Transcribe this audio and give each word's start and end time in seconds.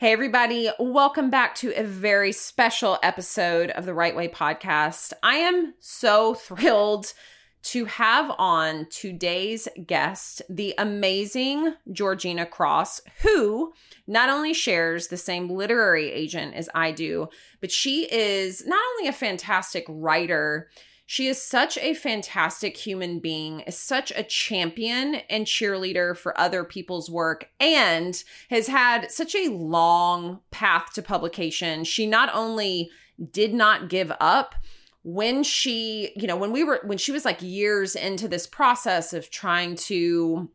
Hey, 0.00 0.12
everybody, 0.12 0.70
welcome 0.78 1.28
back 1.28 1.56
to 1.56 1.72
a 1.72 1.82
very 1.82 2.30
special 2.30 3.00
episode 3.02 3.70
of 3.70 3.84
the 3.84 3.92
Write 3.92 4.14
Way 4.14 4.28
podcast. 4.28 5.12
I 5.24 5.38
am 5.38 5.74
so 5.80 6.34
thrilled 6.34 7.12
to 7.64 7.84
have 7.86 8.30
on 8.38 8.86
today's 8.90 9.66
guest, 9.88 10.40
the 10.48 10.72
amazing 10.78 11.74
Georgina 11.90 12.46
Cross, 12.46 13.00
who 13.22 13.72
not 14.06 14.30
only 14.30 14.54
shares 14.54 15.08
the 15.08 15.16
same 15.16 15.50
literary 15.50 16.12
agent 16.12 16.54
as 16.54 16.68
I 16.76 16.92
do, 16.92 17.28
but 17.60 17.72
she 17.72 18.04
is 18.04 18.64
not 18.68 18.80
only 18.94 19.08
a 19.08 19.12
fantastic 19.12 19.84
writer, 19.88 20.70
she 21.10 21.26
is 21.26 21.40
such 21.40 21.78
a 21.78 21.94
fantastic 21.94 22.76
human 22.76 23.18
being, 23.18 23.60
is 23.60 23.78
such 23.78 24.12
a 24.14 24.22
champion 24.22 25.14
and 25.30 25.46
cheerleader 25.46 26.14
for 26.14 26.38
other 26.38 26.64
people's 26.64 27.10
work, 27.10 27.48
and 27.58 28.22
has 28.50 28.66
had 28.66 29.10
such 29.10 29.34
a 29.34 29.48
long 29.48 30.40
path 30.50 30.92
to 30.92 31.00
publication. 31.00 31.84
She 31.84 32.06
not 32.06 32.28
only 32.34 32.90
did 33.32 33.54
not 33.54 33.88
give 33.88 34.12
up, 34.20 34.54
when 35.02 35.42
she, 35.42 36.12
you 36.14 36.26
know, 36.26 36.36
when 36.36 36.52
we 36.52 36.62
were, 36.62 36.82
when 36.84 36.98
she 36.98 37.10
was 37.10 37.24
like 37.24 37.40
years 37.40 37.96
into 37.96 38.28
this 38.28 38.46
process 38.46 39.14
of 39.14 39.30
trying 39.30 39.76
to 39.76 40.50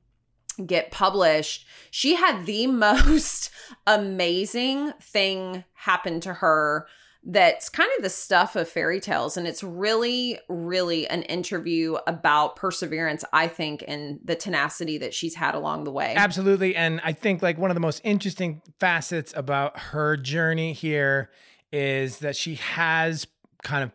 get 0.64 0.92
published, 0.92 1.66
she 1.90 2.14
had 2.14 2.46
the 2.46 2.68
most 2.68 3.50
amazing 3.88 4.94
thing 5.02 5.64
happen 5.74 6.20
to 6.20 6.32
her 6.32 6.86
that's 7.26 7.70
kind 7.70 7.90
of 7.98 8.04
the 8.04 8.10
stuff 8.10 8.56
of 8.56 8.68
fairy 8.68 9.00
tales. 9.00 9.38
And 9.38 9.48
it's 9.48 9.64
really, 9.64 10.40
really 10.50 11.08
an 11.08 11.24
interview 11.24 11.96
about 12.06 12.56
perseverance, 12.56 13.24
I 13.32 13.48
think, 13.48 13.84
and 13.88 14.20
the 14.24 14.36
tenacity 14.36 14.98
that 14.98 15.14
she's 15.14 15.36
had 15.36 15.56
along 15.56 15.86
the 15.86 15.92
way. 15.92 16.14
Absolutely. 16.16 16.76
And 16.76 17.00
I 17.04 17.14
think 17.14 17.42
like 17.42 17.58
one 17.58 17.72
of 17.72 17.76
the 17.76 17.82
most 17.82 18.02
interesting 18.04 18.62
facets 18.80 19.34
about 19.36 19.80
her 19.80 20.18
journey 20.18 20.74
here 20.74 21.32
is 21.72 22.20
that 22.20 22.36
she 22.36 22.56
has 22.56 23.26
kind 23.64 23.84
of 23.84 23.92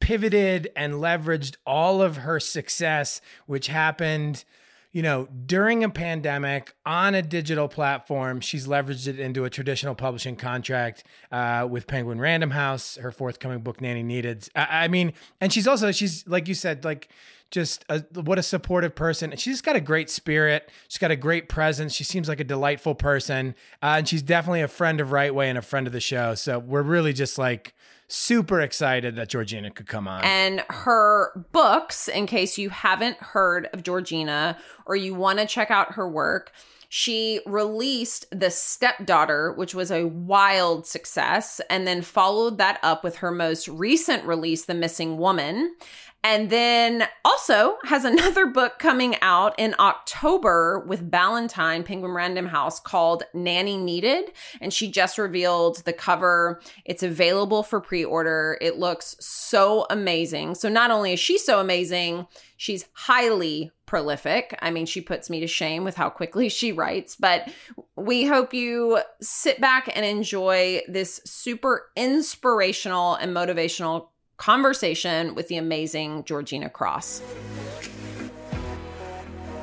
pivoted 0.00 0.70
and 0.74 0.94
leveraged 0.94 1.56
all 1.66 2.00
of 2.00 2.18
her 2.18 2.40
success, 2.40 3.20
which 3.46 3.66
happened 3.66 4.44
you 4.92 5.02
know, 5.02 5.28
during 5.46 5.84
a 5.84 5.88
pandemic 5.88 6.74
on 6.84 7.14
a 7.14 7.22
digital 7.22 7.68
platform, 7.68 8.40
she's 8.40 8.66
leveraged 8.66 9.06
it 9.06 9.20
into 9.20 9.44
a 9.44 9.50
traditional 9.50 9.94
publishing 9.94 10.34
contract 10.34 11.04
uh, 11.30 11.66
with 11.70 11.86
Penguin 11.86 12.20
Random 12.20 12.50
House, 12.50 12.96
her 12.96 13.12
forthcoming 13.12 13.60
book, 13.60 13.80
Nanny 13.80 14.02
Needed. 14.02 14.48
I, 14.56 14.84
I 14.84 14.88
mean, 14.88 15.12
and 15.40 15.52
she's 15.52 15.68
also, 15.68 15.92
she's 15.92 16.26
like 16.26 16.48
you 16.48 16.54
said, 16.54 16.84
like 16.84 17.08
just 17.52 17.84
a, 17.88 18.00
what 18.14 18.38
a 18.38 18.42
supportive 18.42 18.94
person. 18.94 19.34
She's 19.36 19.60
got 19.60 19.76
a 19.76 19.80
great 19.80 20.10
spirit. 20.10 20.70
She's 20.88 20.98
got 20.98 21.10
a 21.10 21.16
great 21.16 21.48
presence. 21.48 21.94
She 21.94 22.04
seems 22.04 22.28
like 22.28 22.40
a 22.40 22.44
delightful 22.44 22.94
person. 22.94 23.54
Uh, 23.82 23.96
and 23.98 24.08
she's 24.08 24.22
definitely 24.22 24.62
a 24.62 24.68
friend 24.68 25.00
of 25.00 25.12
Write 25.12 25.34
Way 25.34 25.48
and 25.48 25.58
a 25.58 25.62
friend 25.62 25.86
of 25.86 25.92
the 25.92 26.00
show. 26.00 26.34
So 26.34 26.58
we're 26.58 26.82
really 26.82 27.12
just 27.12 27.38
like, 27.38 27.74
super 28.10 28.60
excited 28.60 29.16
that 29.16 29.28
Georgina 29.28 29.70
could 29.70 29.86
come 29.86 30.08
on. 30.08 30.22
And 30.24 30.64
her 30.68 31.46
books, 31.52 32.08
in 32.08 32.26
case 32.26 32.58
you 32.58 32.70
haven't 32.70 33.16
heard 33.18 33.68
of 33.72 33.82
Georgina 33.82 34.58
or 34.86 34.96
you 34.96 35.14
want 35.14 35.38
to 35.38 35.46
check 35.46 35.70
out 35.70 35.92
her 35.94 36.08
work, 36.08 36.52
she 36.92 37.40
released 37.46 38.26
The 38.32 38.50
Stepdaughter, 38.50 39.52
which 39.52 39.76
was 39.76 39.92
a 39.92 40.08
wild 40.08 40.88
success, 40.88 41.60
and 41.70 41.86
then 41.86 42.02
followed 42.02 42.58
that 42.58 42.80
up 42.82 43.04
with 43.04 43.16
her 43.16 43.30
most 43.30 43.68
recent 43.68 44.24
release, 44.24 44.64
The 44.64 44.74
Missing 44.74 45.16
Woman. 45.16 45.76
And 46.22 46.50
then 46.50 47.08
also 47.24 47.78
has 47.84 48.04
another 48.06 48.46
book 48.46 48.78
coming 48.78 49.16
out 49.22 49.54
in 49.58 49.74
October 49.78 50.84
with 50.86 51.10
Ballantine, 51.10 51.82
Penguin 51.82 52.12
Random 52.12 52.46
House, 52.46 52.80
called 52.80 53.24
Nanny 53.32 53.76
Needed. 53.76 54.32
And 54.60 54.72
she 54.72 54.90
just 54.90 55.18
revealed 55.18 55.84
the 55.84 55.92
cover. 55.92 56.60
It's 56.84 57.02
available 57.02 57.62
for 57.62 57.80
pre 57.80 58.04
order. 58.04 58.58
It 58.60 58.78
looks 58.78 59.16
so 59.20 59.86
amazing. 59.90 60.54
So 60.54 60.68
not 60.68 60.90
only 60.90 61.14
is 61.14 61.20
she 61.20 61.38
so 61.38 61.60
amazing, 61.60 62.26
she's 62.56 62.86
highly 62.92 63.72
prolific. 63.86 64.56
I 64.62 64.70
mean, 64.70 64.86
she 64.86 65.00
puts 65.00 65.28
me 65.28 65.40
to 65.40 65.48
shame 65.48 65.82
with 65.82 65.96
how 65.96 66.10
quickly 66.10 66.48
she 66.48 66.70
writes, 66.70 67.16
but 67.16 67.50
we 67.96 68.24
hope 68.24 68.54
you 68.54 69.00
sit 69.20 69.60
back 69.60 69.90
and 69.92 70.06
enjoy 70.06 70.82
this 70.86 71.20
super 71.24 71.90
inspirational 71.96 73.16
and 73.16 73.34
motivational 73.34 74.08
conversation 74.40 75.34
with 75.34 75.48
the 75.48 75.58
amazing 75.58 76.24
Georgina 76.24 76.70
Cross. 76.70 77.20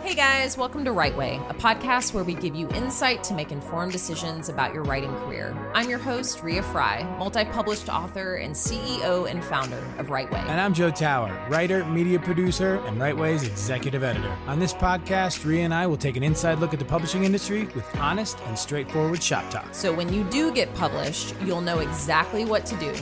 Hey 0.04 0.14
guys, 0.14 0.56
welcome 0.56 0.86
to 0.86 0.92
Write 0.92 1.18
Way, 1.18 1.42
a 1.50 1.54
podcast 1.56 2.14
where 2.14 2.24
we 2.24 2.36
give 2.36 2.56
you 2.56 2.70
insight 2.70 3.24
to 3.24 3.34
make 3.34 3.52
informed 3.52 3.92
decisions 3.92 4.50
about 4.50 4.76
your 4.76 4.84
writing 4.84 5.14
career. 5.16 5.58
I'm 5.74 5.90
your 5.90 5.98
host, 5.98 6.44
Rea 6.44 6.62
Frey, 6.62 7.04
multi 7.18 7.44
published 7.46 7.90
author 7.90 8.36
and 8.36 8.54
CEO 8.54 9.30
and 9.30 9.44
founder 9.44 9.84
of 9.98 10.12
Write 10.12 10.32
Way. 10.32 10.42
And 10.42 10.62
I'm 10.62 10.76
Joe 10.76 10.92
Tower, 10.92 11.36
writer, 11.50 11.84
media 11.84 12.20
producer, 12.20 12.76
and 12.86 13.00
Write 13.00 13.18
Way's 13.18 13.44
executive 13.48 14.04
editor. 14.04 14.32
On 14.46 14.60
this 14.60 14.76
podcast, 14.76 15.44
Rea 15.44 15.62
and 15.62 15.74
I 15.74 15.88
will 15.88 15.98
take 15.98 16.18
an 16.18 16.24
inside 16.24 16.60
look 16.60 16.72
at 16.72 16.80
the 16.80 16.86
publishing 16.86 17.24
industry 17.24 17.64
with 17.74 17.96
honest 17.98 18.40
and 18.46 18.58
straightforward 18.58 19.24
shop 19.24 19.50
talk. 19.50 19.74
So 19.74 19.92
when 19.92 20.14
you 20.14 20.24
do 20.26 20.54
get 20.54 20.72
published, 20.76 21.34
you'll 21.44 21.62
know 21.62 21.80
exactly 21.80 22.46
what 22.46 22.64
to 22.68 22.76
do 22.78 22.94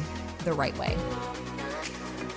the 0.45 0.53
right 0.53 0.75
way. 0.77 0.95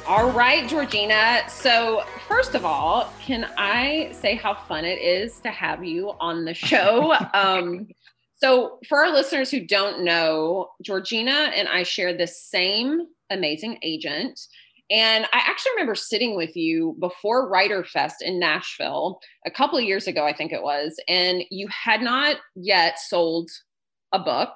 All 0.09 0.31
right, 0.31 0.67
Georgina. 0.67 1.43
So, 1.51 2.03
first 2.27 2.55
of 2.55 2.65
all, 2.65 3.13
can 3.21 3.47
I 3.59 4.11
say 4.13 4.37
how 4.37 4.55
fun 4.55 4.87
it 4.87 4.99
is 5.03 5.39
to 5.41 5.51
have 5.51 5.85
you 5.85 6.13
on 6.19 6.47
the 6.47 6.55
show? 6.55 7.15
um, 7.35 7.89
so, 8.37 8.79
for 8.89 9.05
our 9.05 9.13
listeners 9.13 9.51
who 9.51 9.67
don't 9.67 10.05
know, 10.05 10.71
Georgina 10.83 11.53
and 11.55 11.69
I 11.69 11.83
share 11.83 12.17
the 12.17 12.27
same 12.27 13.03
amazing 13.29 13.81
agent. 13.83 14.41
And 14.89 15.27
I 15.27 15.43
actually 15.45 15.73
remember 15.73 15.95
sitting 15.95 16.35
with 16.35 16.57
you 16.57 16.97
before 17.01 17.47
Writer 17.47 17.85
Fest 17.85 18.23
in 18.23 18.39
Nashville 18.39 19.21
a 19.45 19.51
couple 19.51 19.77
of 19.77 19.85
years 19.85 20.07
ago, 20.07 20.25
I 20.25 20.33
think 20.33 20.53
it 20.53 20.63
was, 20.63 20.99
and 21.07 21.43
you 21.51 21.69
had 21.69 22.01
not 22.01 22.37
yet 22.55 22.99
sold 22.99 23.51
a 24.13 24.19
book. 24.19 24.55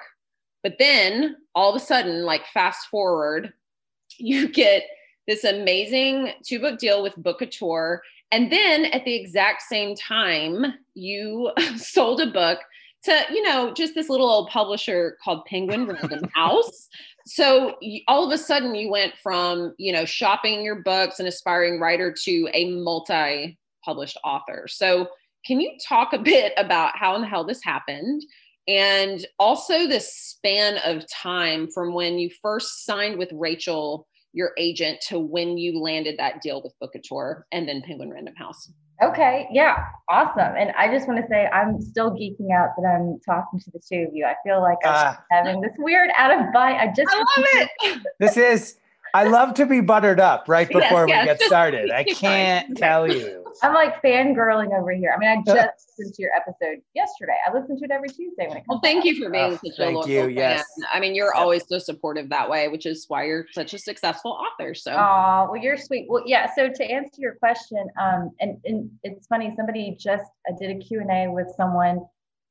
But 0.63 0.77
then 0.79 1.37
all 1.55 1.69
of 1.69 1.77
a 1.77 1.85
sudden, 1.85 2.23
like 2.25 2.47
fast 2.55 2.87
forward, 2.87 3.53
you 4.19 4.49
get 4.49 4.85
this 5.27 5.45
amazing 5.45 6.33
two 6.45 6.61
book 6.61 6.79
deal 6.79 7.03
with 7.03 7.17
Bookouture. 7.17 7.99
And 8.31 8.51
then 8.51 8.87
at 8.87 9.05
the 9.05 9.15
exact 9.15 9.63
same 9.63 9.95
time, 9.95 10.75
you 10.95 11.53
sold 11.77 12.21
a 12.21 12.27
book 12.27 12.61
to, 13.05 13.25
you 13.31 13.43
know, 13.43 13.73
just 13.73 13.95
this 13.95 14.09
little 14.09 14.29
old 14.29 14.49
publisher 14.49 15.19
called 15.23 15.45
Penguin 15.47 15.87
Random 15.87 16.29
House. 16.35 16.89
So 17.27 17.77
all 18.09 18.25
of 18.25 18.33
a 18.33 18.39
sudden 18.39 18.75
you 18.75 18.91
went 18.91 19.15
from, 19.23 19.75
you 19.79 19.93
know, 19.93 20.05
shopping 20.05 20.63
your 20.63 20.83
books 20.83 21.19
and 21.19 21.29
aspiring 21.29 21.81
writer 21.81 22.15
to 22.25 22.49
a 22.55 22.71
multi 22.71 23.59
published 23.85 24.19
author. 24.25 24.67
So 24.69 25.09
can 25.45 25.61
you 25.61 25.73
talk 25.87 26.13
a 26.13 26.19
bit 26.19 26.53
about 26.57 26.97
how 26.97 27.17
in 27.17 27.23
the 27.23 27.29
hell 27.29 27.45
this 27.45 27.63
happened? 27.63 28.23
And 28.69 29.27
also 29.41 29.89
the 29.89 29.99
span 29.99 30.79
of 30.85 31.09
time 31.11 31.69
from 31.69 31.93
when 31.93 32.19
you 32.19 32.31
first 32.41 32.85
signed 32.85 33.19
with 33.19 33.31
Rachel 33.33 34.07
your 34.33 34.53
agent 34.59 35.01
to 35.09 35.19
when 35.19 35.59
you 35.59 35.79
landed 35.81 36.19
that 36.19 36.41
deal 36.43 36.63
with 36.63 36.75
Bookouture 36.83 37.43
and 37.53 37.69
then 37.69 37.83
Penguin 37.83 38.11
Random 38.11 38.35
House. 38.35 38.71
Okay, 39.03 39.49
yeah, 39.51 39.85
awesome. 40.09 40.55
And 40.57 40.71
I 40.79 40.87
just 40.93 41.09
want 41.09 41.21
to 41.21 41.27
say 41.29 41.47
I'm 41.47 41.81
still 41.81 42.13
geeking 42.13 42.53
out 42.55 42.71
that 42.77 42.87
I'm 42.87 43.19
talking 43.27 43.59
to 43.59 43.71
the 43.73 43.81
two 43.81 44.07
of 44.09 44.15
you. 44.15 44.25
I 44.25 44.35
feel 44.45 44.61
like 44.61 44.79
I'm 44.85 45.09
uh, 45.09 45.17
having 45.31 45.61
this 45.61 45.73
weird 45.79 46.11
out 46.17 46.31
of 46.31 46.53
bite. 46.53 46.77
I 46.77 46.87
just 46.95 47.11
I 47.11 47.19
love 47.19 47.69
it. 47.83 48.03
this 48.21 48.37
is 48.37 48.77
I 49.15 49.25
love 49.25 49.55
to 49.55 49.67
be 49.67 49.81
buttered 49.81 50.21
up 50.21 50.45
right 50.49 50.69
before 50.69 51.07
yes, 51.09 51.23
we 51.23 51.27
get 51.27 51.43
started. 51.43 51.91
I 51.91 52.05
can't 52.15 52.77
tell 52.77 53.11
you. 53.11 53.45
I'm 53.63 53.75
like 53.75 54.03
fangirling 54.03 54.73
over 54.79 54.93
here. 54.93 55.13
I 55.15 55.19
mean, 55.19 55.29
I 55.29 55.37
just 55.47 55.91
listened 55.99 56.15
to 56.15 56.23
your 56.23 56.33
episode 56.35 56.83
yesterday. 56.95 57.37
I 57.47 57.53
listen 57.53 57.79
to 57.79 57.85
it 57.85 57.91
every 57.91 58.09
Tuesday 58.09 58.49
when 58.49 58.57
it 58.57 58.61
comes. 58.61 58.67
Well, 58.69 58.81
thank 58.83 59.01
out. 59.01 59.05
you 59.05 59.23
for 59.23 59.31
being 59.31 59.53
oh, 59.53 59.59
such 59.65 59.79
a 59.79 59.91
local 59.91 60.09
you, 60.09 60.23
fan. 60.23 60.31
Yes. 60.31 60.65
I 60.93 61.01
mean, 61.01 61.15
you're 61.15 61.35
always 61.35 61.67
so 61.69 61.79
supportive 61.79 62.31
that 62.31 62.49
way, 62.49 62.69
which 62.69 62.87
is 62.87 63.05
why 63.09 63.25
you're 63.25 63.47
such 63.53 63.75
a 63.75 63.79
successful 63.79 64.33
author. 64.33 64.75
So. 64.75 64.93
Oh 64.93 65.49
well, 65.51 65.57
you're 65.57 65.77
sweet. 65.77 66.07
Well, 66.09 66.23
yeah. 66.27 66.49
So 66.55 66.69
to 66.69 66.85
answer 66.85 67.21
your 67.21 67.35
question, 67.35 67.87
um, 68.01 68.31
and 68.41 68.57
and 68.65 68.91
it's 69.03 69.27
funny. 69.27 69.53
Somebody 69.57 69.97
just 69.99 70.31
I 70.49 70.53
did 70.59 70.75
a 70.75 70.79
Q 70.79 71.01
and 71.01 71.11
A 71.11 71.31
with 71.31 71.49
someone 71.57 72.01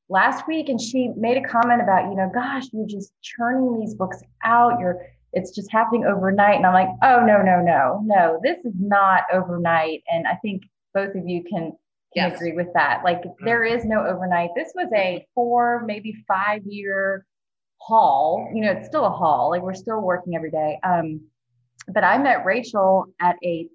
last 0.10 0.48
week, 0.48 0.70
and 0.70 0.80
she 0.80 1.10
made 1.18 1.38
a 1.38 1.48
comment 1.48 1.82
about 1.82 2.10
you 2.10 2.16
know, 2.16 2.30
gosh, 2.34 2.66
you're 2.72 2.88
just 2.88 3.14
churning 3.22 3.80
these 3.80 3.96
books 3.96 4.22
out. 4.44 4.80
You're 4.80 5.02
it's 5.34 5.52
just 5.52 5.72
happening 5.72 6.06
overnight. 6.06 6.58
And 6.58 6.66
I'm 6.66 6.74
like, 6.74 6.90
oh, 7.04 7.26
no, 7.26 7.42
no, 7.42 7.62
no, 7.62 8.02
no, 8.04 8.40
this 8.44 8.58
is 8.66 8.74
not 8.80 9.24
overnight. 9.32 10.04
And 10.12 10.28
I 10.28 10.36
think 10.36 10.64
both 10.94 11.16
of 11.16 11.28
you 11.28 11.44
can, 11.44 11.72
can 12.16 12.30
yes. 12.30 12.36
agree 12.36 12.54
with 12.54 12.68
that. 12.74 13.02
Like, 13.04 13.22
mm-hmm. 13.22 13.46
there 13.46 13.64
is 13.64 13.86
no 13.86 14.06
overnight. 14.06 14.50
This 14.56 14.74
was 14.76 14.90
a 14.96 15.26
four, 15.34 15.84
maybe 15.86 16.16
five 16.28 16.62
year 16.66 17.26
haul. 17.78 18.52
You 18.54 18.62
know, 18.62 18.72
it's 18.72 18.88
still 18.88 19.06
a 19.06 19.12
haul. 19.12 19.50
Like, 19.52 19.62
we're 19.62 19.74
still 19.74 20.02
working 20.02 20.36
every 20.36 20.52
day. 20.52 20.80
Um, 20.84 21.22
but 21.88 22.04
I 22.04 22.18
met 22.18 22.46
Rachel 22.46 23.06
at 23.20 23.38
a 23.44 23.68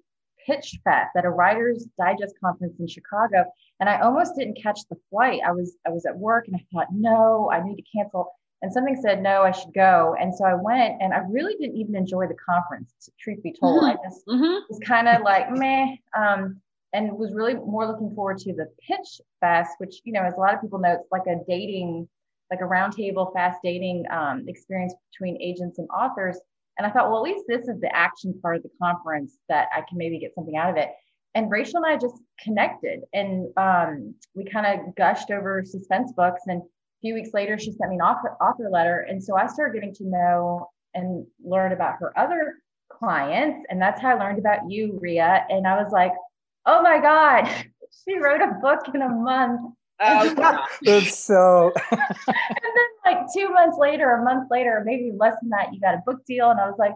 pitch 0.47 0.79
fest 0.83 1.09
at 1.17 1.25
a 1.25 1.29
writers 1.29 1.85
digest 1.99 2.33
conference 2.41 2.73
in 2.79 2.87
chicago 2.87 3.43
and 3.79 3.89
i 3.89 3.99
almost 3.99 4.33
didn't 4.37 4.57
catch 4.61 4.79
the 4.89 4.95
flight 5.09 5.41
i 5.45 5.51
was 5.51 5.75
i 5.85 5.89
was 5.89 6.05
at 6.05 6.17
work 6.17 6.47
and 6.47 6.55
i 6.55 6.65
thought 6.73 6.87
no 6.91 7.51
i 7.51 7.61
need 7.61 7.75
to 7.75 7.83
cancel 7.93 8.31
and 8.61 8.71
something 8.71 8.99
said 9.01 9.21
no 9.21 9.43
i 9.43 9.51
should 9.51 9.73
go 9.73 10.15
and 10.19 10.33
so 10.33 10.45
i 10.45 10.53
went 10.53 10.95
and 11.01 11.13
i 11.13 11.19
really 11.29 11.55
didn't 11.59 11.77
even 11.77 11.95
enjoy 11.95 12.27
the 12.27 12.35
conference 12.35 13.09
truth 13.19 13.41
be 13.43 13.53
told 13.53 13.81
mm-hmm. 13.81 13.97
i 13.97 14.09
just 14.09 14.25
mm-hmm. 14.27 14.59
was 14.69 14.79
kind 14.85 15.07
of 15.07 15.21
like 15.21 15.51
meh 15.51 15.95
um, 16.17 16.59
and 16.93 17.11
was 17.11 17.33
really 17.33 17.53
more 17.53 17.85
looking 17.85 18.13
forward 18.15 18.37
to 18.37 18.53
the 18.53 18.69
pitch 18.85 19.21
fest 19.39 19.71
which 19.77 20.01
you 20.03 20.13
know 20.13 20.23
as 20.23 20.35
a 20.35 20.39
lot 20.39 20.53
of 20.53 20.61
people 20.61 20.79
know 20.79 20.93
it's 20.93 21.11
like 21.11 21.27
a 21.27 21.39
dating 21.47 22.07
like 22.49 22.61
a 22.61 22.63
roundtable 22.63 23.33
fast 23.33 23.59
dating 23.63 24.05
um, 24.11 24.45
experience 24.47 24.93
between 25.11 25.41
agents 25.41 25.79
and 25.79 25.87
authors 25.89 26.39
and 26.77 26.87
i 26.87 26.89
thought 26.89 27.09
well 27.09 27.17
at 27.17 27.31
least 27.31 27.45
this 27.47 27.67
is 27.67 27.79
the 27.81 27.95
action 27.95 28.37
part 28.41 28.57
of 28.57 28.63
the 28.63 28.69
conference 28.81 29.37
that 29.49 29.67
i 29.75 29.81
can 29.87 29.97
maybe 29.97 30.19
get 30.19 30.33
something 30.33 30.57
out 30.57 30.69
of 30.69 30.77
it 30.77 30.89
and 31.35 31.51
Rachel 31.51 31.83
and 31.83 31.85
I 31.85 31.97
just 31.97 32.15
connected 32.39 33.01
and 33.13 33.49
um, 33.57 34.15
we 34.33 34.43
kind 34.43 34.65
of 34.65 34.95
gushed 34.95 35.29
over 35.29 35.63
suspense 35.63 36.11
books. 36.13 36.41
And 36.47 36.63
few 37.01 37.13
weeks 37.13 37.29
later, 37.33 37.57
she 37.57 37.71
sent 37.71 37.89
me 37.89 37.95
an 37.95 38.01
author, 38.01 38.35
author 38.41 38.69
letter. 38.69 38.99
And 39.09 39.23
so 39.23 39.35
I 39.35 39.47
started 39.47 39.73
getting 39.73 39.93
to 39.95 40.05
know 40.05 40.69
and 40.93 41.25
learn 41.43 41.71
about 41.71 41.95
her 41.99 42.17
other 42.17 42.55
clients. 42.91 43.65
And 43.69 43.81
that's 43.81 44.01
how 44.01 44.09
I 44.09 44.19
learned 44.19 44.39
about 44.39 44.69
you, 44.69 44.97
Rea. 45.01 45.43
And 45.49 45.67
I 45.67 45.81
was 45.81 45.91
like, 45.91 46.13
oh 46.65 46.81
my 46.81 46.99
God, 46.99 47.47
she 48.05 48.17
wrote 48.17 48.41
a 48.41 48.57
book 48.61 48.81
in 48.93 49.01
a 49.01 49.09
month. 49.09 49.61
Oh, 49.99 50.33
that's 50.83 51.17
so. 51.17 51.71
and 51.91 52.01
then, 52.27 52.87
like 53.05 53.25
two 53.35 53.49
months 53.49 53.77
later, 53.79 54.11
a 54.11 54.23
month 54.23 54.49
later, 54.51 54.83
maybe 54.85 55.11
less 55.15 55.35
than 55.41 55.49
that, 55.49 55.73
you 55.73 55.79
got 55.79 55.95
a 55.95 56.03
book 56.05 56.23
deal. 56.25 56.51
And 56.51 56.59
I 56.59 56.67
was 56.67 56.77
like, 56.77 56.93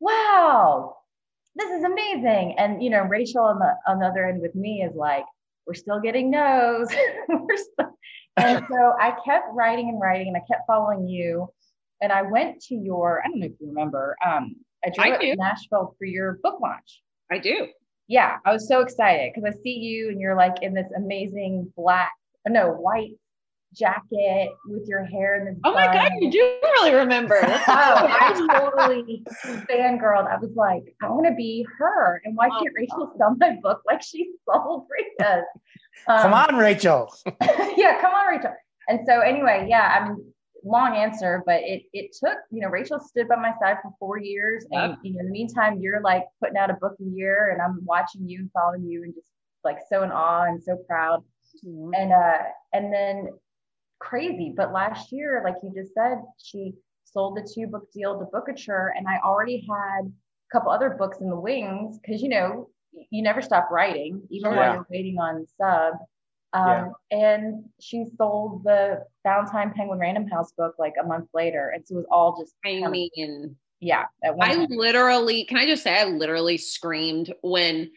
wow, 0.00 0.96
this 1.56 1.70
is 1.70 1.84
amazing. 1.84 2.54
And 2.58 2.82
you 2.82 2.90
know, 2.90 3.02
Rachel 3.02 3.44
on 3.44 3.58
the 3.58 3.74
on 3.86 3.98
the 4.00 4.06
other 4.06 4.26
end 4.26 4.42
with 4.42 4.54
me 4.54 4.82
is 4.82 4.94
like, 4.94 5.24
we're 5.66 5.74
still 5.74 6.00
getting 6.00 6.30
no's. 6.30 6.88
we're 7.28 7.56
still... 7.56 7.96
and 8.38 8.64
so 8.70 8.94
I 9.00 9.16
kept 9.24 9.46
writing 9.52 9.88
and 9.88 10.00
writing, 10.00 10.28
and 10.28 10.36
I 10.36 10.40
kept 10.50 10.66
following 10.66 11.06
you. 11.06 11.48
And 12.00 12.12
I 12.12 12.22
went 12.22 12.60
to 12.62 12.74
your, 12.76 13.22
I 13.24 13.28
don't 13.28 13.40
know 13.40 13.46
if 13.46 13.52
you 13.60 13.68
remember, 13.68 14.16
um, 14.24 14.54
I 14.84 14.90
drove 14.90 15.14
I 15.14 15.18
to 15.18 15.36
Nashville 15.36 15.96
for 15.98 16.04
your 16.04 16.38
book 16.42 16.60
launch. 16.60 17.02
I 17.30 17.38
do. 17.38 17.66
Yeah, 18.06 18.36
I 18.44 18.52
was 18.52 18.68
so 18.68 18.80
excited 18.80 19.32
because 19.34 19.52
I 19.52 19.62
see 19.62 19.74
you 19.74 20.08
and 20.08 20.20
you're 20.20 20.36
like 20.36 20.62
in 20.62 20.74
this 20.74 20.86
amazing 20.96 21.72
black, 21.76 22.12
no, 22.46 22.70
white 22.70 23.12
jacket 23.74 24.50
with 24.66 24.86
your 24.88 25.04
hair 25.04 25.36
in 25.36 25.44
this. 25.46 25.56
Oh 25.64 25.72
my 25.72 25.86
god, 25.86 26.12
you 26.20 26.30
do 26.30 26.38
really 26.62 26.94
remember. 26.94 27.36
oh, 27.42 27.60
I 27.68 28.32
totally 28.34 29.24
fangirled. 29.68 30.26
I 30.26 30.38
was 30.38 30.52
like, 30.54 30.94
I 31.02 31.08
want 31.08 31.26
to 31.26 31.34
be 31.34 31.66
her. 31.78 32.20
And 32.24 32.36
why 32.36 32.48
oh, 32.48 32.58
can't 32.62 32.74
Rachel 32.74 33.12
sell 33.18 33.36
my 33.38 33.56
book 33.62 33.82
like 33.86 34.02
she 34.02 34.32
sold 34.48 34.86
Rita's? 34.90 35.44
Um, 36.06 36.22
come 36.22 36.34
on, 36.34 36.56
Rachel. 36.56 37.12
yeah, 37.76 38.00
come 38.00 38.14
on, 38.14 38.26
Rachel. 38.34 38.54
And 38.88 39.00
so 39.06 39.20
anyway, 39.20 39.66
yeah, 39.68 39.98
I 40.00 40.08
mean, 40.08 40.32
long 40.64 40.96
answer, 40.96 41.42
but 41.46 41.60
it 41.62 41.82
it 41.92 42.16
took, 42.18 42.38
you 42.50 42.60
know, 42.60 42.68
Rachel 42.68 42.98
stood 42.98 43.28
by 43.28 43.36
my 43.36 43.52
side 43.60 43.76
for 43.82 43.92
four 43.98 44.18
years. 44.18 44.66
And 44.70 44.96
you 45.02 45.12
know, 45.12 45.20
in 45.20 45.26
the 45.26 45.32
meantime, 45.32 45.78
you're 45.80 46.00
like 46.00 46.24
putting 46.40 46.56
out 46.56 46.70
a 46.70 46.74
book 46.74 46.96
a 47.00 47.04
year 47.04 47.50
and 47.52 47.60
I'm 47.60 47.84
watching 47.84 48.28
you 48.28 48.40
and 48.40 48.50
following 48.52 48.84
you 48.84 49.02
and 49.04 49.14
just 49.14 49.28
like 49.64 49.78
so 49.88 50.02
in 50.02 50.10
awe 50.10 50.44
and 50.44 50.62
so 50.62 50.76
proud. 50.88 51.22
Mm-hmm. 51.64 51.94
And 51.94 52.12
uh 52.12 52.42
and 52.72 52.92
then 52.92 53.28
crazy. 54.00 54.52
But 54.56 54.72
last 54.72 55.12
year, 55.12 55.42
like 55.44 55.56
you 55.62 55.72
just 55.74 55.94
said, 55.94 56.18
she 56.38 56.74
sold 57.04 57.36
the 57.36 57.48
two 57.54 57.66
book 57.66 57.90
deal 57.92 58.18
to 58.18 58.26
Bookouture, 58.26 58.90
and 58.96 59.06
I 59.06 59.18
already 59.24 59.66
had 59.68 60.06
a 60.06 60.52
couple 60.52 60.70
other 60.70 60.90
books 60.90 61.18
in 61.20 61.28
the 61.28 61.38
wings 61.38 61.98
because 61.98 62.22
you 62.22 62.28
know 62.28 62.70
you 63.10 63.22
never 63.22 63.42
stop 63.42 63.68
writing, 63.70 64.22
even 64.30 64.52
yeah. 64.52 64.56
while 64.56 64.74
you're 64.74 64.86
waiting 64.90 65.18
on 65.18 65.46
sub. 65.56 65.94
Um, 66.54 66.92
yeah. 67.10 67.18
And 67.18 67.64
she 67.78 68.06
sold 68.16 68.64
the 68.64 69.04
Ballantine 69.22 69.72
Penguin 69.76 69.98
Random 69.98 70.26
House 70.28 70.52
book 70.56 70.74
like 70.78 70.94
a 71.02 71.06
month 71.06 71.28
later, 71.34 71.72
and 71.74 71.86
so 71.86 71.94
it 71.94 71.98
was 71.98 72.06
all 72.10 72.40
just. 72.40 72.54
I 72.64 72.88
mean, 72.88 73.56
yeah. 73.80 74.04
I 74.24 74.54
time. 74.54 74.66
literally, 74.70 75.44
can 75.44 75.58
I 75.58 75.66
just 75.66 75.82
say, 75.82 76.00
I 76.00 76.04
literally 76.04 76.56
screamed 76.56 77.32
when 77.42 77.90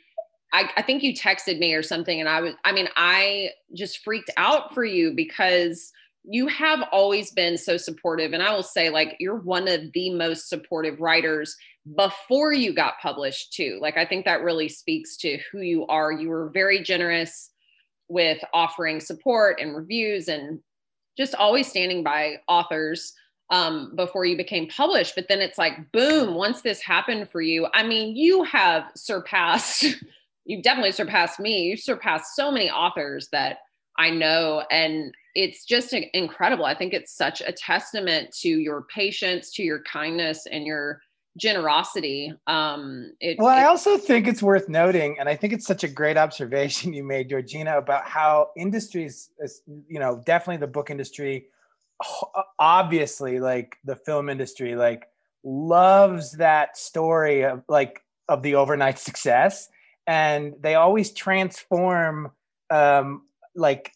I, 0.54 0.70
I 0.76 0.82
think 0.82 1.04
you 1.04 1.14
texted 1.14 1.60
me 1.60 1.74
or 1.74 1.84
something, 1.84 2.20
and 2.20 2.28
I 2.28 2.42
was, 2.42 2.54
I 2.66 2.72
mean, 2.72 2.90
I 2.96 3.52
just 3.74 4.04
freaked 4.04 4.32
out 4.38 4.74
for 4.74 4.84
you 4.84 5.14
because 5.16 5.92
you 6.24 6.48
have 6.48 6.82
always 6.92 7.32
been 7.32 7.58
so 7.58 7.78
supportive. 7.78 8.34
And 8.34 8.44
I 8.44 8.54
will 8.54 8.64
say, 8.64 8.90
like, 8.90 9.16
you're 9.20 9.40
one 9.40 9.68
of 9.68 9.92
the 9.94 10.12
most 10.12 10.50
supportive 10.50 11.00
writers 11.00 11.56
before 11.96 12.54
you 12.54 12.74
got 12.74 13.00
published, 13.02 13.54
too. 13.54 13.80
Like, 13.82 13.98
I 13.98 14.06
think 14.06 14.26
that 14.26 14.44
really 14.44 14.70
speaks 14.70 15.18
to 15.18 15.40
who 15.52 15.62
you 15.62 15.88
are. 15.88 16.12
You 16.12 16.30
were 16.30 16.52
very 16.54 16.84
generous 16.84 17.50
with 18.08 18.40
offering 18.54 19.00
support 19.00 19.60
and 19.60 19.76
reviews 19.76 20.28
and 20.28 20.60
just 21.18 21.34
always 21.34 21.68
standing 21.68 22.04
by 22.04 22.36
authors 22.48 23.14
um, 23.50 23.94
before 23.96 24.26
you 24.26 24.38
became 24.38 24.68
published. 24.68 25.14
But 25.16 25.28
then 25.28 25.42
it's 25.42 25.58
like, 25.58 25.92
boom, 25.92 26.36
once 26.36 26.62
this 26.62 26.82
happened 26.82 27.30
for 27.30 27.42
you, 27.42 27.68
I 27.74 27.84
mean, 27.84 28.16
you 28.16 28.44
have 28.44 28.86
surpassed 28.96 29.86
you've 30.52 30.64
definitely 30.64 30.92
surpassed 30.92 31.40
me. 31.40 31.64
You've 31.64 31.80
surpassed 31.80 32.36
so 32.36 32.52
many 32.52 32.70
authors 32.70 33.30
that 33.32 33.60
I 33.98 34.10
know. 34.10 34.66
And 34.70 35.14
it's 35.34 35.64
just 35.64 35.94
incredible. 35.94 36.66
I 36.66 36.76
think 36.76 36.94
it's 36.94 37.16
such 37.16 37.42
a 37.42 37.54
testament 37.54 38.36
to 38.42 38.50
your 38.50 38.82
patience, 38.94 39.50
to 39.54 39.64
your 39.64 39.82
kindness, 39.84 40.46
and 40.52 40.66
your 40.66 41.02
generosity. 41.38 42.34
Um, 42.48 43.14
it, 43.22 43.38
well, 43.40 43.58
it, 43.58 43.62
I 43.62 43.66
also 43.66 43.98
think 43.98 44.28
it's 44.28 44.44
worth 44.44 44.68
noting, 44.68 45.18
and 45.20 45.30
I 45.30 45.38
think 45.38 45.54
it's 45.54 45.66
such 45.66 45.86
a 45.86 45.88
great 45.88 46.18
observation 46.18 46.92
you 46.92 47.06
made, 47.06 47.30
Georgina, 47.30 47.78
about 47.78 48.06
how 48.06 48.50
industries, 48.58 49.30
you 49.88 50.00
know, 50.00 50.22
definitely 50.26 50.58
the 50.58 50.68
book 50.68 50.90
industry, 50.90 51.46
obviously, 52.60 53.40
like 53.40 53.78
the 53.86 53.96
film 53.96 54.28
industry, 54.28 54.76
like 54.76 55.08
loves 55.46 56.34
that 56.34 56.76
story 56.76 57.46
of 57.46 57.64
like 57.70 58.02
of 58.28 58.44
the 58.44 58.56
overnight 58.56 59.00
success 59.08 59.70
and 60.12 60.56
they 60.60 60.76
always 60.76 61.14
transform 61.14 62.32
um, 62.70 63.22
like 63.56 63.94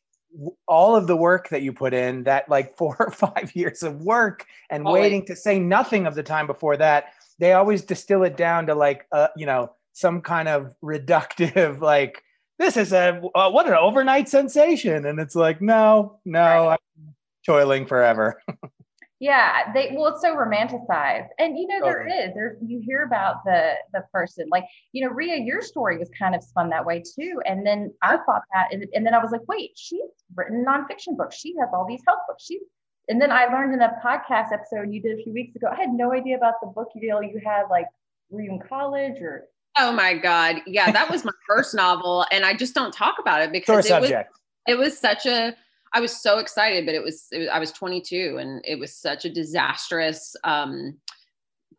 all 0.65 0.95
of 0.95 1.07
the 1.07 1.15
work 1.15 1.49
that 1.49 1.61
you 1.61 1.73
put 1.73 1.93
in 1.93 2.23
that 2.23 2.47
like 2.47 2.77
four 2.77 2.95
or 2.97 3.11
five 3.11 3.51
years 3.53 3.83
of 3.83 4.01
work 4.01 4.45
and 4.69 4.87
always. 4.87 5.01
waiting 5.01 5.25
to 5.25 5.35
say 5.35 5.59
nothing 5.59 6.07
of 6.07 6.15
the 6.15 6.23
time 6.23 6.47
before 6.47 6.77
that 6.77 7.13
they 7.37 7.51
always 7.51 7.81
distill 7.81 8.23
it 8.23 8.37
down 8.37 8.65
to 8.65 8.73
like 8.73 9.05
uh, 9.11 9.27
you 9.35 9.45
know 9.45 9.69
some 9.91 10.21
kind 10.21 10.47
of 10.47 10.73
reductive 10.81 11.81
like 11.93 12.23
this 12.59 12.77
is 12.77 12.93
a 12.93 13.21
uh, 13.35 13.49
what 13.49 13.67
an 13.67 13.73
overnight 13.73 14.29
sensation 14.29 15.05
and 15.05 15.19
it's 15.19 15.35
like 15.35 15.61
no 15.61 16.17
no 16.23 16.39
right. 16.39 16.77
i'm 16.97 17.13
toiling 17.45 17.85
forever 17.85 18.41
Yeah, 19.19 19.71
they 19.73 19.95
well, 19.95 20.07
it's 20.07 20.21
so 20.21 20.35
romanticized, 20.35 21.29
and 21.39 21.57
you 21.57 21.67
know 21.67 21.79
there 21.81 22.05
oh. 22.09 22.25
is. 22.27 22.33
There 22.33 22.57
you 22.65 22.81
hear 22.85 23.03
about 23.03 23.45
the 23.45 23.75
the 23.93 24.03
person, 24.11 24.47
like 24.51 24.65
you 24.91 25.05
know, 25.05 25.13
Rea, 25.13 25.37
your 25.37 25.61
story 25.61 25.97
was 25.97 26.09
kind 26.19 26.35
of 26.35 26.43
spun 26.43 26.69
that 26.71 26.85
way 26.85 27.01
too, 27.01 27.41
and 27.45 27.65
then 27.65 27.93
I 28.01 28.17
thought 28.17 28.41
that, 28.53 28.73
and, 28.73 28.85
and 28.93 29.05
then 29.05 29.13
I 29.13 29.19
was 29.19 29.31
like, 29.31 29.47
wait, 29.47 29.71
she's 29.75 30.01
written 30.35 30.65
nonfiction 30.67 31.15
books. 31.15 31.37
She 31.37 31.55
has 31.59 31.69
all 31.71 31.85
these 31.87 32.01
health 32.05 32.19
books. 32.27 32.43
She, 32.43 32.59
and 33.07 33.21
then 33.21 33.31
I 33.31 33.45
learned 33.45 33.73
in 33.73 33.81
a 33.81 33.93
podcast 34.03 34.51
episode 34.51 34.91
you 34.91 35.01
did 35.01 35.17
a 35.17 35.23
few 35.23 35.31
weeks 35.31 35.55
ago. 35.55 35.67
I 35.71 35.75
had 35.75 35.93
no 35.93 36.11
idea 36.11 36.35
about 36.35 36.55
the 36.61 36.67
book 36.67 36.89
deal 36.99 37.23
you 37.23 37.39
had. 37.45 37.63
Like, 37.69 37.85
were 38.29 38.41
you 38.41 38.51
in 38.51 38.59
college 38.59 39.21
or? 39.21 39.45
Oh 39.77 39.93
my 39.93 40.13
God, 40.13 40.57
yeah, 40.67 40.91
that 40.91 41.09
was 41.09 41.23
my 41.23 41.31
first 41.47 41.73
novel, 41.73 42.25
and 42.33 42.43
I 42.43 42.53
just 42.53 42.75
don't 42.75 42.93
talk 42.93 43.15
about 43.17 43.41
it 43.41 43.53
because 43.53 43.89
it 43.89 44.01
was 44.01 44.11
it 44.67 44.77
was 44.77 44.99
such 44.99 45.25
a 45.25 45.55
I 45.95 46.01
was 46.01 46.21
so 46.21 46.39
excited, 46.39 46.85
but 46.85 46.93
it 46.93 47.01
was, 47.01 47.27
it 47.31 47.39
was, 47.39 47.47
I 47.47 47.57
was 47.57 47.71
22 47.71 48.37
and 48.37 48.61
it 48.65 48.77
was 48.77 48.93
such 48.93 49.23
a 49.23 49.29
disastrous 49.29 50.35
um, 50.43 50.97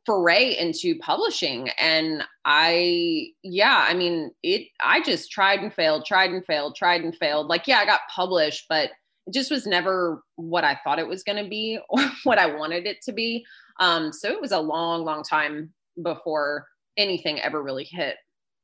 foray 0.06 0.56
into 0.56 0.98
publishing. 1.00 1.68
And 1.78 2.24
I, 2.46 3.26
yeah, 3.42 3.84
I 3.86 3.92
mean, 3.92 4.30
it, 4.42 4.68
I 4.82 5.02
just 5.02 5.30
tried 5.30 5.60
and 5.60 5.72
failed, 5.72 6.06
tried 6.06 6.30
and 6.30 6.42
failed, 6.46 6.76
tried 6.76 7.02
and 7.02 7.14
failed. 7.14 7.48
Like, 7.48 7.66
yeah, 7.66 7.76
I 7.76 7.84
got 7.84 8.00
published, 8.14 8.64
but 8.70 8.90
it 9.26 9.34
just 9.34 9.50
was 9.50 9.66
never 9.66 10.22
what 10.36 10.64
I 10.64 10.80
thought 10.82 10.98
it 10.98 11.06
was 11.06 11.22
going 11.22 11.44
to 11.44 11.50
be 11.50 11.78
or 11.90 12.00
what 12.24 12.38
I 12.38 12.56
wanted 12.56 12.86
it 12.86 13.02
to 13.02 13.12
be. 13.12 13.44
Um, 13.80 14.14
so 14.14 14.30
it 14.30 14.40
was 14.40 14.52
a 14.52 14.60
long, 14.60 15.04
long 15.04 15.24
time 15.24 15.74
before 16.02 16.66
anything 16.96 17.38
ever 17.42 17.62
really 17.62 17.84
hit. 17.84 18.16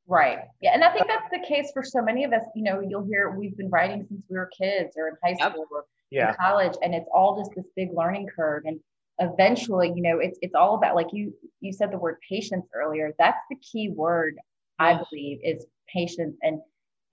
Right. 0.07 0.39
Yeah. 0.61 0.71
And 0.73 0.83
I 0.83 0.91
think 0.91 1.05
uh, 1.05 1.07
that's 1.07 1.29
the 1.31 1.47
case 1.47 1.71
for 1.73 1.83
so 1.83 2.01
many 2.01 2.23
of 2.23 2.33
us. 2.33 2.43
You 2.55 2.63
know, 2.63 2.81
you'll 2.81 3.05
hear 3.05 3.31
we've 3.31 3.55
been 3.55 3.69
writing 3.69 4.05
since 4.07 4.21
we 4.29 4.37
were 4.37 4.49
kids 4.57 4.95
or 4.97 5.07
in 5.07 5.15
high 5.23 5.35
school 5.35 5.61
yep. 5.61 5.67
or 5.71 5.85
yeah. 6.11 6.29
in 6.29 6.35
college, 6.35 6.73
and 6.81 6.93
it's 6.93 7.07
all 7.13 7.37
just 7.37 7.51
this 7.55 7.65
big 7.75 7.89
learning 7.95 8.27
curve. 8.35 8.63
And 8.65 8.79
eventually, 9.19 9.93
you 9.95 10.01
know, 10.01 10.19
it's 10.19 10.37
it's 10.41 10.55
all 10.55 10.75
about 10.75 10.95
like 10.95 11.07
you 11.13 11.33
you 11.61 11.71
said 11.71 11.91
the 11.91 11.97
word 11.97 12.17
patience 12.27 12.65
earlier. 12.75 13.13
That's 13.17 13.39
the 13.49 13.55
key 13.57 13.89
word, 13.89 14.37
I 14.79 14.99
believe, 15.09 15.39
is 15.43 15.65
patience 15.87 16.37
and 16.41 16.59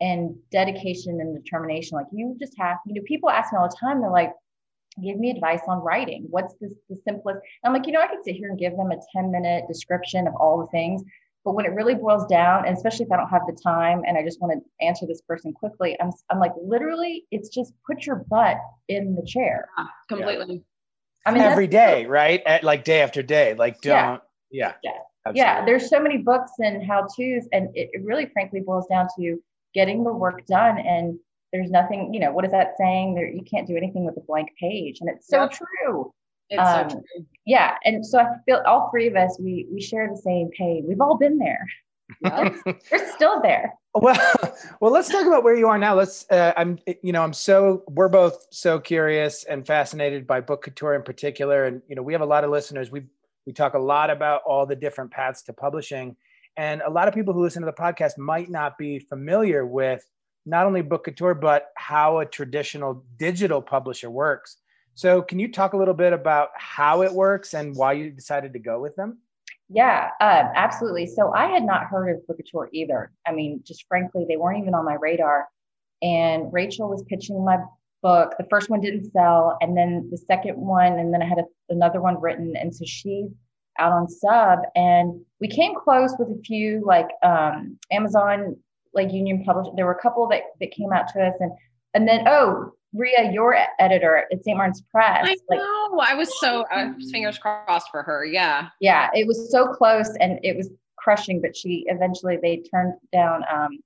and 0.00 0.35
dedication 0.50 1.20
and 1.20 1.37
determination. 1.37 1.97
Like 1.97 2.06
you 2.12 2.37
just 2.40 2.54
have, 2.59 2.78
you 2.87 2.94
know, 2.94 3.02
people 3.06 3.30
ask 3.30 3.52
me 3.52 3.59
all 3.59 3.68
the 3.68 3.76
time, 3.78 4.00
they're 4.00 4.11
like, 4.11 4.32
give 5.02 5.18
me 5.18 5.30
advice 5.30 5.61
on 5.68 5.78
writing. 5.78 6.26
What's 6.30 6.54
this, 6.61 6.73
the 6.88 6.97
simplest? 7.06 7.40
I'm 7.64 7.73
like, 7.73 7.87
you 7.87 7.92
know, 7.92 8.00
I 8.00 8.06
could 8.06 8.25
sit 8.25 8.37
here 8.37 8.49
and 8.49 8.59
give 8.59 8.76
them 8.76 8.90
a 8.90 8.97
10 9.14 9.30
minute 9.30 9.64
description 9.68 10.26
of 10.26 10.35
all 10.37 10.59
the 10.59 10.66
things, 10.68 11.02
but 11.44 11.54
when 11.54 11.64
it 11.64 11.73
really 11.73 11.94
boils 11.94 12.26
down, 12.26 12.66
and 12.66 12.76
especially 12.76 13.06
if 13.06 13.12
I 13.12 13.16
don't 13.16 13.28
have 13.28 13.42
the 13.47 13.56
time 13.62 14.02
and 14.06 14.18
I 14.18 14.23
just 14.23 14.40
want 14.40 14.52
to 14.52 14.87
answer 14.87 15.06
this 15.06 15.23
person 15.23 15.52
quickly, 15.52 15.97
I'm, 16.00 16.11
I'm 16.30 16.38
like, 16.38 16.52
literally, 16.62 17.25
it's 17.30 17.49
just 17.49 17.73
put 17.87 18.04
your 18.04 18.25
butt 18.28 18.59
in 18.88 19.14
the 19.14 19.25
chair. 19.26 19.68
Ah, 19.78 19.90
completely. 20.09 20.62
I 21.25 21.32
mean, 21.32 21.42
every 21.42 21.66
day, 21.66 22.06
right? 22.06 22.42
At 22.44 22.64
like 22.64 22.85
day 22.85 23.00
after 23.00 23.23
day. 23.23 23.54
Like, 23.54 23.80
don't, 23.80 24.20
yeah. 24.50 24.73
Yeah. 24.82 24.92
Yeah. 25.26 25.32
yeah. 25.35 25.64
There's 25.64 25.88
so 25.88 26.00
many 26.00 26.18
books 26.18 26.52
and 26.59 26.85
how 26.85 27.06
to's, 27.16 27.47
and 27.52 27.68
it, 27.75 27.90
it 27.92 28.02
really, 28.04 28.26
frankly, 28.26 28.61
boils 28.61 28.87
down 28.88 29.09
to 29.18 29.42
getting 29.75 30.04
the 30.04 30.12
work 30.12 30.44
done. 30.47 30.78
And 30.78 31.18
there's 31.52 31.70
nothing, 31.70 32.12
you 32.12 32.20
know, 32.20 32.32
what 32.32 32.44
is 32.44 32.52
that 32.52 32.73
saying? 32.78 33.14
There, 33.14 33.28
you 33.28 33.42
can't 33.42 33.66
do 33.66 33.76
anything 33.76 34.04
with 34.04 34.16
a 34.16 34.20
blank 34.20 34.49
page. 34.59 34.99
And 35.00 35.09
it's 35.11 35.26
so 35.26 35.42
yep. 35.42 35.52
true. 35.52 36.12
It's 36.50 36.61
um, 36.61 36.90
so 36.90 36.97
true. 36.97 37.26
Yeah. 37.47 37.76
And 37.85 38.04
so 38.04 38.19
I 38.19 38.26
feel 38.45 38.62
all 38.66 38.90
three 38.90 39.07
of 39.07 39.16
us, 39.16 39.38
we, 39.40 39.66
we 39.73 39.80
share 39.80 40.09
the 40.09 40.16
same 40.16 40.50
pain. 40.57 40.85
We've 40.87 41.00
all 41.00 41.16
been 41.16 41.38
there. 41.38 41.66
We're 42.90 43.14
still 43.14 43.40
there. 43.40 43.73
Well, 43.95 44.19
well, 44.80 44.92
let's 44.92 45.09
talk 45.09 45.26
about 45.26 45.45
where 45.45 45.57
you 45.57 45.69
are 45.69 45.78
now. 45.78 45.95
Let's. 45.95 46.28
Uh, 46.30 46.52
I'm. 46.57 46.78
You 47.02 47.12
know, 47.12 47.23
I'm 47.23 47.33
so. 47.33 47.85
We're 47.88 48.09
both 48.09 48.47
so 48.50 48.78
curious 48.78 49.45
and 49.45 49.66
fascinated 49.66 50.26
by 50.26 50.40
Bookouture 50.40 50.97
in 50.97 51.02
particular, 51.02 51.64
and 51.64 51.83
you 51.88 51.97
know, 51.97 52.02
we 52.02 52.12
have 52.12 52.23
a 52.23 52.26
lot 52.26 52.45
of 52.45 52.50
listeners. 52.50 52.90
We 52.90 53.04
we 53.47 53.52
talk 53.52 53.75
a 53.75 53.78
lot 53.78 54.11
about 54.11 54.42
all 54.47 54.66
the 54.66 54.76
different 54.76 55.11
paths 55.11 55.42
to 55.42 55.52
publishing, 55.52 56.16
and 56.57 56.83
a 56.83 56.90
lot 56.90 57.09
of 57.09 57.14
people 57.14 57.35
who 57.35 57.42
listen 57.42 57.62
to 57.62 57.66
the 57.66 57.73
podcast 57.73 58.19
might 58.19 58.50
not 58.50 58.78
be 58.78 58.99
familiar 58.99 59.66
with 59.66 60.04
not 60.47 60.66
only 60.66 60.83
Bookouture 60.83 61.38
but 61.38 61.69
how 61.76 62.21
a 62.21 62.26
traditional 62.26 63.04
digital 63.19 63.61
publisher 63.61 64.11
works. 64.11 64.57
So, 64.94 65.23
can 65.23 65.38
you 65.38 65.50
talk 65.50 65.73
a 65.73 65.76
little 65.76 65.94
bit 65.94 66.12
about 66.12 66.50
how 66.56 67.02
it 67.02 67.12
works 67.12 67.54
and 67.54 67.75
why 67.75 67.92
you 67.94 68.11
decided 68.11 68.52
to 68.52 68.59
go 68.59 68.80
with 68.80 68.97
them? 68.97 69.18
Yeah, 69.73 70.11
um, 70.20 70.50
absolutely. 70.56 71.06
So 71.06 71.32
I 71.32 71.47
had 71.47 71.62
not 71.62 71.85
heard 71.85 72.11
of 72.11 72.23
Bookouture 72.26 72.68
either. 72.73 73.12
I 73.25 73.32
mean, 73.32 73.62
just 73.64 73.87
frankly, 73.87 74.26
they 74.28 74.37
weren't 74.37 74.61
even 74.61 74.75
on 74.75 74.85
my 74.85 74.94
radar. 74.94 75.47
And 76.02 76.52
Rachel 76.52 76.88
was 76.88 77.04
pitching 77.04 77.44
my 77.44 77.59
book. 78.02 78.35
The 78.37 78.47
first 78.50 78.68
one 78.68 78.80
didn't 78.80 79.12
sell, 79.12 79.56
and 79.61 79.76
then 79.76 80.09
the 80.11 80.16
second 80.16 80.56
one, 80.56 80.99
and 80.99 81.14
then 81.14 81.23
I 81.23 81.26
had 81.26 81.38
a, 81.38 81.44
another 81.68 82.00
one 82.00 82.20
written. 82.20 82.56
And 82.56 82.75
so 82.75 82.85
she's 82.85 83.30
out 83.78 83.92
on 83.92 84.09
sub, 84.09 84.61
and 84.75 85.20
we 85.40 85.47
came 85.47 85.75
close 85.75 86.14
with 86.18 86.28
a 86.28 86.40
few 86.42 86.82
like 86.85 87.09
um, 87.23 87.78
Amazon, 87.92 88.56
Lake 88.94 89.12
Union 89.12 89.44
Publishing. 89.44 89.76
There 89.76 89.87
were 89.87 89.92
a 89.92 90.02
couple 90.02 90.26
that 90.28 90.42
that 90.61 90.73
came 90.73 90.92
out 90.92 91.09
to 91.12 91.23
us, 91.23 91.35
and 91.38 91.52
and 91.94 92.09
then 92.09 92.26
oh, 92.26 92.73
Rea, 92.92 93.30
your 93.32 93.56
editor 93.78 94.25
at 94.32 94.44
St. 94.44 94.56
Martin's 94.56 94.82
Press. 94.82 95.25
I 95.25 95.37
like, 95.49 95.59
know. 95.59 96.00
I 96.00 96.14
was 96.14 96.28
so 96.40 96.64
uh, 96.73 96.92
fingers 97.11 97.38
crossed 97.38 97.88
for 97.90 98.02
her. 98.02 98.25
Yeah. 98.25 98.68
Yeah, 98.80 99.11
it 99.14 99.26
was 99.26 99.50
so 99.50 99.68
close, 99.68 100.11
and 100.20 100.40
it 100.42 100.56
was 100.56 100.70
crushing. 100.97 101.40
But 101.40 101.56
she 101.56 101.85
eventually 101.88 102.38
they 102.42 102.62
turned 102.73 102.94
down 103.12 103.44
um, 103.52 103.78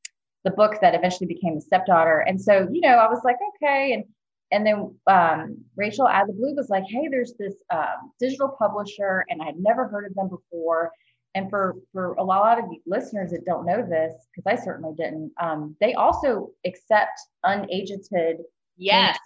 the 0.44 0.50
book 0.50 0.80
that 0.80 0.94
eventually 0.94 1.26
became 1.26 1.56
the 1.56 1.61
stepdaughter. 1.61 2.20
And 2.20 2.40
so 2.40 2.66
you 2.70 2.80
know, 2.80 2.96
I 2.96 3.08
was 3.08 3.20
like, 3.25 3.37
okay, 3.56 3.92
and 3.92 4.04
and 4.50 4.66
then 4.66 4.94
um, 5.06 5.58
Rachel 5.76 6.06
out 6.06 6.23
of 6.23 6.28
the 6.28 6.34
blue 6.34 6.54
was 6.54 6.70
like, 6.70 6.84
hey, 6.88 7.08
there's 7.11 7.34
this 7.38 7.54
um, 7.70 8.12
digital 8.20 8.56
publisher, 8.58 9.25
and 9.28 9.42
I 9.42 9.46
had 9.46 9.58
never 9.58 9.87
heard 9.88 10.06
of 10.06 10.14
them 10.14 10.28
before. 10.28 10.92
And 11.34 11.50
for 11.50 11.75
for 11.92 12.14
a 12.14 12.25
lot 12.25 12.58
of 12.58 12.66
listeners 12.87 13.32
that 13.32 13.44
don't 13.44 13.66
know 13.66 13.84
this, 13.84 14.14
because 14.34 14.46
I 14.46 14.64
certainly 14.64 14.94
didn't, 14.96 15.32
um, 15.40 15.76
they 15.80 15.94
also 15.94 16.50
accept 16.64 17.20
unagented 17.44 18.37
Yes. 18.76 19.19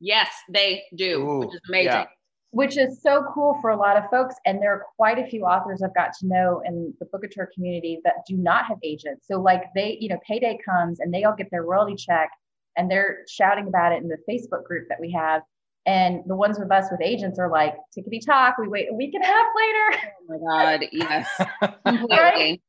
Yes, 0.00 0.28
they 0.50 0.82
do, 0.94 1.22
Ooh, 1.22 1.38
which 1.40 1.54
is 1.54 1.60
amazing. 1.68 1.92
Yeah. 1.92 2.04
Which 2.50 2.76
is 2.76 3.02
so 3.02 3.26
cool 3.34 3.58
for 3.60 3.70
a 3.70 3.76
lot 3.76 3.96
of 3.96 4.04
folks. 4.10 4.34
And 4.46 4.62
there 4.62 4.72
are 4.72 4.84
quite 4.96 5.18
a 5.18 5.26
few 5.26 5.44
authors 5.44 5.82
I've 5.82 5.94
got 5.94 6.10
to 6.20 6.26
know 6.26 6.62
in 6.64 6.94
the 7.00 7.06
Bookouture 7.06 7.46
community 7.52 8.00
that 8.04 8.14
do 8.28 8.36
not 8.36 8.66
have 8.66 8.78
agents. 8.84 9.26
So, 9.26 9.40
like, 9.40 9.64
they, 9.74 9.96
you 10.00 10.08
know, 10.08 10.18
payday 10.26 10.58
comes 10.64 11.00
and 11.00 11.12
they 11.12 11.24
all 11.24 11.34
get 11.34 11.50
their 11.50 11.64
royalty 11.64 11.96
check 11.96 12.30
and 12.76 12.90
they're 12.90 13.24
shouting 13.28 13.66
about 13.66 13.92
it 13.92 14.02
in 14.02 14.08
the 14.08 14.18
Facebook 14.28 14.64
group 14.64 14.88
that 14.88 15.00
we 15.00 15.10
have. 15.12 15.42
And 15.86 16.22
the 16.26 16.36
ones 16.36 16.58
with 16.58 16.70
us 16.70 16.86
with 16.90 17.00
agents 17.02 17.38
are 17.38 17.50
like, 17.50 17.74
tickety 17.96 18.24
talk, 18.24 18.56
we 18.58 18.68
wait 18.68 18.88
a 18.90 18.94
week 18.94 19.14
and 19.14 19.22
a 19.22 19.26
half 19.26 19.46
later. 19.56 20.12
Oh 20.30 20.38
my 20.38 20.76
God, 20.76 20.86
yes. 20.92 21.28
right? 22.10 22.60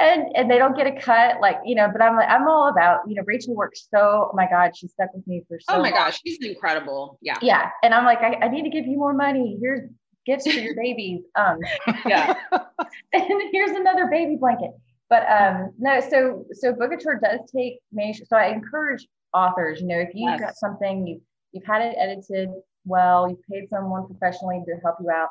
And 0.00 0.24
and 0.34 0.50
they 0.50 0.58
don't 0.58 0.76
get 0.76 0.86
a 0.86 1.00
cut 1.00 1.40
like 1.40 1.56
you 1.64 1.74
know 1.74 1.88
but 1.90 2.02
i'm 2.02 2.16
like 2.16 2.28
i'm 2.28 2.48
all 2.48 2.68
about 2.68 3.00
you 3.06 3.14
know 3.14 3.22
rachel 3.26 3.54
works 3.54 3.86
so 3.94 4.28
oh 4.30 4.34
my 4.34 4.48
god 4.48 4.76
she 4.76 4.88
stuck 4.88 5.08
with 5.14 5.26
me 5.26 5.44
for 5.46 5.58
so 5.60 5.74
oh 5.74 5.78
my 5.82 5.90
long. 5.90 5.92
gosh 5.92 6.20
she's 6.24 6.38
incredible. 6.42 7.18
Yeah. 7.22 7.38
Yeah. 7.40 7.70
And 7.82 7.94
i'm 7.94 8.04
like 8.04 8.18
I, 8.18 8.46
I 8.46 8.48
need 8.48 8.62
to 8.62 8.70
give 8.70 8.86
you 8.86 8.96
more 8.96 9.14
money. 9.14 9.56
Here's 9.60 9.88
gifts 10.26 10.50
for 10.50 10.58
your 10.58 10.74
babies 10.74 11.22
um 11.36 11.58
yeah. 12.06 12.34
And 13.12 13.42
here's 13.52 13.70
another 13.70 14.06
baby 14.06 14.36
blanket. 14.36 14.70
But 15.08 15.30
um 15.30 15.72
no 15.78 16.00
so 16.00 16.44
so 16.52 16.72
bookouture 16.72 17.20
does 17.20 17.40
take 17.54 17.78
manuscript 17.92 18.30
so 18.30 18.36
i 18.36 18.46
encourage 18.46 19.06
authors 19.32 19.80
you 19.80 19.86
know 19.86 19.98
if 19.98 20.08
you've 20.14 20.30
yes. 20.30 20.40
got 20.40 20.56
something 20.56 21.06
you've 21.06 21.20
you've 21.52 21.64
had 21.64 21.82
it 21.82 21.94
edited 21.98 22.48
well 22.84 23.28
you've 23.28 23.42
paid 23.50 23.68
someone 23.68 24.06
professionally 24.06 24.62
to 24.66 24.76
help 24.82 24.96
you 25.00 25.10
out 25.10 25.28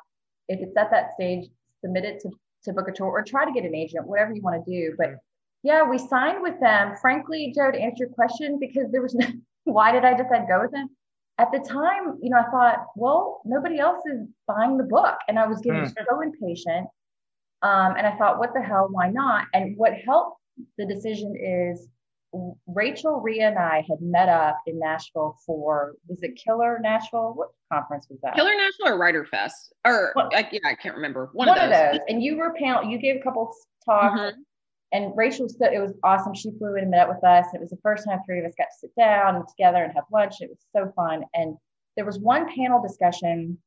if 0.48 0.60
it's 0.62 0.78
at 0.78 0.92
that 0.92 1.14
stage 1.14 1.50
submit 1.82 2.06
it 2.06 2.20
to 2.20 2.30
to 2.64 2.74
Bookouture 2.74 3.02
or 3.02 3.24
try 3.24 3.46
to 3.46 3.52
get 3.52 3.66
an 3.66 3.76
agent, 3.76 4.08
whatever 4.08 4.34
you 4.34 4.42
want 4.42 4.64
to 4.64 4.72
do. 4.72 4.96
But 4.98 5.16
yeah, 5.64 5.88
we 5.88 5.98
signed 5.98 6.42
with 6.42 6.60
them. 6.60 6.96
Frankly, 7.02 7.54
Joe, 7.56 7.72
to 7.72 7.80
answer 7.80 8.06
your 8.06 8.14
question, 8.14 8.58
because 8.60 8.92
there 8.92 9.02
was 9.02 9.14
no, 9.16 9.28
why 9.64 9.92
did 9.92 10.04
I 10.04 10.14
decide 10.14 10.40
to 10.40 10.48
go 10.48 10.62
with 10.62 10.72
them? 10.72 10.90
At 11.40 11.52
the 11.52 11.60
time, 11.60 12.20
you 12.22 12.30
know, 12.30 12.38
I 12.38 12.52
thought, 12.52 12.86
well, 12.96 13.42
nobody 13.44 13.80
else 13.80 14.04
is 14.06 14.28
buying 14.48 14.78
the 14.78 14.84
book. 14.84 15.18
And 15.28 15.40
I 15.40 15.48
was 15.48 15.62
getting 15.62 15.82
mm. 15.82 15.94
so 16.08 16.22
impatient. 16.22 16.88
Um, 17.64 17.96
and 17.98 18.06
I 18.06 18.16
thought, 18.18 18.40
what 18.40 18.54
the 18.54 18.62
hell, 18.62 18.88
why 18.92 19.10
not? 19.10 19.48
And 19.54 19.76
what 19.78 19.94
helped 20.06 20.38
the 20.78 20.86
decision 20.86 21.36
is 21.36 21.88
Rachel, 22.68 23.22
Rea, 23.22 23.42
and 23.42 23.60
I 23.60 23.86
had 23.88 24.02
met 24.02 24.30
up 24.30 24.60
in 24.66 24.80
Nashville 24.80 25.38
for 25.46 25.96
was 26.08 26.24
it 26.24 26.36
Killer 26.36 26.80
Nashville? 26.82 27.34
What 27.36 27.50
conference 27.72 28.08
was 28.10 28.20
that? 28.22 28.36
Killer 28.36 28.54
Nashville 28.56 28.88
or 28.94 28.98
Writer 28.98 29.26
Fest? 29.26 29.74
Or 29.86 30.14
I, 30.34 30.48
yeah, 30.52 30.60
I 30.66 30.76
can't 30.76 30.96
remember. 30.96 31.30
One, 31.34 31.48
one 31.48 31.58
of, 31.58 31.70
those. 31.70 31.78
of, 31.78 31.92
those. 31.94 32.02
And 32.08 32.24
you 32.24 32.38
were 32.38 32.54
panel. 32.54 32.84
You 32.84 32.98
gave 32.98 33.18
a 33.18 33.24
couple 33.24 33.54
talks. 33.86 34.20
Mm-hmm. 34.20 34.40
And 34.94 35.12
Rachel, 35.16 35.48
said 35.50 35.74
it 35.74 35.80
was 35.80 35.94
awesome. 36.04 36.36
She 36.36 36.52
flew 36.58 36.76
in 36.76 36.84
and 36.84 36.92
met 36.92 37.10
up 37.10 37.16
with 37.16 37.24
us. 37.24 37.48
It 37.54 37.60
was 37.60 37.72
the 37.72 37.80
first 37.82 38.06
time 38.06 38.20
three 38.26 38.40
of 38.40 38.46
us 38.46 38.54
got 38.58 38.66
to 38.66 38.80
sit 38.80 38.96
down 38.96 39.44
together 39.48 39.84
and 39.84 39.92
have 39.94 40.04
lunch. 40.12 40.36
It 40.40 40.50
was 40.50 40.60
so 40.76 40.92
fun. 40.96 41.24
And 41.34 41.56
there 41.96 42.06
was 42.06 42.20
one 42.20 42.48
panel 42.56 42.82
discussion. 42.82 43.58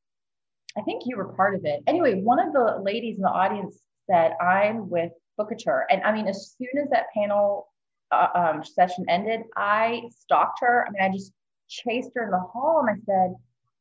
I 0.78 0.82
think 0.82 1.02
you 1.04 1.16
were 1.16 1.32
part 1.34 1.54
of 1.54 1.64
it. 1.64 1.80
Anyway, 1.86 2.20
one 2.20 2.38
of 2.38 2.52
the 2.52 2.80
ladies 2.80 3.16
in 3.16 3.22
the 3.22 3.28
audience 3.28 3.80
said, 4.08 4.32
"I'm 4.40 4.88
with 4.88 5.10
Bookouture," 5.40 5.84
and 5.90 6.02
I 6.04 6.12
mean, 6.12 6.28
as 6.28 6.54
soon 6.58 6.82
as 6.82 6.90
that 6.90 7.06
panel 7.14 7.68
uh, 8.10 8.28
um, 8.34 8.64
session 8.64 9.04
ended, 9.08 9.42
I 9.56 10.02
stalked 10.16 10.60
her. 10.60 10.86
I 10.86 10.90
mean, 10.90 11.02
I 11.02 11.14
just 11.14 11.32
chased 11.68 12.10
her 12.14 12.24
in 12.24 12.30
the 12.30 12.38
hall 12.38 12.84
and 12.86 12.90
I 12.90 13.04
said, 13.04 13.34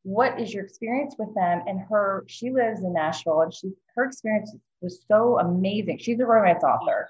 "What 0.04 0.40
is 0.40 0.54
your 0.54 0.64
experience 0.64 1.16
with 1.18 1.34
them?" 1.36 1.62
And 1.68 1.80
her, 1.90 2.26
she 2.28 2.52
lives 2.52 2.82
in 2.82 2.94
Nashville, 2.94 3.42
and 3.42 3.54
she, 3.54 3.72
her 3.96 4.06
experience 4.06 4.56
was 4.82 5.04
so 5.08 5.40
amazing. 5.40 6.00
She's 6.00 6.20
a 6.20 6.26
romance 6.26 6.64
author. 6.64 7.10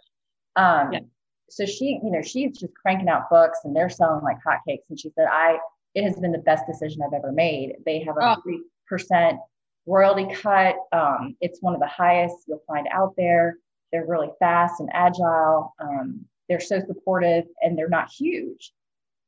Um, 0.56 0.94
yeah. 0.94 1.00
So 1.50 1.66
she, 1.66 2.00
you 2.04 2.12
know, 2.12 2.22
she's 2.22 2.58
just 2.58 2.74
cranking 2.74 3.10
out 3.10 3.30
books, 3.30 3.60
and 3.64 3.76
they're 3.76 3.90
selling 3.90 4.24
like 4.24 4.38
hotcakes. 4.46 4.84
And 4.90 5.00
she 5.00 5.12
said, 5.12 5.28
"I, 5.32 5.60
it 5.94 6.04
has 6.04 6.20
been 6.20 6.32
the 6.32 6.40
best 6.40 6.66
decision 6.68 7.02
I've 7.02 7.14
ever 7.14 7.32
made. 7.32 7.76
They 7.86 8.00
have 8.04 8.18
a 8.18 8.38
three 8.42 8.62
oh. 8.64 8.70
percent 8.88 9.40
royalty 9.86 10.28
cut. 10.34 10.76
Um, 10.92 11.36
it's 11.42 11.62
one 11.62 11.76
of 11.76 11.80
the 11.80 11.88
highest 11.88 12.36
you'll 12.48 12.64
find 12.68 12.88
out 12.92 13.14
there. 13.16 13.58
They're 13.92 14.08
really 14.08 14.32
fast 14.40 14.80
and 14.80 14.90
agile." 14.94 15.74
Um, 15.80 16.26
they're 16.50 16.60
so 16.60 16.80
supportive 16.80 17.46
and 17.62 17.78
they're 17.78 17.90
not 17.90 18.10
huge. 18.12 18.72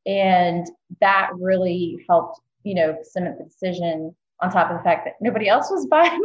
And 0.06 0.66
that 1.02 1.32
really 1.36 2.06
helped, 2.10 2.40
you 2.64 2.76
know, 2.76 2.98
cement 3.04 3.38
the 3.38 3.46
decision 3.46 4.16
on 4.42 4.52
top 4.52 4.72
of 4.72 4.78
the 4.78 4.84
fact 4.84 5.06
that 5.06 5.16
nobody 5.20 5.50
else 5.50 5.70
was 5.70 5.86
buying. 5.88 6.22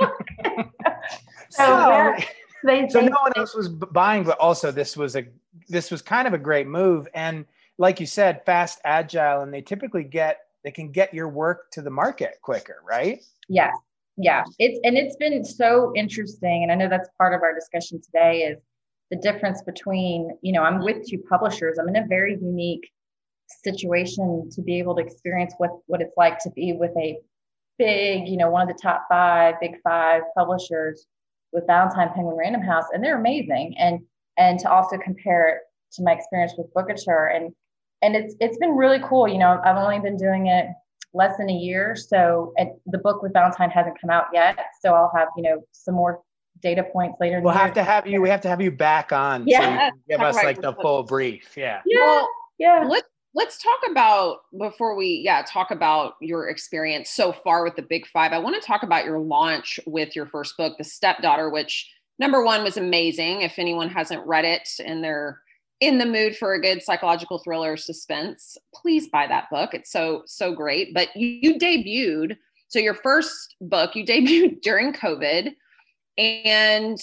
so, 0.00 0.66
so, 1.50 2.14
they, 2.64 2.88
so 2.88 3.00
they, 3.00 3.06
no 3.06 3.16
one 3.22 3.32
else 3.36 3.54
was 3.54 3.68
buying, 3.68 4.24
but 4.24 4.38
also 4.38 4.70
this 4.70 4.96
was 4.96 5.16
a 5.16 5.26
this 5.68 5.90
was 5.90 6.02
kind 6.02 6.26
of 6.26 6.34
a 6.34 6.38
great 6.38 6.66
move. 6.66 7.08
And 7.14 7.46
like 7.78 8.00
you 8.00 8.06
said, 8.06 8.44
fast, 8.44 8.80
agile, 8.84 9.42
and 9.42 9.54
they 9.54 9.62
typically 9.62 10.04
get 10.04 10.40
they 10.64 10.70
can 10.70 10.90
get 10.90 11.14
your 11.14 11.28
work 11.28 11.70
to 11.72 11.82
the 11.82 11.90
market 11.90 12.38
quicker, 12.42 12.82
right? 12.88 13.22
Yeah. 13.48 13.70
Yeah. 14.16 14.44
It's 14.58 14.80
and 14.84 14.96
it's 14.96 15.16
been 15.16 15.44
so 15.44 15.92
interesting. 15.94 16.62
And 16.62 16.72
I 16.72 16.74
know 16.74 16.88
that's 16.88 17.08
part 17.18 17.34
of 17.34 17.42
our 17.42 17.54
discussion 17.54 18.00
today 18.00 18.42
is 18.42 18.58
the 19.10 19.16
difference 19.16 19.62
between, 19.62 20.36
you 20.42 20.52
know, 20.52 20.62
I'm 20.62 20.82
with 20.82 21.06
two 21.06 21.18
publishers. 21.18 21.78
I'm 21.78 21.88
in 21.88 21.96
a 21.96 22.06
very 22.06 22.38
unique 22.40 22.90
situation 23.62 24.48
to 24.50 24.62
be 24.62 24.78
able 24.78 24.96
to 24.96 25.02
experience 25.02 25.54
what 25.58 25.70
what 25.86 26.00
it's 26.00 26.16
like 26.16 26.38
to 26.40 26.50
be 26.50 26.72
with 26.72 26.92
a 26.96 27.18
big, 27.78 28.28
you 28.28 28.36
know, 28.36 28.50
one 28.50 28.68
of 28.68 28.74
the 28.74 28.80
top 28.80 29.06
five, 29.08 29.54
big 29.60 29.76
five 29.82 30.22
publishers 30.36 31.06
with 31.52 31.66
Ballantine 31.66 32.08
Penguin 32.14 32.36
Random 32.36 32.62
House, 32.62 32.84
and 32.92 33.02
they're 33.02 33.18
amazing. 33.18 33.74
And 33.78 34.00
and 34.36 34.58
to 34.60 34.70
also 34.70 34.98
compare 34.98 35.48
it 35.48 35.58
to 35.92 36.02
my 36.02 36.12
experience 36.12 36.54
with 36.56 36.72
Bookouture, 36.74 37.34
and 37.34 37.54
and 38.02 38.16
it's 38.16 38.34
it's 38.40 38.58
been 38.58 38.76
really 38.76 39.00
cool. 39.04 39.28
You 39.28 39.38
know, 39.38 39.60
I've 39.64 39.76
only 39.76 40.00
been 40.00 40.16
doing 40.16 40.46
it 40.46 40.66
less 41.12 41.36
than 41.36 41.48
a 41.48 41.54
year, 41.54 41.94
so 41.94 42.52
the 42.86 42.98
book 42.98 43.22
with 43.22 43.32
Ballantine 43.32 43.70
hasn't 43.70 44.00
come 44.00 44.10
out 44.10 44.26
yet. 44.32 44.58
So 44.80 44.94
I'll 44.94 45.12
have 45.14 45.28
you 45.36 45.42
know 45.42 45.62
some 45.72 45.94
more 45.94 46.20
data 46.64 46.82
points 46.82 47.16
later. 47.20 47.40
We'll 47.40 47.52
have 47.52 47.74
to 47.74 47.84
have 47.84 48.06
you. 48.08 48.20
We 48.20 48.28
have 48.30 48.40
to 48.40 48.48
have 48.48 48.60
you 48.60 48.72
back 48.72 49.12
on. 49.12 49.46
Yeah, 49.46 49.90
so 49.90 49.96
give 50.08 50.20
us 50.20 50.34
right. 50.34 50.46
like 50.46 50.60
the 50.60 50.72
full 50.82 51.04
brief. 51.04 51.56
Yeah. 51.56 51.82
Yeah. 51.86 52.00
Well, 52.00 52.28
yeah. 52.58 52.84
Let's 52.88 53.08
let's 53.34 53.58
talk 53.58 53.80
about 53.90 54.38
before 54.58 54.94
we 54.94 55.20
yeah 55.24 55.42
talk 55.46 55.70
about 55.70 56.14
your 56.20 56.48
experience 56.48 57.10
so 57.10 57.32
far 57.32 57.64
with 57.64 57.74
the 57.76 57.82
big 57.82 58.06
five 58.06 58.32
i 58.32 58.38
want 58.38 58.54
to 58.54 58.66
talk 58.66 58.82
about 58.82 59.04
your 59.04 59.18
launch 59.18 59.80
with 59.86 60.14
your 60.14 60.26
first 60.26 60.56
book 60.56 60.78
the 60.78 60.84
stepdaughter 60.84 61.50
which 61.50 61.90
number 62.18 62.44
one 62.44 62.62
was 62.62 62.76
amazing 62.76 63.42
if 63.42 63.58
anyone 63.58 63.88
hasn't 63.88 64.24
read 64.24 64.44
it 64.44 64.68
and 64.84 65.02
they're 65.02 65.40
in 65.80 65.98
the 65.98 66.06
mood 66.06 66.36
for 66.36 66.54
a 66.54 66.60
good 66.60 66.80
psychological 66.80 67.38
thriller 67.38 67.76
suspense 67.76 68.56
please 68.72 69.08
buy 69.08 69.26
that 69.26 69.50
book 69.50 69.74
it's 69.74 69.90
so 69.90 70.22
so 70.26 70.54
great 70.54 70.94
but 70.94 71.08
you, 71.16 71.26
you 71.42 71.58
debuted 71.58 72.36
so 72.68 72.78
your 72.78 72.94
first 72.94 73.56
book 73.60 73.96
you 73.96 74.04
debuted 74.06 74.62
during 74.62 74.92
covid 74.92 75.54
and 76.18 76.98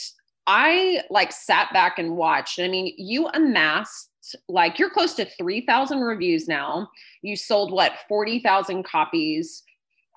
i 0.47 1.01
like 1.09 1.31
sat 1.31 1.71
back 1.73 1.99
and 1.99 2.15
watched. 2.15 2.59
I 2.59 2.67
mean 2.67 2.93
you 2.97 3.27
amassed 3.27 4.09
like 4.47 4.77
you're 4.77 4.89
close 4.89 5.13
to 5.15 5.25
3000 5.25 5.99
reviews 5.99 6.47
now. 6.47 6.89
You 7.21 7.35
sold 7.35 7.71
what 7.71 7.93
40000 8.07 8.83
copies 8.83 9.63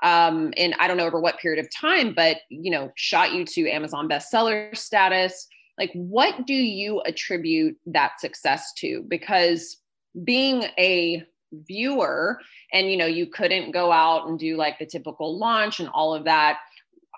um 0.02 0.52
in 0.56 0.74
i 0.80 0.88
don't 0.88 0.96
know 0.96 1.06
over 1.06 1.20
what 1.20 1.38
period 1.38 1.64
of 1.64 1.70
time 1.72 2.12
but 2.14 2.38
you 2.48 2.68
know 2.68 2.90
shot 2.96 3.32
you 3.32 3.44
to 3.44 3.70
amazon 3.70 4.08
bestseller 4.08 4.76
status. 4.76 5.46
Like 5.78 5.90
what 5.94 6.46
do 6.46 6.54
you 6.54 7.00
attribute 7.00 7.76
that 7.86 8.20
success 8.20 8.72
to? 8.78 9.04
Because 9.08 9.78
being 10.22 10.64
a 10.78 11.24
viewer 11.52 12.38
and 12.72 12.90
you 12.90 12.96
know 12.96 13.06
you 13.06 13.26
couldn't 13.26 13.70
go 13.70 13.92
out 13.92 14.26
and 14.28 14.38
do 14.38 14.56
like 14.56 14.78
the 14.78 14.86
typical 14.86 15.38
launch 15.38 15.78
and 15.80 15.88
all 15.90 16.14
of 16.14 16.24
that 16.24 16.58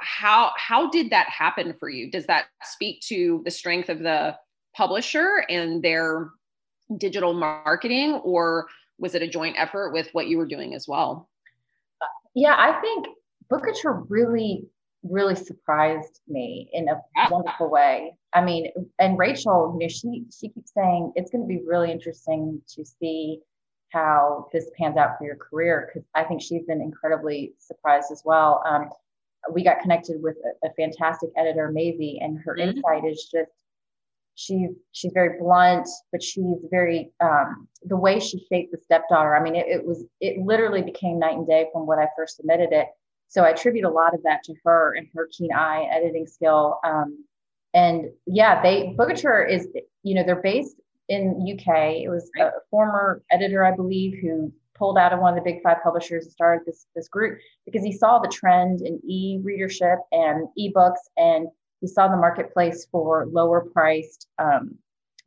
how 0.00 0.52
how 0.56 0.90
did 0.90 1.10
that 1.10 1.28
happen 1.28 1.74
for 1.74 1.88
you? 1.88 2.10
Does 2.10 2.26
that 2.26 2.46
speak 2.62 3.00
to 3.08 3.42
the 3.44 3.50
strength 3.50 3.88
of 3.88 4.00
the 4.00 4.36
publisher 4.76 5.44
and 5.48 5.82
their 5.82 6.30
digital 6.98 7.32
marketing 7.32 8.14
or 8.24 8.68
was 8.98 9.14
it 9.14 9.22
a 9.22 9.28
joint 9.28 9.56
effort 9.58 9.92
with 9.92 10.08
what 10.12 10.28
you 10.28 10.38
were 10.38 10.46
doing 10.46 10.74
as 10.74 10.86
well? 10.86 11.28
Yeah 12.34 12.54
i 12.56 12.80
think 12.80 13.06
Bookouture 13.50 14.04
really 14.08 14.66
really 15.02 15.36
surprised 15.36 16.20
me 16.26 16.68
in 16.72 16.88
a 16.88 17.00
wonderful 17.30 17.70
way. 17.70 18.14
I 18.32 18.44
mean 18.44 18.70
and 18.98 19.18
rachel 19.18 19.76
you 19.78 19.86
know 19.86 19.88
she 19.88 20.24
she 20.36 20.48
keeps 20.48 20.72
saying 20.74 21.12
it's 21.16 21.30
going 21.30 21.42
to 21.42 21.48
be 21.48 21.62
really 21.64 21.90
interesting 21.90 22.60
to 22.74 22.84
see 22.84 23.40
how 23.92 24.48
this 24.52 24.68
pans 24.78 24.96
out 24.96 25.16
for 25.16 25.24
your 25.24 25.36
career 25.36 25.88
because 25.88 26.06
i 26.14 26.24
think 26.24 26.42
she's 26.42 26.64
been 26.64 26.82
incredibly 26.82 27.54
surprised 27.58 28.12
as 28.12 28.22
well. 28.24 28.62
Um, 28.66 28.90
we 29.52 29.64
got 29.64 29.80
connected 29.80 30.22
with 30.22 30.36
a, 30.44 30.68
a 30.68 30.70
fantastic 30.74 31.30
editor 31.36 31.70
Maisie 31.70 32.18
and 32.20 32.38
her 32.44 32.56
mm-hmm. 32.56 32.76
insight 32.76 33.04
is 33.04 33.28
just 33.32 33.50
she's 34.36 34.70
she's 34.92 35.12
very 35.12 35.38
blunt, 35.40 35.88
but 36.12 36.22
she's 36.22 36.58
very 36.70 37.10
um, 37.20 37.66
the 37.82 37.96
way 37.96 38.20
she 38.20 38.46
shaped 38.50 38.70
the 38.70 38.78
stepdaughter. 38.84 39.34
I 39.34 39.42
mean, 39.42 39.56
it, 39.56 39.66
it, 39.66 39.84
was 39.84 40.04
it 40.20 40.38
literally 40.38 40.82
became 40.82 41.18
night 41.18 41.36
and 41.36 41.46
day 41.46 41.66
from 41.72 41.86
when 41.86 41.98
I 41.98 42.06
first 42.16 42.36
submitted 42.36 42.68
it. 42.70 42.86
So 43.28 43.42
I 43.42 43.50
attribute 43.50 43.84
a 43.84 43.90
lot 43.90 44.14
of 44.14 44.22
that 44.22 44.44
to 44.44 44.54
her 44.64 44.94
and 44.94 45.08
her 45.14 45.28
keen 45.32 45.52
eye, 45.52 45.88
editing 45.90 46.26
skill. 46.26 46.78
Um, 46.84 47.24
and 47.74 48.10
yeah, 48.26 48.62
they 48.62 48.94
Bookouture 48.96 49.50
is 49.50 49.68
you 50.02 50.14
know 50.14 50.22
they're 50.24 50.36
based 50.36 50.76
in 51.08 51.46
UK. 51.52 51.96
It 52.04 52.08
was 52.08 52.30
a 52.38 52.50
former 52.70 53.22
editor, 53.30 53.64
I 53.64 53.74
believe, 53.74 54.18
who 54.20 54.52
pulled 54.78 54.98
out 54.98 55.12
of 55.12 55.20
one 55.20 55.36
of 55.36 55.42
the 55.42 55.50
big 55.50 55.62
five 55.62 55.78
publishers 55.82 56.24
and 56.24 56.32
started 56.32 56.64
this 56.66 56.86
this 56.94 57.08
group 57.08 57.38
because 57.64 57.82
he 57.82 57.92
saw 57.92 58.18
the 58.18 58.28
trend 58.28 58.82
in 58.82 59.00
e-readership 59.04 59.98
and 60.12 60.48
ebooks 60.58 60.94
and 61.16 61.48
he 61.80 61.86
saw 61.86 62.08
the 62.08 62.16
marketplace 62.16 62.86
for 62.90 63.26
lower 63.26 63.60
priced 63.72 64.28
um, 64.38 64.76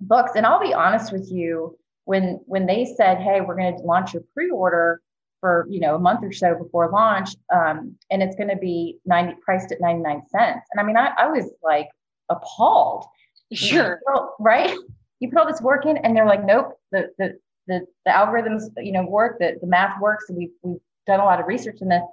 books. 0.01 0.32
And 0.36 0.46
I'll 0.46 0.60
be 0.60 0.74
honest 0.74 1.12
with 1.12 1.32
you, 1.32 1.77
when 2.06 2.39
when 2.46 2.65
they 2.65 2.86
said, 2.86 3.20
"Hey, 3.20 3.41
we're 3.41 3.56
going 3.56 3.77
to 3.77 3.84
launch 3.84 4.15
a 4.15 4.22
pre-order 4.34 5.01
for 5.39 5.68
you 5.70 5.79
know 5.79 5.96
a 5.96 6.00
month 6.00 6.24
or 6.24 6.32
so 6.32 6.56
before 6.56 6.89
launch, 6.89 7.29
um, 7.53 7.96
and 8.10 8.24
it's 8.24 8.36
going 8.36 8.50
to 8.50 8.58
be 8.58 8.98
90 9.06 9.36
priced 9.41 9.72
at 9.72 9.79
99 9.79 10.24
cents," 10.27 10.68
and 10.72 10.79
I 10.79 10.84
mean, 10.84 10.98
I, 10.98 11.12
I 11.18 11.27
was 11.27 11.51
like 11.63 11.88
appalled. 12.29 13.06
Sure, 13.54 14.00
right? 14.39 14.76
You 15.21 15.28
put 15.28 15.38
all 15.38 15.47
this 15.47 15.60
work 15.60 15.86
in, 15.86 15.97
and 15.97 16.15
they're 16.15 16.26
like, 16.26 16.45
"Nope, 16.45 16.80
the 16.93 17.10
the 17.17 17.38
the, 17.69 17.86
the 18.05 18.12
algorithms, 18.12 18.63
you 18.77 18.91
know, 18.91 19.05
work. 19.05 19.39
The 19.39 19.58
the 19.62 19.67
math 19.67 20.01
works. 20.01 20.25
And 20.27 20.38
we've 20.38 20.51
we've 20.62 20.82
done 21.08 21.21
a 21.21 21.25
lot 21.25 21.39
of 21.39 21.47
research 21.47 21.77
in 21.82 21.89
this." 21.89 22.03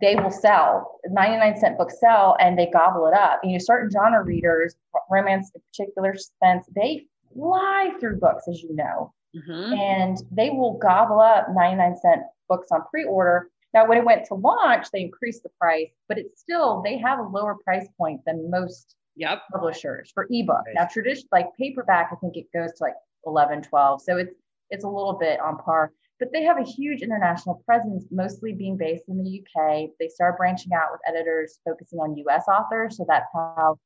they 0.00 0.16
will 0.16 0.30
sell 0.30 0.98
99 1.08 1.58
cent 1.58 1.78
books 1.78 1.98
sell 2.00 2.36
and 2.40 2.58
they 2.58 2.66
gobble 2.66 3.06
it 3.06 3.14
up. 3.14 3.40
You 3.42 3.52
know, 3.52 3.58
certain 3.58 3.90
genre 3.90 4.22
readers, 4.22 4.74
romance 5.10 5.50
in 5.54 5.60
particular, 5.70 6.14
suspense, 6.16 6.66
they 6.74 7.06
fly 7.34 7.92
through 8.00 8.18
books, 8.18 8.48
as 8.48 8.62
you 8.62 8.74
know, 8.74 9.12
mm-hmm. 9.34 9.72
and 9.74 10.18
they 10.30 10.50
will 10.50 10.78
gobble 10.78 11.20
up 11.20 11.46
99 11.54 11.96
cent 12.00 12.22
books 12.48 12.68
on 12.70 12.82
pre-order. 12.90 13.50
Now, 13.74 13.86
when 13.86 13.98
it 13.98 14.04
went 14.04 14.24
to 14.26 14.34
launch, 14.34 14.86
they 14.92 15.02
increased 15.02 15.42
the 15.42 15.50
price, 15.60 15.90
but 16.08 16.18
it's 16.18 16.40
still 16.40 16.82
they 16.82 16.98
have 16.98 17.18
a 17.18 17.22
lower 17.22 17.56
price 17.62 17.86
point 17.98 18.22
than 18.24 18.50
most 18.50 18.94
yep. 19.16 19.42
publishers 19.52 20.10
for 20.12 20.26
ebook. 20.30 20.64
Right. 20.66 20.74
Now, 20.74 20.86
traditional 20.86 21.28
like 21.32 21.48
paperback, 21.58 22.10
I 22.12 22.16
think 22.16 22.36
it 22.36 22.46
goes 22.54 22.72
to 22.74 22.84
like 22.84 22.94
11, 23.26 23.62
12. 23.62 24.02
So 24.02 24.16
it's 24.16 24.34
it's 24.70 24.84
a 24.84 24.88
little 24.88 25.14
bit 25.14 25.40
on 25.40 25.58
par 25.58 25.92
but 26.18 26.32
they 26.32 26.42
have 26.44 26.58
a 26.58 26.64
huge 26.64 27.02
international 27.02 27.62
presence, 27.66 28.06
mostly 28.10 28.52
being 28.52 28.76
based 28.76 29.04
in 29.08 29.22
the 29.22 29.40
UK. 29.40 29.90
They 30.00 30.08
started 30.08 30.38
branching 30.38 30.72
out 30.72 30.88
with 30.90 31.00
editors 31.06 31.58
focusing 31.64 31.98
on 31.98 32.16
US 32.16 32.44
authors. 32.48 32.96
So 32.96 33.04
that's 33.06 33.28
how 33.34 33.78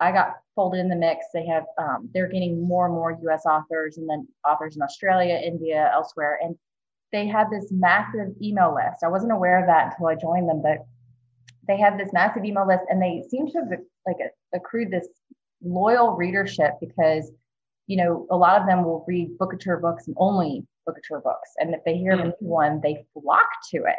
I 0.00 0.12
got 0.12 0.36
folded 0.54 0.80
in 0.80 0.88
the 0.88 0.96
mix. 0.96 1.26
They 1.32 1.46
have, 1.46 1.64
um, 1.78 2.08
they're 2.14 2.28
getting 2.28 2.66
more 2.66 2.86
and 2.86 2.94
more 2.94 3.18
US 3.28 3.44
authors 3.44 3.98
and 3.98 4.08
then 4.08 4.26
authors 4.48 4.76
in 4.76 4.82
Australia, 4.82 5.34
India, 5.34 5.90
elsewhere. 5.92 6.38
And 6.42 6.56
they 7.12 7.26
had 7.26 7.50
this 7.50 7.70
massive 7.70 8.28
email 8.42 8.74
list. 8.74 9.04
I 9.04 9.08
wasn't 9.08 9.32
aware 9.32 9.60
of 9.60 9.66
that 9.66 9.92
until 9.92 10.06
I 10.06 10.14
joined 10.14 10.48
them, 10.48 10.62
but 10.62 10.78
they 11.68 11.78
have 11.78 11.98
this 11.98 12.12
massive 12.12 12.44
email 12.44 12.66
list 12.66 12.84
and 12.88 13.00
they 13.00 13.24
seem 13.28 13.46
to 13.48 13.58
have 13.58 13.68
like 14.06 14.16
accrued 14.54 14.90
this 14.90 15.06
loyal 15.62 16.12
readership 16.12 16.72
because 16.80 17.30
you 17.86 17.96
know, 17.96 18.26
a 18.30 18.36
lot 18.36 18.60
of 18.60 18.66
them 18.66 18.84
will 18.84 19.04
read 19.06 19.36
Bookouture 19.38 19.80
books 19.80 20.06
and 20.06 20.16
only 20.18 20.66
Bookouture 20.88 21.22
books. 21.22 21.50
And 21.58 21.74
if 21.74 21.80
they 21.84 21.96
hear 21.96 22.12
mm. 22.16 22.20
a 22.20 22.24
new 22.24 22.34
one, 22.40 22.80
they 22.82 23.04
flock 23.14 23.46
to 23.70 23.78
it. 23.78 23.96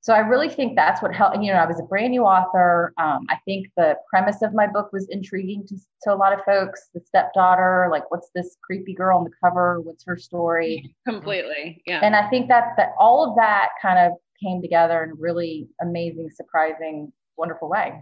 So 0.00 0.14
I 0.14 0.20
really 0.20 0.48
think 0.48 0.76
that's 0.76 1.02
what 1.02 1.14
helped. 1.14 1.42
You 1.42 1.52
know, 1.52 1.58
I 1.58 1.66
was 1.66 1.80
a 1.80 1.82
brand 1.82 2.12
new 2.12 2.22
author. 2.22 2.94
Um, 2.98 3.26
I 3.28 3.36
think 3.44 3.68
the 3.76 3.96
premise 4.08 4.42
of 4.42 4.54
my 4.54 4.66
book 4.66 4.90
was 4.92 5.08
intriguing 5.10 5.66
to, 5.66 5.76
to 6.04 6.14
a 6.14 6.16
lot 6.16 6.32
of 6.32 6.44
folks. 6.44 6.88
The 6.94 7.00
stepdaughter, 7.00 7.88
like, 7.90 8.10
what's 8.10 8.30
this 8.34 8.56
creepy 8.62 8.94
girl 8.94 9.18
on 9.18 9.24
the 9.24 9.30
cover? 9.42 9.80
What's 9.80 10.04
her 10.06 10.16
story? 10.16 10.94
Completely, 11.06 11.82
yeah. 11.84 12.00
And 12.02 12.14
I 12.14 12.28
think 12.30 12.48
that 12.48 12.74
that 12.76 12.92
all 12.98 13.28
of 13.28 13.36
that 13.36 13.70
kind 13.82 13.98
of 13.98 14.12
came 14.42 14.62
together 14.62 15.02
in 15.02 15.10
a 15.10 15.14
really 15.14 15.68
amazing, 15.82 16.30
surprising, 16.30 17.12
wonderful 17.36 17.68
way. 17.68 18.00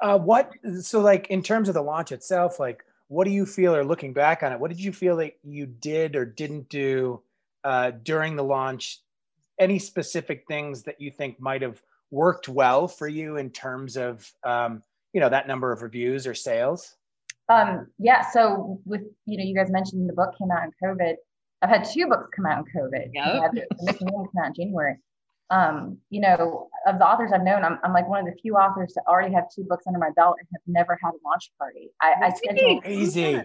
Uh, 0.00 0.18
what 0.18 0.52
so 0.82 1.00
like 1.00 1.26
in 1.28 1.42
terms 1.42 1.68
of 1.68 1.74
the 1.74 1.82
launch 1.82 2.12
itself, 2.12 2.60
like 2.60 2.84
what 3.08 3.24
do 3.24 3.30
you 3.30 3.44
feel 3.44 3.74
or 3.74 3.84
looking 3.84 4.12
back 4.12 4.42
on 4.42 4.52
it 4.52 4.60
what 4.60 4.70
did 4.70 4.80
you 4.80 4.92
feel 4.92 5.16
that 5.16 5.32
you 5.42 5.66
did 5.66 6.14
or 6.14 6.24
didn't 6.24 6.68
do 6.68 7.20
uh, 7.64 7.92
during 8.02 8.36
the 8.36 8.44
launch? 8.44 9.00
Any 9.58 9.78
specific 9.78 10.44
things 10.46 10.84
that 10.84 11.00
you 11.00 11.10
think 11.10 11.40
might 11.40 11.62
have 11.62 11.82
worked 12.10 12.48
well 12.48 12.88
for 12.88 13.08
you 13.08 13.36
in 13.36 13.50
terms 13.50 13.96
of 13.96 14.30
um, 14.44 14.82
you 15.12 15.20
know 15.20 15.28
that 15.28 15.48
number 15.48 15.72
of 15.72 15.82
reviews 15.82 16.26
or 16.26 16.34
sales? 16.34 16.96
Um, 17.48 17.88
yeah 17.98 18.30
so 18.30 18.80
with 18.84 19.02
you 19.26 19.38
know 19.38 19.44
you 19.44 19.54
guys 19.54 19.70
mentioned 19.70 20.08
the 20.08 20.14
book 20.14 20.34
came 20.38 20.50
out 20.50 20.62
in 20.64 20.72
covid. 20.82 21.14
I've 21.60 21.70
had 21.70 21.84
two 21.84 22.06
books 22.06 22.28
come 22.34 22.46
out 22.46 22.58
in 22.58 22.80
covid. 22.80 23.10
Yeah 23.12 23.48
the 23.52 23.66
missing 23.82 24.08
woman 24.12 24.28
came 24.32 24.42
out 24.42 24.48
in 24.48 24.54
january 24.54 24.96
um, 25.50 25.98
you 26.10 26.20
know, 26.20 26.68
of 26.86 26.98
the 26.98 27.06
authors 27.06 27.30
I've 27.32 27.42
known, 27.42 27.64
I'm, 27.64 27.78
I'm 27.82 27.92
like 27.92 28.08
one 28.08 28.20
of 28.20 28.26
the 28.26 28.38
few 28.40 28.54
authors 28.54 28.92
that 28.94 29.04
already 29.08 29.34
have 29.34 29.44
two 29.54 29.64
books 29.64 29.84
under 29.86 29.98
my 29.98 30.10
belt 30.14 30.36
and 30.38 30.48
have 30.52 30.60
never 30.66 30.98
had 31.02 31.10
a 31.10 31.20
launch 31.26 31.50
party. 31.58 31.90
I, 32.00 32.14
I 32.22 32.34
schedule 32.34 32.82
easy. 32.86 33.40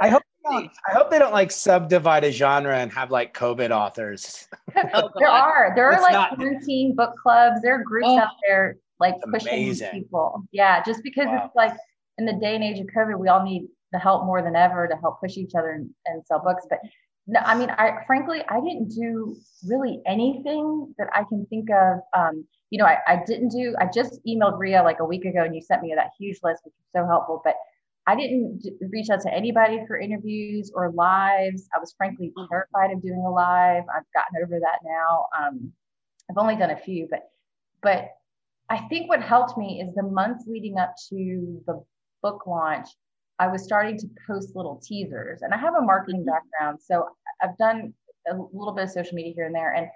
I 0.00 0.08
hope 0.08 0.22
I 0.48 0.70
hope 0.92 1.10
they 1.10 1.18
don't 1.18 1.32
like 1.32 1.50
subdivide 1.50 2.22
a 2.22 2.30
genre 2.30 2.76
and 2.76 2.92
have 2.92 3.10
like 3.10 3.34
COVID 3.34 3.70
authors. 3.70 4.46
oh, 4.94 5.10
there 5.18 5.28
are 5.28 5.72
there 5.74 5.92
are 5.92 6.00
like 6.00 6.36
quarantine 6.36 6.94
book 6.94 7.14
clubs. 7.20 7.62
There 7.62 7.74
are 7.80 7.82
groups 7.82 8.06
oh, 8.08 8.18
out 8.18 8.30
there 8.46 8.76
like 9.00 9.14
pushing 9.30 9.48
amazing. 9.48 9.90
people. 9.90 10.44
Yeah, 10.52 10.82
just 10.84 11.02
because 11.02 11.26
wow. 11.26 11.46
it's 11.46 11.56
like 11.56 11.76
in 12.18 12.26
the 12.26 12.34
day 12.34 12.54
and 12.54 12.62
age 12.62 12.78
of 12.78 12.86
COVID, 12.86 13.18
we 13.18 13.28
all 13.28 13.42
need 13.42 13.66
the 13.92 13.98
help 13.98 14.24
more 14.24 14.42
than 14.42 14.56
ever 14.56 14.86
to 14.86 14.96
help 14.96 15.20
push 15.20 15.36
each 15.36 15.54
other 15.56 15.70
and, 15.70 15.90
and 16.06 16.24
sell 16.26 16.38
books. 16.38 16.64
But 16.68 16.78
no, 17.26 17.40
I 17.40 17.58
mean, 17.58 17.70
I 17.70 18.04
frankly, 18.06 18.42
I 18.48 18.60
didn't 18.60 18.94
do 18.94 19.36
really 19.68 20.00
anything 20.06 20.94
that 20.98 21.08
I 21.12 21.24
can 21.24 21.46
think 21.46 21.68
of. 21.70 21.98
Um, 22.16 22.44
you 22.70 22.78
know, 22.78 22.84
I, 22.84 22.98
I 23.06 23.22
didn't 23.26 23.48
do, 23.48 23.74
I 23.80 23.86
just 23.92 24.20
emailed 24.26 24.58
Rea 24.58 24.80
like 24.80 25.00
a 25.00 25.04
week 25.04 25.24
ago 25.24 25.42
and 25.42 25.54
you 25.54 25.60
sent 25.60 25.82
me 25.82 25.92
that 25.94 26.10
huge 26.18 26.38
list, 26.42 26.62
which 26.64 26.74
was 26.74 27.02
so 27.02 27.06
helpful, 27.06 27.40
but 27.44 27.54
I 28.08 28.14
didn't 28.14 28.64
reach 28.90 29.10
out 29.10 29.20
to 29.22 29.34
anybody 29.34 29.80
for 29.86 29.98
interviews 29.98 30.70
or 30.74 30.92
lives. 30.92 31.68
I 31.74 31.80
was 31.80 31.94
frankly 31.96 32.32
mm-hmm. 32.36 32.46
terrified 32.48 32.92
of 32.92 33.02
doing 33.02 33.24
a 33.26 33.30
live. 33.30 33.84
I've 33.94 34.04
gotten 34.14 34.42
over 34.44 34.60
that 34.60 34.78
now. 34.84 35.26
Um, 35.36 35.72
I've 36.30 36.38
only 36.38 36.56
done 36.56 36.70
a 36.70 36.76
few, 36.76 37.08
but, 37.10 37.28
but 37.82 38.10
I 38.68 38.78
think 38.88 39.08
what 39.08 39.22
helped 39.22 39.56
me 39.58 39.80
is 39.80 39.94
the 39.94 40.02
months 40.02 40.44
leading 40.46 40.78
up 40.78 40.94
to 41.08 41.62
the 41.66 41.84
book 42.22 42.46
launch, 42.46 42.88
I 43.38 43.48
was 43.48 43.64
starting 43.64 43.98
to 43.98 44.08
post 44.26 44.56
little 44.56 44.80
teasers 44.82 45.42
and 45.42 45.52
I 45.52 45.58
have 45.58 45.74
a 45.74 45.82
marketing 45.82 46.20
mm-hmm. 46.20 46.30
background. 46.30 46.78
So 46.82 47.08
I've 47.42 47.56
done 47.58 47.92
a 48.28 48.34
little 48.34 48.72
bit 48.72 48.84
of 48.84 48.90
social 48.90 49.14
media 49.14 49.32
here 49.34 49.46
and 49.46 49.54
there. 49.54 49.72
And 49.72 49.88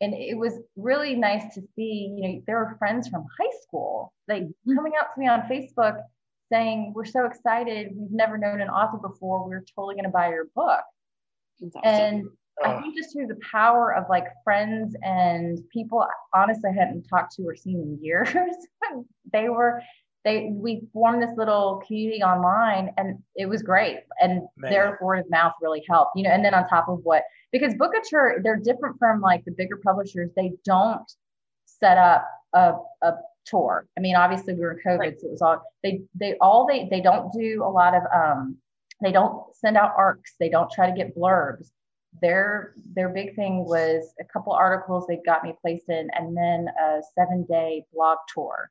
and 0.00 0.12
it 0.12 0.36
was 0.36 0.58
really 0.76 1.14
nice 1.14 1.54
to 1.54 1.62
see, 1.76 2.14
you 2.16 2.28
know, 2.28 2.42
there 2.46 2.58
were 2.58 2.76
friends 2.78 3.08
from 3.08 3.24
high 3.38 3.52
school, 3.62 4.12
like 4.28 4.42
mm-hmm. 4.42 4.74
coming 4.74 4.92
out 5.00 5.14
to 5.14 5.20
me 5.20 5.28
on 5.28 5.42
Facebook 5.42 6.00
saying, 6.52 6.92
We're 6.94 7.04
so 7.04 7.26
excited. 7.26 7.92
We've 7.94 8.10
never 8.10 8.36
known 8.38 8.60
an 8.60 8.68
author 8.68 8.98
before. 8.98 9.46
We're 9.46 9.64
totally 9.74 9.94
going 9.94 10.04
to 10.04 10.10
buy 10.10 10.30
your 10.30 10.46
book. 10.54 10.82
Awesome. 11.62 11.80
And 11.84 12.24
I 12.62 12.80
think 12.80 12.96
just 12.96 13.12
through 13.12 13.26
the 13.26 13.38
power 13.50 13.94
of 13.94 14.04
like 14.08 14.26
friends 14.44 14.94
and 15.02 15.58
people, 15.72 16.06
honestly, 16.34 16.70
I 16.70 16.72
hadn't 16.72 17.04
talked 17.04 17.34
to 17.36 17.42
or 17.42 17.56
seen 17.56 17.80
in 17.80 17.98
years. 18.04 18.28
they 19.32 19.48
were, 19.48 19.82
they, 20.24 20.50
we 20.52 20.82
formed 20.92 21.22
this 21.22 21.36
little 21.36 21.82
community 21.86 22.22
online 22.22 22.90
and 22.96 23.18
it 23.36 23.46
was 23.46 23.62
great. 23.62 23.98
And 24.20 24.42
Man. 24.56 24.70
their 24.70 24.98
word 25.02 25.18
of 25.18 25.30
mouth 25.30 25.52
really 25.60 25.84
helped, 25.88 26.12
you 26.16 26.22
know, 26.22 26.30
and 26.30 26.44
then 26.44 26.54
on 26.54 26.66
top 26.66 26.88
of 26.88 27.00
what, 27.02 27.22
because 27.52 27.74
Bookouture, 27.74 28.42
they're 28.42 28.56
different 28.56 28.98
from 28.98 29.20
like 29.20 29.44
the 29.44 29.52
bigger 29.52 29.76
publishers. 29.84 30.30
They 30.34 30.52
don't 30.64 31.02
set 31.66 31.98
up 31.98 32.26
a, 32.54 32.74
a 33.02 33.12
tour. 33.44 33.86
I 33.98 34.00
mean, 34.00 34.16
obviously 34.16 34.54
we 34.54 34.60
were 34.60 34.72
in 34.72 34.78
COVID, 34.86 34.98
right. 34.98 35.20
so 35.20 35.28
it 35.28 35.32
was 35.32 35.42
all, 35.42 35.62
they, 35.82 36.00
they 36.14 36.36
all, 36.40 36.66
they, 36.66 36.88
they 36.90 37.02
don't 37.02 37.30
do 37.32 37.62
a 37.62 37.68
lot 37.68 37.94
of, 37.94 38.02
um, 38.14 38.56
they 39.02 39.12
don't 39.12 39.54
send 39.54 39.76
out 39.76 39.92
arcs. 39.96 40.34
They 40.40 40.48
don't 40.48 40.70
try 40.70 40.88
to 40.88 40.96
get 40.96 41.14
blurbs 41.16 41.70
their 42.22 42.74
their 42.94 43.08
big 43.08 43.34
thing 43.34 43.64
was 43.64 44.14
a 44.20 44.24
couple 44.24 44.52
articles 44.52 45.04
they 45.06 45.18
got 45.26 45.42
me 45.42 45.52
placed 45.60 45.88
in 45.88 46.08
and 46.14 46.36
then 46.36 46.68
a 46.80 47.00
seven 47.18 47.44
day 47.48 47.84
blog 47.92 48.18
tour 48.32 48.70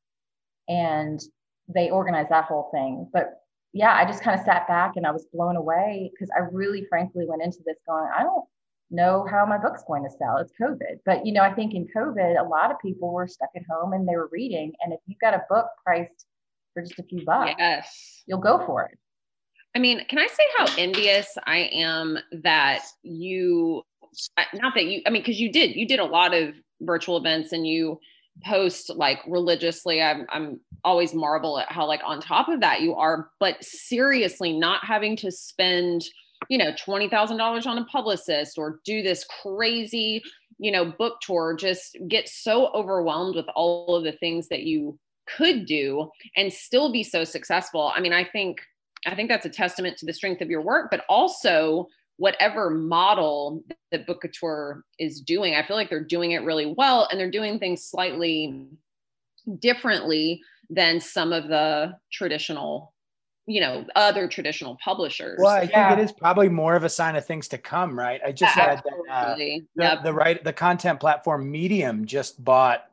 and 0.67 1.19
they 1.67 1.89
organized 1.89 2.29
that 2.29 2.45
whole 2.45 2.69
thing. 2.71 3.09
But 3.13 3.39
yeah 3.73 3.93
i 3.95 4.05
just 4.05 4.21
kind 4.21 4.39
of 4.39 4.45
sat 4.45 4.67
back 4.67 4.93
and 4.95 5.05
i 5.05 5.11
was 5.11 5.25
blown 5.33 5.55
away 5.55 6.11
because 6.13 6.29
i 6.37 6.41
really 6.51 6.85
frankly 6.89 7.25
went 7.27 7.41
into 7.41 7.57
this 7.65 7.77
going 7.87 8.07
i 8.15 8.21
don't 8.21 8.45
know 8.91 9.25
how 9.29 9.43
my 9.45 9.57
book's 9.57 9.83
going 9.87 10.03
to 10.03 10.09
sell. 10.09 10.37
It's 10.37 10.53
covid. 10.61 10.99
But 11.05 11.25
you 11.25 11.33
know 11.33 11.41
i 11.41 11.51
think 11.51 11.73
in 11.73 11.87
covid 11.95 12.39
a 12.39 12.47
lot 12.47 12.71
of 12.71 12.77
people 12.79 13.11
were 13.11 13.27
stuck 13.27 13.49
at 13.55 13.63
home 13.69 13.93
and 13.93 14.07
they 14.07 14.15
were 14.15 14.29
reading. 14.31 14.71
And 14.81 14.93
if 14.93 14.99
you've 15.07 15.19
got 15.19 15.33
a 15.33 15.43
book 15.49 15.65
priced 15.83 16.25
for 16.73 16.83
just 16.83 16.99
a 16.99 17.03
few 17.03 17.25
bucks 17.25 17.53
yes. 17.57 18.23
you'll 18.27 18.39
go 18.39 18.63
for 18.65 18.83
it. 18.83 18.97
I 19.75 19.79
mean, 19.79 20.05
can 20.07 20.19
I 20.19 20.27
say 20.27 20.43
how 20.57 20.67
envious 20.77 21.35
I 21.45 21.69
am 21.73 22.19
that 22.43 22.83
you, 23.01 23.81
not 24.53 24.75
that 24.75 24.85
you, 24.85 25.01
I 25.07 25.09
mean, 25.09 25.23
because 25.23 25.39
you 25.39 25.51
did, 25.51 25.75
you 25.75 25.87
did 25.87 25.99
a 25.99 26.05
lot 26.05 26.35
of 26.35 26.53
virtual 26.81 27.17
events 27.17 27.53
and 27.53 27.65
you 27.65 27.99
post 28.43 28.89
like 28.95 29.19
religiously. 29.27 30.01
I'm, 30.01 30.25
I'm 30.29 30.59
always 30.83 31.13
marvel 31.13 31.59
at 31.59 31.71
how 31.71 31.85
like 31.87 32.01
on 32.05 32.19
top 32.19 32.49
of 32.49 32.61
that 32.61 32.81
you 32.81 32.95
are, 32.95 33.29
but 33.39 33.63
seriously, 33.63 34.53
not 34.53 34.83
having 34.85 35.15
to 35.17 35.31
spend, 35.31 36.03
you 36.49 36.57
know, 36.57 36.71
twenty 36.77 37.09
thousand 37.09 37.37
dollars 37.37 37.65
on 37.65 37.77
a 37.77 37.85
publicist 37.85 38.57
or 38.57 38.79
do 38.85 39.01
this 39.01 39.25
crazy, 39.41 40.21
you 40.57 40.71
know, 40.71 40.85
book 40.85 41.19
tour. 41.21 41.55
Just 41.57 41.97
get 42.07 42.27
so 42.27 42.67
overwhelmed 42.73 43.35
with 43.35 43.47
all 43.55 43.95
of 43.95 44.03
the 44.03 44.13
things 44.13 44.47
that 44.49 44.63
you 44.63 44.97
could 45.37 45.65
do 45.65 46.09
and 46.35 46.51
still 46.51 46.91
be 46.91 47.03
so 47.03 47.23
successful. 47.23 47.91
I 47.95 48.01
mean, 48.01 48.13
I 48.13 48.25
think 48.25 48.59
I 49.05 49.15
think 49.15 49.29
that's 49.29 49.45
a 49.45 49.49
testament 49.49 49.97
to 49.97 50.05
the 50.05 50.13
strength 50.13 50.41
of 50.41 50.49
your 50.49 50.61
work, 50.61 50.89
but 50.89 51.05
also 51.09 51.87
whatever 52.17 52.69
model 52.69 53.63
that 53.91 54.07
Bookouture 54.07 54.81
is 54.99 55.21
doing. 55.21 55.55
I 55.55 55.63
feel 55.63 55.75
like 55.75 55.89
they're 55.89 56.03
doing 56.03 56.31
it 56.31 56.43
really 56.43 56.73
well 56.77 57.07
and 57.09 57.19
they're 57.19 57.31
doing 57.31 57.59
things 57.59 57.83
slightly 57.83 58.67
differently 59.59 60.41
than 60.69 60.99
some 60.99 61.33
of 61.33 61.47
the 61.47 61.95
traditional 62.11 62.93
you 63.45 63.59
know 63.59 63.85
other 63.95 64.27
traditional 64.27 64.77
publishers 64.83 65.37
well 65.41 65.51
i 65.51 65.63
yeah. 65.63 65.89
think 65.89 65.99
it 65.99 66.03
is 66.03 66.11
probably 66.13 66.47
more 66.47 66.75
of 66.75 66.85
a 66.85 66.89
sign 66.89 67.17
of 67.17 67.25
things 67.25 67.47
to 67.49 67.57
come 67.57 67.97
right 67.97 68.21
i 68.25 68.31
just 68.31 68.55
read 68.55 68.81
that 68.85 69.11
uh, 69.11 69.35
the, 69.35 69.61
yep. 69.75 70.03
the 70.03 70.13
right 70.13 70.43
the 70.45 70.53
content 70.53 70.99
platform 70.99 71.51
medium 71.51 72.05
just 72.05 72.41
bought 72.43 72.85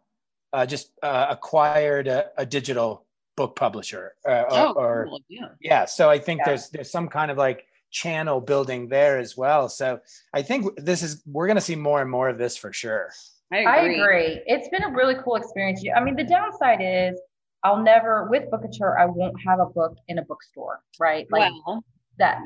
uh, 0.52 0.66
just 0.66 0.90
uh, 1.04 1.26
acquired 1.30 2.08
a, 2.08 2.30
a 2.36 2.44
digital 2.44 3.04
book 3.36 3.54
publisher 3.54 4.14
uh, 4.28 4.42
oh, 4.50 4.72
or, 4.72 5.06
cool. 5.08 5.20
yeah. 5.28 5.48
yeah 5.60 5.84
so 5.84 6.10
i 6.10 6.18
think 6.18 6.38
yeah. 6.38 6.46
there's 6.46 6.68
there's 6.70 6.90
some 6.90 7.06
kind 7.06 7.30
of 7.30 7.36
like 7.36 7.66
channel 7.90 8.40
building 8.40 8.88
there 8.88 9.18
as 9.18 9.36
well 9.36 9.68
so 9.68 9.98
i 10.32 10.42
think 10.42 10.66
this 10.76 11.02
is 11.02 11.22
we're 11.26 11.46
going 11.46 11.56
to 11.56 11.60
see 11.60 11.76
more 11.76 12.00
and 12.00 12.10
more 12.10 12.28
of 12.28 12.38
this 12.38 12.56
for 12.56 12.72
sure 12.72 13.10
I 13.52 13.58
agree. 13.58 14.00
I 14.00 14.04
agree. 14.04 14.42
It's 14.46 14.68
been 14.68 14.84
a 14.84 14.90
really 14.90 15.16
cool 15.24 15.34
experience. 15.34 15.82
I 15.94 16.00
mean, 16.00 16.14
the 16.14 16.24
downside 16.24 16.78
is 16.80 17.20
I'll 17.62 17.82
never 17.82 18.28
with 18.30 18.50
Bookouture, 18.50 18.98
I 18.98 19.06
won't 19.06 19.36
have 19.44 19.60
a 19.60 19.66
book 19.66 19.96
in 20.08 20.18
a 20.18 20.22
bookstore, 20.22 20.80
right? 20.98 21.26
Like 21.30 21.52
well, 21.66 21.84
that. 22.18 22.38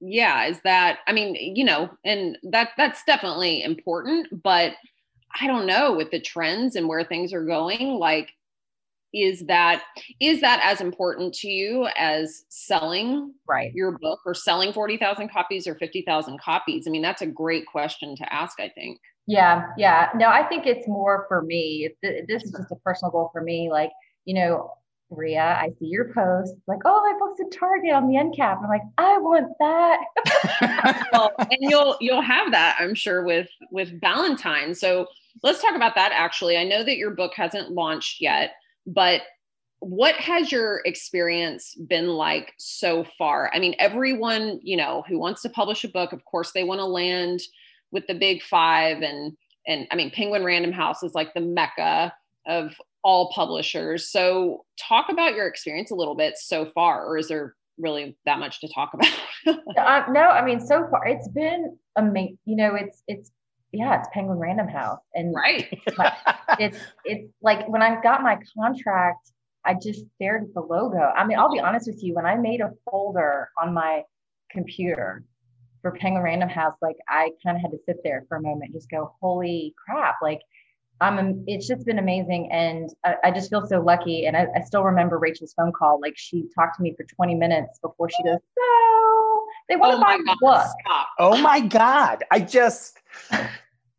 Yeah, 0.00 0.46
is 0.46 0.60
that 0.64 0.98
I 1.06 1.12
mean, 1.12 1.34
you 1.34 1.64
know, 1.64 1.90
and 2.04 2.36
that 2.50 2.70
that's 2.76 3.04
definitely 3.04 3.62
important, 3.62 4.42
but 4.42 4.72
I 5.40 5.46
don't 5.46 5.66
know 5.66 5.94
with 5.94 6.10
the 6.10 6.20
trends 6.20 6.76
and 6.76 6.88
where 6.88 7.04
things 7.04 7.32
are 7.32 7.44
going, 7.44 7.98
like 7.98 8.30
is 9.12 9.44
that 9.46 9.82
is 10.20 10.40
that 10.40 10.60
as 10.64 10.80
important 10.80 11.34
to 11.34 11.48
you 11.48 11.88
as 11.96 12.44
selling 12.48 13.32
right 13.48 13.72
your 13.74 13.98
book 13.98 14.20
or 14.24 14.34
selling 14.34 14.72
40,000 14.72 15.30
copies 15.30 15.66
or 15.66 15.74
50,000 15.74 16.40
copies? 16.40 16.86
I 16.86 16.90
mean, 16.90 17.02
that's 17.02 17.22
a 17.22 17.26
great 17.26 17.66
question 17.66 18.16
to 18.16 18.32
ask, 18.32 18.58
I 18.60 18.68
think. 18.68 19.00
Yeah, 19.26 19.68
yeah. 19.76 20.08
No, 20.16 20.26
I 20.26 20.42
think 20.42 20.66
it's 20.66 20.88
more 20.88 21.26
for 21.28 21.42
me. 21.42 21.90
This 22.02 22.42
is 22.42 22.50
just 22.50 22.72
a 22.72 22.76
personal 22.76 23.12
goal 23.12 23.30
for 23.32 23.40
me. 23.40 23.70
Like, 23.70 23.90
you 24.24 24.34
know, 24.34 24.72
Rea, 25.10 25.38
I 25.38 25.68
see 25.78 25.86
your 25.86 26.12
post 26.12 26.54
like, 26.66 26.80
oh, 26.84 27.02
my 27.02 27.18
book's 27.18 27.40
at 27.40 27.56
Target 27.58 27.92
on 27.92 28.08
the 28.08 28.16
end 28.16 28.34
cap. 28.34 28.60
I'm 28.62 28.68
like, 28.68 28.82
I 28.98 29.18
want 29.18 29.52
that. 29.60 31.06
well, 31.12 31.32
and 31.38 31.58
you'll 31.60 31.96
you'll 32.00 32.22
have 32.22 32.50
that, 32.52 32.76
I'm 32.80 32.94
sure, 32.94 33.22
with 33.22 33.48
with 33.70 34.00
Ballantine. 34.00 34.74
So 34.74 35.06
let's 35.42 35.60
talk 35.60 35.76
about 35.76 35.94
that. 35.94 36.12
Actually, 36.12 36.56
I 36.56 36.64
know 36.64 36.82
that 36.82 36.96
your 36.96 37.10
book 37.10 37.32
hasn't 37.36 37.70
launched 37.70 38.20
yet. 38.20 38.52
But 38.86 39.22
what 39.80 40.14
has 40.14 40.52
your 40.52 40.80
experience 40.84 41.74
been 41.74 42.08
like 42.08 42.52
so 42.58 43.04
far? 43.18 43.50
I 43.52 43.58
mean, 43.58 43.74
everyone, 43.78 44.60
you 44.62 44.76
know, 44.76 45.04
who 45.08 45.18
wants 45.18 45.42
to 45.42 45.48
publish 45.48 45.82
a 45.82 45.88
book, 45.88 46.12
of 46.12 46.24
course, 46.24 46.52
they 46.52 46.64
want 46.64 46.78
to 46.78 46.84
land 46.84 47.40
with 47.90 48.06
the 48.06 48.14
big 48.14 48.42
five 48.42 49.02
and 49.02 49.36
and 49.66 49.86
I 49.90 49.96
mean, 49.96 50.10
Penguin 50.10 50.44
Random 50.44 50.72
House 50.72 51.02
is 51.02 51.14
like 51.14 51.34
the 51.34 51.40
mecca 51.40 52.12
of 52.46 52.74
all 53.04 53.32
publishers. 53.32 54.08
So, 54.08 54.64
talk 54.78 55.06
about 55.08 55.34
your 55.34 55.46
experience 55.46 55.90
a 55.90 55.94
little 55.94 56.14
bit 56.14 56.36
so 56.36 56.66
far, 56.66 57.06
or 57.06 57.16
is 57.18 57.28
there 57.28 57.54
really 57.78 58.16
that 58.24 58.38
much 58.38 58.60
to 58.60 58.68
talk 58.68 58.92
about? 58.94 59.08
uh, 59.78 60.10
no, 60.10 60.22
I 60.22 60.44
mean, 60.44 60.60
so 60.60 60.86
far 60.90 61.06
it's 61.06 61.28
been 61.28 61.76
amazing. 61.96 62.38
You 62.44 62.56
know, 62.56 62.74
it's 62.74 63.02
it's 63.06 63.30
yeah, 63.72 63.98
it's 63.98 64.08
Penguin 64.12 64.38
Random 64.38 64.68
House, 64.68 65.00
and 65.14 65.34
right, 65.34 65.66
it's 66.58 66.78
it's 67.04 67.32
like 67.42 67.68
when 67.68 67.82
I 67.82 68.00
got 68.02 68.22
my 68.22 68.38
contract, 68.56 69.30
I 69.64 69.74
just 69.74 70.04
stared 70.14 70.42
at 70.42 70.54
the 70.54 70.60
logo. 70.60 70.98
I 71.16 71.26
mean, 71.26 71.38
I'll 71.38 71.52
be 71.52 71.60
honest 71.60 71.86
with 71.86 72.02
you, 72.02 72.14
when 72.14 72.26
I 72.26 72.36
made 72.36 72.60
a 72.60 72.70
folder 72.84 73.48
on 73.60 73.72
my 73.72 74.02
computer 74.50 75.24
for 75.80 75.92
Penguin 75.92 76.22
Random 76.22 76.48
House, 76.48 76.76
like 76.82 76.96
I 77.08 77.30
kind 77.42 77.56
of 77.56 77.62
had 77.62 77.70
to 77.70 77.78
sit 77.86 77.96
there 78.04 78.24
for 78.28 78.36
a 78.36 78.42
moment, 78.42 78.72
just 78.72 78.90
go, 78.90 79.14
holy 79.20 79.74
crap, 79.84 80.16
like. 80.22 80.40
I'm, 81.02 81.44
it's 81.46 81.66
just 81.66 81.84
been 81.84 81.98
amazing. 81.98 82.50
And 82.52 82.90
I, 83.04 83.14
I 83.24 83.30
just 83.30 83.50
feel 83.50 83.66
so 83.66 83.80
lucky. 83.80 84.26
And 84.26 84.36
I, 84.36 84.46
I 84.56 84.60
still 84.60 84.84
remember 84.84 85.18
Rachel's 85.18 85.52
phone 85.54 85.72
call. 85.72 86.00
Like 86.00 86.14
she 86.16 86.48
talked 86.54 86.76
to 86.76 86.82
me 86.82 86.94
for 86.96 87.04
20 87.04 87.34
minutes 87.34 87.78
before 87.80 88.08
she 88.08 88.22
goes, 88.22 88.38
so 88.38 89.44
they 89.68 89.76
want 89.76 89.92
to 89.92 89.98
oh 89.98 90.00
buy 90.00 90.16
the 90.16 90.36
book. 90.40 90.66
Stop. 90.86 91.08
Oh 91.18 91.36
my 91.42 91.60
God. 91.60 92.24
I 92.30 92.40
just, 92.40 92.98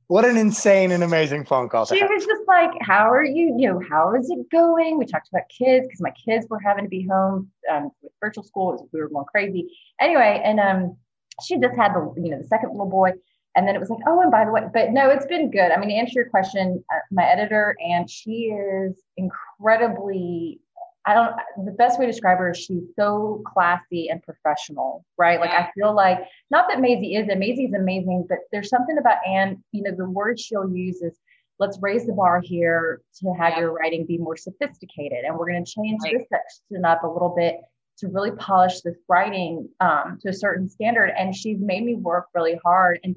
what 0.08 0.26
an 0.26 0.38
insane 0.38 0.92
and 0.92 1.04
amazing 1.04 1.46
phone 1.46 1.70
call. 1.70 1.86
She 1.86 2.04
was 2.04 2.26
just 2.26 2.44
like, 2.48 2.72
How 2.82 3.10
are 3.12 3.24
you? 3.24 3.56
You 3.58 3.74
know, 3.74 3.82
how 3.89 4.16
is 4.16 4.30
it 4.30 4.50
going? 4.50 4.98
We 4.98 5.06
talked 5.06 5.30
about 5.30 5.44
kids 5.50 5.88
because 5.88 6.02
my 6.02 6.12
kids 6.12 6.48
were 6.50 6.60
having 6.60 6.86
to 6.86 6.89
be 6.89 7.08
home 7.10 7.50
um, 7.72 7.92
with 8.02 8.12
virtual 8.22 8.44
school. 8.44 8.88
we 8.94 9.00
were 9.00 9.10
going 9.10 9.26
crazy. 9.26 9.68
Anyway, 10.00 10.42
and 10.44 10.60
um, 10.60 10.98
she 11.44 11.58
just 11.58 11.76
had 11.76 11.94
the, 11.94 12.13
you 12.18 12.30
know, 12.30 12.38
the 12.42 12.48
second 12.48 12.72
little 12.72 12.89
boy. 12.89 13.12
And 13.56 13.68
then 13.68 13.76
it 13.76 13.80
was 13.80 13.89
like, 13.89 14.00
oh, 14.08 14.22
and 14.22 14.32
by 14.32 14.46
the 14.46 14.52
way, 14.52 14.62
but 14.74 14.92
no, 14.92 15.10
it's 15.10 15.28
been 15.28 15.52
good. 15.52 15.72
I 15.72 15.78
mean, 15.78 15.89
to 15.89 15.96
answer 15.96 16.13
your 16.16 16.30
question, 16.30 16.84
uh, 16.92 17.00
my 17.12 17.24
editor, 17.24 17.76
and 17.80 18.10
she 18.10 18.52
is 18.52 18.96
incredibly 19.18 20.60
I 21.06 21.13
don't, 21.13 21.36
the 21.66 21.72
best 21.72 22.00
way 22.00 22.06
to 22.06 22.12
describe 22.12 22.38
her 22.38 22.52
is 22.52 22.58
she's 22.58 22.84
so 22.98 23.44
classy 23.46 24.08
and 24.08 24.24
professional, 24.24 25.06
right? 25.18 25.39
Like, 25.39 25.50
I 25.50 25.70
feel 25.76 25.94
like, 25.94 26.20
not 26.50 26.68
that 26.70 26.80
Maisie 26.80 27.16
is, 27.16 27.28
and 27.28 27.39
Maisie's 27.39 27.74
amazing, 27.74 28.26
but 28.30 28.38
there's 28.54 28.70
something 28.70 28.98
about 28.98 29.18
Anne, 29.28 29.62
you 29.74 29.84
know, 29.84 29.92
the 29.96 30.10
word 30.10 30.39
she'll 30.39 30.70
use 30.74 31.02
is, 31.02 31.20
let's 31.60 31.78
raise 31.82 32.06
the 32.06 32.13
bar 32.13 32.42
here 32.42 33.02
to 33.20 33.34
have 33.34 33.54
yeah. 33.54 33.60
your 33.60 33.74
writing 33.74 34.06
be 34.06 34.18
more 34.18 34.38
sophisticated. 34.38 35.26
And 35.26 35.38
we're 35.38 35.52
going 35.52 35.63
to 35.63 35.72
change 35.72 36.00
right. 36.04 36.18
this 36.18 36.28
section 36.30 36.86
up 36.86 37.04
a 37.04 37.08
little 37.08 37.34
bit 37.36 37.58
to 37.98 38.08
really 38.08 38.32
polish 38.32 38.82
this 38.82 38.98
writing 39.08 39.70
um, 39.82 40.20
to 40.22 40.30
a 40.30 40.34
certain 40.34 40.70
standard. 40.70 41.12
And 41.18 41.36
she's 41.36 41.60
made 41.60 41.84
me 41.84 41.96
work 41.96 42.28
really 42.34 42.60
hard. 42.63 43.00
And 43.04 43.16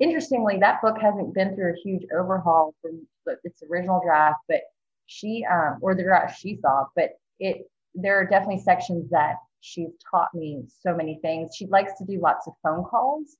interestingly, 0.00 0.58
that 0.58 0.82
book 0.82 0.96
hasn't 1.00 1.34
been 1.34 1.54
through 1.54 1.72
a 1.72 1.82
huge 1.82 2.04
overhaul 2.14 2.74
from 2.80 3.06
its 3.44 3.62
original 3.70 4.00
draft, 4.04 4.40
but 4.48 4.60
she 5.06 5.44
um, 5.50 5.78
or 5.80 5.94
the 5.94 6.02
draft 6.02 6.38
she 6.38 6.58
saw, 6.60 6.86
but 6.96 7.10
it 7.38 7.68
there 7.94 8.18
are 8.18 8.24
definitely 8.24 8.62
sections 8.62 9.10
that 9.10 9.36
she's 9.60 9.90
taught 10.10 10.34
me 10.34 10.62
so 10.80 10.94
many 10.94 11.18
things. 11.22 11.54
She 11.56 11.66
likes 11.66 11.92
to 11.98 12.04
do 12.04 12.20
lots 12.20 12.46
of 12.46 12.54
phone 12.62 12.84
calls. 12.84 13.36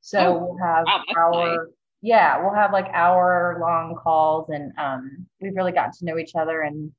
So 0.00 0.18
oh, 0.18 0.38
we'll 0.38 0.58
have 0.58 0.84
wow, 0.86 1.02
our 1.16 1.56
nice. 1.56 1.74
yeah, 2.02 2.42
we'll 2.42 2.54
have 2.54 2.72
like 2.72 2.86
hour 2.92 3.58
long 3.60 3.96
calls, 3.96 4.48
and 4.50 4.72
um, 4.78 5.26
we've 5.40 5.54
really 5.54 5.72
gotten 5.72 5.92
to 5.92 6.04
know 6.04 6.18
each 6.18 6.34
other. 6.34 6.62
And 6.62 6.92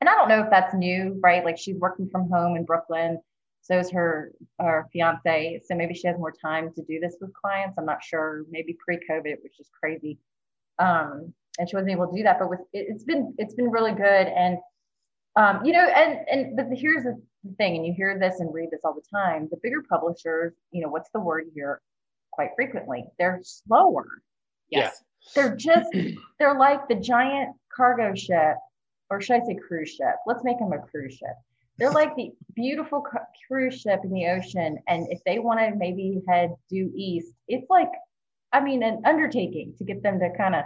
and 0.00 0.08
I 0.08 0.14
don't 0.14 0.28
know 0.28 0.42
if 0.42 0.50
that's 0.50 0.74
new, 0.74 1.18
right? 1.22 1.44
Like 1.44 1.58
she's 1.58 1.76
working 1.76 2.08
from 2.10 2.28
home 2.30 2.56
in 2.56 2.64
Brooklyn, 2.64 3.20
so 3.62 3.78
is 3.78 3.90
her 3.90 4.32
her 4.58 4.88
fiance. 4.92 5.60
So 5.66 5.74
maybe 5.74 5.94
she 5.94 6.08
has 6.08 6.18
more 6.18 6.32
time 6.32 6.72
to 6.74 6.82
do 6.82 7.00
this 7.00 7.16
with 7.20 7.32
clients. 7.34 7.76
I'm 7.78 7.86
not 7.86 8.02
sure. 8.02 8.44
Maybe 8.50 8.76
pre-COVID, 8.84 9.36
which 9.42 9.60
is 9.60 9.68
crazy. 9.78 10.18
Um, 10.78 11.32
and 11.58 11.68
she 11.68 11.76
wasn't 11.76 11.92
able 11.92 12.08
to 12.08 12.16
do 12.16 12.22
that. 12.22 12.38
But 12.38 12.50
with 12.50 12.60
it, 12.72 12.90
has 12.90 13.04
been 13.04 13.34
it's 13.38 13.54
been 13.54 13.70
really 13.70 13.92
good. 13.92 14.26
And 14.28 14.58
um, 15.36 15.64
you 15.64 15.72
know, 15.72 15.86
and 15.86 16.20
and 16.28 16.56
but 16.56 16.66
here's 16.72 17.04
the 17.04 17.20
thing, 17.58 17.76
and 17.76 17.86
you 17.86 17.92
hear 17.92 18.18
this 18.18 18.40
and 18.40 18.52
read 18.52 18.70
this 18.70 18.80
all 18.84 18.94
the 18.94 19.02
time. 19.16 19.48
The 19.50 19.58
bigger 19.62 19.82
publishers, 19.88 20.54
you 20.70 20.82
know, 20.82 20.88
what's 20.88 21.10
the 21.10 21.20
word 21.20 21.44
here? 21.54 21.80
Quite 22.32 22.50
frequently, 22.56 23.04
they're 23.18 23.40
slower. 23.42 24.06
Yes. 24.70 25.02
They're 25.34 25.54
just 25.54 25.90
they're 26.38 26.58
like 26.58 26.88
the 26.88 26.94
giant 26.94 27.56
cargo 27.74 28.14
ship, 28.14 28.56
or 29.10 29.20
should 29.20 29.42
I 29.42 29.46
say 29.46 29.56
cruise 29.56 29.90
ship? 29.90 30.16
Let's 30.26 30.44
make 30.44 30.58
them 30.58 30.72
a 30.72 30.78
cruise 30.78 31.14
ship. 31.14 31.36
They're 31.80 31.90
like 31.90 32.14
the 32.14 32.30
beautiful 32.54 33.04
cruise 33.48 33.80
ship 33.80 34.00
in 34.04 34.12
the 34.12 34.26
ocean, 34.26 34.78
and 34.86 35.06
if 35.10 35.20
they 35.24 35.38
want 35.38 35.60
to 35.60 35.74
maybe 35.76 36.20
head 36.28 36.54
due 36.68 36.92
east, 36.94 37.32
it's 37.48 37.68
like, 37.70 37.90
I 38.52 38.60
mean, 38.60 38.82
an 38.82 39.02
undertaking 39.04 39.74
to 39.78 39.84
get 39.84 40.02
them 40.02 40.20
to 40.20 40.30
kind 40.36 40.54
of 40.54 40.64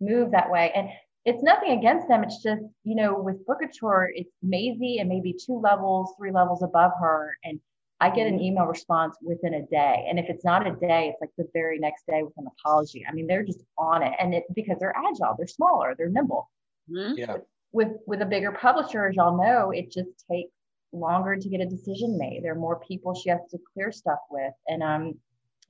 move 0.00 0.30
that 0.32 0.50
way. 0.50 0.72
And 0.74 0.88
it's 1.24 1.42
nothing 1.42 1.78
against 1.78 2.08
them. 2.08 2.22
It's 2.22 2.42
just, 2.42 2.62
you 2.84 2.94
know, 2.94 3.18
with 3.20 3.46
Bookouture, 3.46 4.08
it's 4.14 4.30
Maisie 4.42 4.98
and 4.98 5.08
maybe 5.08 5.32
two 5.34 5.58
levels, 5.58 6.14
three 6.18 6.30
levels 6.30 6.62
above 6.62 6.92
her. 7.00 7.36
And 7.44 7.60
I 8.00 8.10
get 8.10 8.26
an 8.26 8.34
mm-hmm. 8.34 8.44
email 8.44 8.66
response 8.66 9.16
within 9.22 9.54
a 9.54 9.62
day. 9.66 10.06
And 10.08 10.18
if 10.18 10.26
it's 10.28 10.44
not 10.44 10.66
a 10.66 10.72
day, 10.72 11.08
it's 11.08 11.20
like 11.20 11.30
the 11.38 11.48
very 11.54 11.78
next 11.78 12.06
day 12.06 12.22
with 12.22 12.34
an 12.36 12.46
apology. 12.46 13.04
I 13.08 13.12
mean, 13.12 13.26
they're 13.26 13.44
just 13.44 13.60
on 13.78 14.02
it. 14.02 14.12
And 14.20 14.34
it 14.34 14.44
because 14.54 14.78
they're 14.78 14.96
agile, 14.96 15.34
they're 15.38 15.46
smaller, 15.46 15.94
they're 15.96 16.10
nimble. 16.10 16.50
Mm-hmm. 16.90 17.18
Yeah. 17.18 17.36
With 17.74 17.92
with 18.06 18.22
a 18.22 18.26
bigger 18.26 18.52
publisher, 18.52 19.06
as 19.06 19.16
y'all 19.16 19.36
know, 19.36 19.70
it 19.72 19.90
just 19.90 20.10
takes 20.30 20.52
longer 20.92 21.36
to 21.36 21.48
get 21.48 21.60
a 21.60 21.66
decision 21.66 22.16
made. 22.16 22.40
There 22.42 22.52
are 22.52 22.66
more 22.68 22.80
people 22.88 23.14
she 23.14 23.28
has 23.30 23.40
to 23.50 23.58
clear 23.72 23.90
stuff 23.90 24.20
with. 24.30 24.54
And 24.68 24.82
um, 24.82 25.14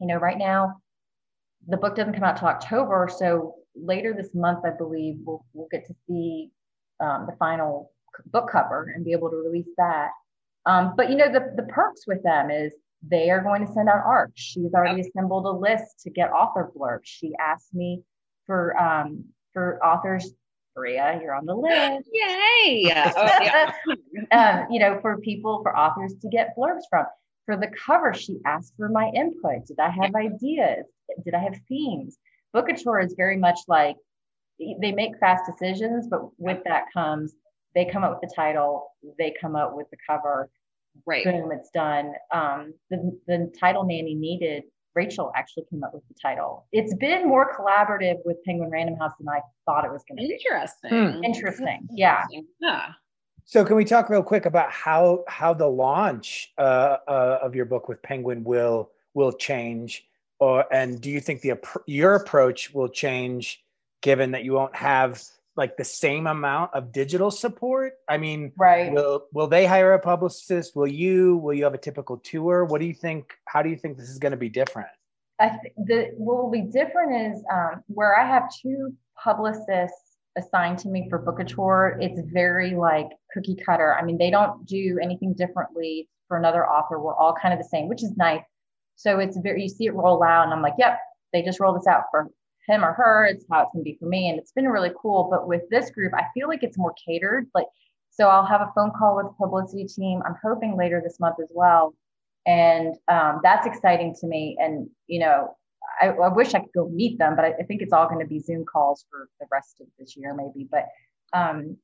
you 0.01 0.07
know, 0.07 0.17
right 0.17 0.38
now 0.38 0.81
the 1.67 1.77
book 1.77 1.97
doesn't 1.97 2.14
come 2.14 2.25
out 2.25 2.37
till 2.37 2.49
October. 2.49 3.09
So 3.14 3.55
later 3.75 4.12
this 4.12 4.35
month, 4.35 4.64
I 4.64 4.71
believe 4.71 5.17
we'll 5.25 5.45
we'll 5.53 5.69
get 5.71 5.87
to 5.87 5.95
see 6.07 6.51
um, 7.01 7.27
the 7.29 7.37
final 7.38 7.90
book 8.27 8.51
cover 8.51 8.93
and 8.95 9.05
be 9.05 9.12
able 9.12 9.31
to 9.31 9.37
release 9.37 9.73
that. 9.77 10.11
Um, 10.67 10.95
but 10.97 11.11
you 11.11 11.17
know, 11.17 11.33
the 11.33 11.53
the 11.57 11.69
perks 11.69 12.07
with 12.07 12.23
them 12.23 12.51
is 12.51 12.73
they 13.07 13.31
are 13.31 13.43
going 13.43 13.67
to 13.67 13.73
send 13.73 13.88
out 13.88 14.03
art. 14.05 14.33
She's 14.35 14.73
already 14.75 15.01
yep. 15.01 15.07
assembled 15.09 15.47
a 15.47 15.51
list 15.51 16.01
to 16.03 16.11
get 16.11 16.31
author 16.31 16.71
blurbs. 16.77 17.05
She 17.05 17.33
asked 17.38 17.75
me 17.75 18.03
for 18.47 18.77
um, 18.81 19.25
for 19.53 19.85
authors. 19.85 20.33
Maria, 20.77 21.19
you're 21.23 21.35
on 21.35 21.47
the 21.47 21.55
list. 21.55 22.09
Yay! 22.13 22.93
oh, 23.17 23.29
yeah. 23.41 23.73
um, 24.33 24.67
you 24.71 24.81
know, 24.81 24.99
for 25.01 25.19
people, 25.19 25.63
for 25.63 25.77
authors 25.77 26.15
to 26.23 26.29
get 26.29 26.57
blurbs 26.57 26.83
from. 26.91 27.07
For 27.47 27.57
the 27.57 27.69
cover, 27.69 28.15
she 28.15 28.39
asked 28.47 28.73
for 28.77 28.89
my 28.89 29.11
input. 29.15 29.67
Did 29.67 29.79
I 29.79 29.91
have 29.91 30.15
ideas? 30.15 30.87
Did 31.25 31.35
I 31.35 31.41
have 31.41 31.61
themes? 31.69 32.17
Bookouture 32.57 33.05
is 33.05 33.15
very 33.17 33.37
much 33.37 33.59
like 33.69 33.97
they 34.59 34.93
make 34.93 35.19
fast 35.19 35.45
decisions, 35.51 36.07
but 36.09 36.23
with 36.39 36.63
that 36.65 36.85
comes 36.93 37.35
they 37.75 37.85
come 37.85 38.05
up 38.05 38.13
with 38.13 38.29
the 38.29 38.35
title, 38.35 38.93
they 39.19 39.35
come 39.41 39.57
up 39.57 39.75
with 39.75 39.91
the 39.91 39.97
cover. 40.09 40.51
Right. 41.07 41.25
Boom, 41.25 41.51
it's 41.53 41.71
done. 41.71 42.13
Um, 42.33 42.75
the, 42.89 43.19
the 43.27 43.53
title 43.59 43.85
Nanny 43.85 44.15
needed, 44.15 44.63
Rachel 44.94 45.33
actually 45.37 45.64
came 45.70 45.83
up 45.83 45.92
with 45.92 46.07
the 46.09 46.14
title. 46.20 46.66
It's 46.72 46.94
been 46.94 47.28
more 47.28 47.52
collaborative 47.57 48.16
with 48.24 48.37
Penguin 48.44 48.70
Random 48.70 48.96
House 48.96 49.12
than 49.18 49.28
I 49.28 49.40
thought 49.64 49.85
it 49.85 49.90
was 49.90 50.04
going 50.09 50.18
to 50.18 50.28
be. 50.28 50.35
Interesting. 50.35 50.90
Hmm. 50.90 51.24
Interesting. 51.24 51.88
Yeah. 51.90 52.24
Yeah. 52.61 52.92
So 53.44 53.64
can 53.64 53.76
we 53.76 53.85
talk 53.85 54.09
real 54.09 54.22
quick 54.22 54.46
about 54.46 54.70
how 54.70 55.24
how 55.28 55.52
the 55.52 55.66
launch 55.66 56.52
uh, 56.57 56.96
uh, 57.07 57.38
of 57.42 57.54
your 57.54 57.66
book 57.66 57.88
with 57.88 58.02
Penguin 58.02 58.42
will 58.44 58.90
will 59.14 59.33
change? 59.33 60.07
or 60.44 60.72
and 60.72 61.00
do 61.00 61.11
you 61.11 61.20
think 61.20 61.40
the 61.40 61.54
your 61.87 62.14
approach 62.16 62.72
will 62.74 62.88
change 62.88 63.64
given 64.02 64.30
that 64.33 64.44
you 64.44 64.52
won't 64.52 64.74
have 64.74 65.22
like 65.57 65.77
the 65.77 65.85
same 65.85 66.27
amount 66.27 66.75
of 66.75 66.93
digital 66.93 67.31
support? 67.31 67.95
I 68.09 68.19
mean 68.19 68.53
right. 68.57 68.93
will 68.93 69.27
will 69.33 69.47
they 69.47 69.67
hire 69.67 69.93
a 69.93 69.99
publicist? 69.99 70.75
Will 70.77 70.87
you? 70.87 71.37
Will 71.37 71.55
you 71.55 71.64
have 71.64 71.75
a 71.75 71.79
typical 71.79 72.19
tour? 72.19 72.64
What 72.64 72.81
do 72.81 72.87
you 72.87 72.95
think 72.95 73.33
how 73.47 73.62
do 73.62 73.69
you 73.69 73.77
think 73.77 73.97
this 73.97 74.09
is 74.09 74.19
going 74.19 74.33
to 74.33 74.38
be 74.38 74.49
different? 74.49 74.88
I 75.40 75.49
think 75.49 75.75
the 75.77 76.11
what 76.17 76.43
will 76.43 76.51
be 76.51 76.62
different 76.62 77.35
is 77.35 77.43
um, 77.53 77.83
where 77.88 78.19
i 78.19 78.27
have 78.27 78.45
two 78.62 78.95
publicists 79.23 80.17
assigned 80.37 80.79
to 80.79 80.88
me 80.88 81.07
for 81.09 81.21
Bookouture, 81.23 81.97
it's 82.03 82.21
very 82.33 82.75
like 82.75 83.09
cookie 83.33 83.57
cutter. 83.64 83.95
I 83.95 84.05
mean 84.05 84.19
they 84.19 84.31
don't 84.31 84.67
do 84.67 84.99
anything 85.03 85.35
differently 85.35 86.09
for 86.29 86.37
another 86.37 86.69
author. 86.69 87.01
We're 87.01 87.14
all 87.14 87.35
kind 87.40 87.53
of 87.55 87.59
the 87.59 87.69
same 87.69 87.88
which 87.88 88.03
is 88.03 88.17
nice. 88.17 88.43
So 88.97 89.19
it's 89.19 89.37
very, 89.37 89.62
you 89.62 89.69
see 89.69 89.87
it 89.87 89.95
roll 89.95 90.23
out, 90.23 90.45
and 90.45 90.53
I'm 90.53 90.62
like, 90.62 90.75
yep, 90.79 90.99
they 91.33 91.43
just 91.43 91.61
roll 91.61 91.75
this 91.75 91.87
out 91.87 92.05
for 92.11 92.31
him 92.66 92.85
or 92.85 92.92
her. 92.92 93.27
It's 93.27 93.44
how 93.50 93.62
it's 93.62 93.72
going 93.72 93.85
to 93.85 93.90
be 93.90 93.96
for 93.98 94.07
me. 94.07 94.29
And 94.29 94.38
it's 94.38 94.53
been 94.53 94.68
really 94.68 94.92
cool. 95.00 95.29
But 95.31 95.48
with 95.48 95.62
this 95.70 95.90
group, 95.90 96.12
I 96.14 96.24
feel 96.35 96.48
like 96.48 96.62
it's 96.62 96.79
more 96.79 96.94
catered. 97.07 97.46
Like, 97.55 97.66
so 98.11 98.29
I'll 98.29 98.46
have 98.46 98.61
a 98.61 98.72
phone 98.74 98.92
call 98.96 99.16
with 99.16 99.27
the 99.27 99.33
publicity 99.33 99.87
team. 99.87 100.22
I'm 100.24 100.37
hoping 100.42 100.77
later 100.77 101.00
this 101.03 101.18
month 101.20 101.37
as 101.42 101.48
well. 101.53 101.94
And 102.46 102.94
um, 103.09 103.40
that's 103.42 103.66
exciting 103.66 104.14
to 104.20 104.27
me. 104.27 104.57
And, 104.61 104.88
you 105.07 105.20
know, 105.20 105.57
I, 106.00 106.09
I, 106.09 106.29
wish 106.29 106.55
I 106.55 106.61
could 106.61 106.72
go 106.74 106.88
meet 106.88 107.18
them, 107.18 107.37
but 107.37 107.44
I, 107.44 107.55
I 107.61 107.62
think 107.64 107.81
it's 107.81 107.92
all 107.92 108.07
going 108.07 108.20
to 108.20 108.27
be 108.27 108.38
Zoom 108.38 108.64
calls 108.64 109.07
for 109.11 109.29
the 109.40 109.46
rest 109.50 109.81
of 109.81 109.87
this 109.98 110.16
year, 110.16 110.35
maybe. 110.35 110.68
But 110.70 110.87
um, 111.33 111.77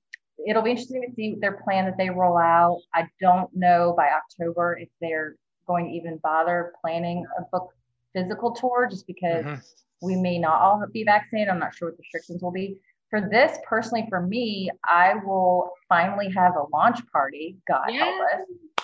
it'll 0.47 0.63
be 0.63 0.71
interesting 0.71 1.03
to 1.03 1.15
see 1.15 1.37
their 1.41 1.61
plan 1.65 1.87
that 1.87 1.97
they 1.97 2.11
roll 2.11 2.37
out. 2.37 2.81
I 2.95 3.09
don't 3.21 3.49
know 3.55 3.95
by 3.97 4.09
October 4.09 4.79
if 4.81 4.89
they're 5.01 5.37
going 5.67 5.87
to 5.87 5.93
even 5.93 6.19
bother 6.23 6.73
planning 6.81 7.25
a 7.39 7.43
book 7.53 7.71
physical 8.13 8.53
tour 8.53 8.89
just 8.91 9.07
because 9.07 9.45
mm-hmm. 9.45 9.61
We 10.01 10.17
may 10.17 10.39
not 10.39 10.61
all 10.61 10.83
be 10.93 11.05
vaccinated. 11.05 11.49
I'm 11.49 11.59
not 11.59 11.75
sure 11.75 11.89
what 11.89 11.97
the 11.97 12.03
restrictions 12.03 12.43
will 12.43 12.51
be. 12.51 12.79
For 13.11 13.21
this, 13.21 13.59
personally, 13.67 14.07
for 14.09 14.21
me, 14.21 14.71
I 14.85 15.15
will 15.25 15.73
finally 15.89 16.31
have 16.31 16.55
a 16.57 16.65
launch 16.73 17.01
party. 17.13 17.57
God 17.67 17.91
help 17.93 18.15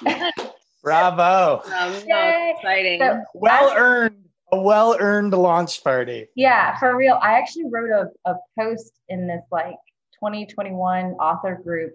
us. 0.05 0.43
Bravo. 0.83 1.63
Um, 1.65 1.95
exciting. 1.95 3.01
So, 3.01 3.23
well 3.35 3.73
earned. 3.77 4.23
A 4.53 4.61
well 4.61 4.97
earned 5.01 5.33
launch 5.33 5.83
party. 5.83 6.29
Yeah, 6.37 6.79
for 6.79 6.97
real. 6.97 7.19
I 7.21 7.33
actually 7.33 7.65
wrote 7.69 7.91
a, 7.91 8.31
a 8.31 8.37
post 8.57 8.93
in 9.09 9.27
this 9.27 9.43
like 9.51 9.75
2021 10.21 11.13
author 11.15 11.61
group 11.63 11.95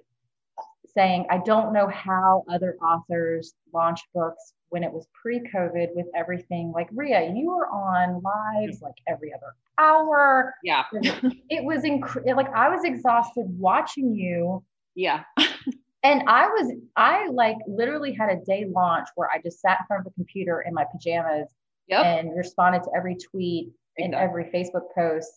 saying, 0.94 1.26
I 1.30 1.38
don't 1.40 1.74
know 1.74 1.88
how 1.88 2.44
other 2.50 2.76
authors 2.82 3.54
launch 3.74 4.02
books 4.14 4.54
when 4.72 4.84
it 4.86 4.92
was 4.92 5.06
pre-COVID 5.22 5.90
with 5.96 6.08
everything. 6.16 6.72
Like 6.74 6.88
Rea, 6.94 7.30
you 7.36 7.48
were 7.48 7.68
on 7.68 8.22
lives 8.24 8.78
mm-hmm. 8.78 8.86
like 8.86 8.96
every 9.08 9.34
other 9.34 9.54
hour. 9.78 10.56
Yeah. 10.64 10.84
it 10.94 11.64
was 11.64 11.84
inc- 11.84 12.36
like 12.36 12.52
I 12.56 12.70
was 12.70 12.84
exhausted 12.86 13.46
watching 13.48 14.16
you. 14.16 14.64
Yeah. 14.96 15.24
and 16.04 16.24
I 16.28 16.48
was 16.48 16.74
I 16.96 17.28
like 17.28 17.58
literally 17.68 18.14
had 18.14 18.30
a 18.30 18.38
day 18.46 18.66
launch 18.74 19.10
where 19.16 19.30
I 19.30 19.42
just 19.42 19.60
sat 19.60 19.80
in 19.82 19.86
front 19.88 20.06
of 20.06 20.06
the 20.06 20.16
computer 20.16 20.62
in 20.62 20.74
my 20.74 20.86
pajamas 20.90 21.50
yep. 21.88 22.06
and 22.06 22.36
responded 22.36 22.84
to 22.84 22.92
every 22.96 23.16
tweet 23.16 23.74
exactly. 23.98 24.06
and 24.06 24.16
every 24.16 24.46
Facebook 24.46 24.86
post 24.96 25.32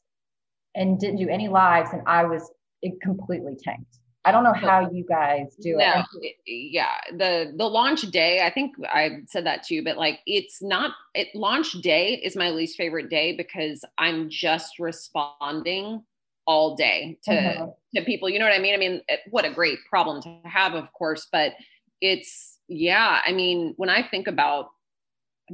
and 0.77 0.99
didn't 1.01 1.16
do 1.16 1.29
any 1.29 1.49
lives 1.49 1.90
and 1.92 2.03
I 2.07 2.25
was 2.25 2.49
it 2.83 3.01
completely 3.01 3.57
tanked. 3.61 3.99
I 4.25 4.33
don't 4.33 4.45
know 4.45 4.55
how 4.55 4.91
you 4.91 5.05
guys 5.05 5.55
do 5.61 5.77
no, 5.77 6.03
it. 6.23 6.37
Yeah, 6.47 6.95
the 7.13 7.53
the 7.57 7.67
launch 7.67 8.03
day. 8.11 8.41
I 8.41 8.51
think 8.51 8.75
I 8.89 9.19
said 9.27 9.45
that 9.45 9.65
to 9.65 9.75
you, 9.75 9.85
but 9.85 9.99
like 9.99 10.21
it's 10.27 10.63
not. 10.63 10.93
It 11.15 11.29
launch 11.35 11.73
day 11.73 12.15
is 12.15 12.35
my 12.35 12.51
least 12.51 12.77
favorite 12.77 13.11
day 13.11 13.37
because 13.37 13.85
I'm 13.99 14.31
just 14.31 14.79
responding 14.79 16.03
all 16.47 16.75
day 16.75 17.19
to 17.25 17.31
mm-hmm. 17.31 17.65
to 17.97 18.05
people. 18.05 18.31
You 18.31 18.39
know 18.39 18.47
what 18.47 18.55
I 18.55 18.61
mean? 18.61 18.75
I 18.75 18.79
mean, 18.79 19.03
what 19.31 19.45
a 19.45 19.53
great 19.53 19.79
problem 19.89 20.23
to 20.23 20.39
have, 20.45 20.73
of 20.73 20.91
course, 20.95 21.29
but 21.31 21.53
it's 22.01 22.59
yeah. 22.69 23.21
I 23.27 23.33
mean, 23.33 23.75
when 23.77 23.91
I 23.91 24.03
think 24.03 24.27
about 24.27 24.69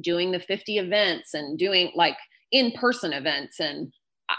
doing 0.00 0.30
the 0.30 0.38
50 0.38 0.78
events 0.78 1.34
and 1.34 1.58
doing 1.58 1.90
like 1.96 2.16
in 2.52 2.70
person 2.72 3.12
events 3.12 3.58
and 3.58 3.92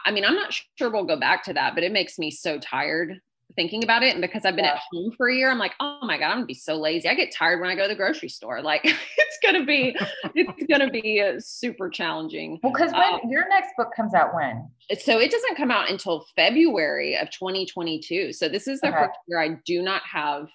I 0.06 0.12
mean, 0.12 0.24
I'm 0.24 0.36
not 0.36 0.58
sure 0.78 0.90
we'll 0.90 1.04
go 1.04 1.20
back 1.20 1.44
to 1.44 1.54
that, 1.54 1.76
but 1.76 1.84
it 1.84 1.92
makes 1.92 2.18
me 2.18 2.32
so 2.32 2.58
tired 2.60 3.20
thinking 3.56 3.84
about 3.84 4.04
it. 4.04 4.14
And 4.14 4.22
because 4.22 4.46
I've 4.46 4.56
been 4.56 4.66
yeah. 4.66 4.74
at 4.74 4.82
home 4.92 5.12
for 5.12 5.30
a 5.30 5.36
year, 5.36 5.52
I'm 5.52 5.58
like, 5.58 5.74
oh 5.80 6.00
my 6.04 6.18
God, 6.18 6.28
I'm 6.28 6.38
gonna 6.38 6.46
be 6.46 6.54
so 6.54 6.76
lazy. 6.76 7.08
I 7.08 7.16
get 7.16 7.34
tired 7.34 7.62
when 7.62 7.70
I 7.70 7.76
go 7.76 7.84
to 7.84 7.88
the 7.88 7.96
grocery 7.96 8.30
store. 8.30 8.62
Like 8.72 8.82
it's 8.86 9.38
gonna 9.44 9.66
be, 9.66 9.96
it's 10.34 10.64
gonna 10.70 10.90
be 10.90 11.20
uh, 11.20 11.40
super 11.40 11.90
challenging. 11.90 12.58
Well, 12.64 12.72
because 12.72 12.94
when 12.94 13.16
um, 13.16 13.20
your 13.28 13.50
next 13.50 13.74
book 13.76 13.90
comes 13.94 14.14
out 14.14 14.34
when? 14.34 14.70
So 15.00 15.20
it 15.20 15.30
doesn't 15.30 15.58
come 15.58 15.72
out 15.72 15.90
until 15.90 16.26
February 16.38 17.18
of 17.18 17.30
2022. 17.32 18.32
So 18.32 18.48
this 18.48 18.68
is 18.68 18.80
the 18.80 18.88
okay. 18.88 18.98
first 18.98 19.20
year 19.28 19.42
I 19.42 19.58
do 19.66 19.82
not 19.82 20.04
have 20.04 20.48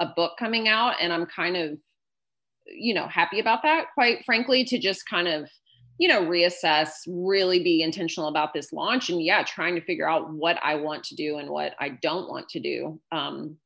a 0.00 0.06
book 0.14 0.32
coming 0.38 0.68
out. 0.68 0.96
And 1.00 1.12
I'm 1.12 1.26
kind 1.26 1.56
of, 1.56 1.78
you 2.66 2.92
know, 2.92 3.06
happy 3.06 3.40
about 3.40 3.62
that, 3.62 3.86
quite 3.94 4.24
frankly, 4.24 4.64
to 4.64 4.78
just 4.78 5.08
kind 5.08 5.28
of 5.28 5.48
you 6.02 6.08
know, 6.08 6.22
reassess, 6.22 6.88
really 7.06 7.62
be 7.62 7.80
intentional 7.80 8.28
about 8.28 8.52
this 8.52 8.72
launch. 8.72 9.08
And 9.08 9.22
yeah, 9.22 9.44
trying 9.44 9.76
to 9.76 9.80
figure 9.80 10.10
out 10.10 10.32
what 10.32 10.58
I 10.60 10.74
want 10.74 11.04
to 11.04 11.14
do 11.14 11.36
and 11.36 11.48
what 11.48 11.76
I 11.78 11.90
don't 11.90 12.28
want 12.28 12.48
to 12.48 12.58
do 12.58 13.00
um, 13.12 13.56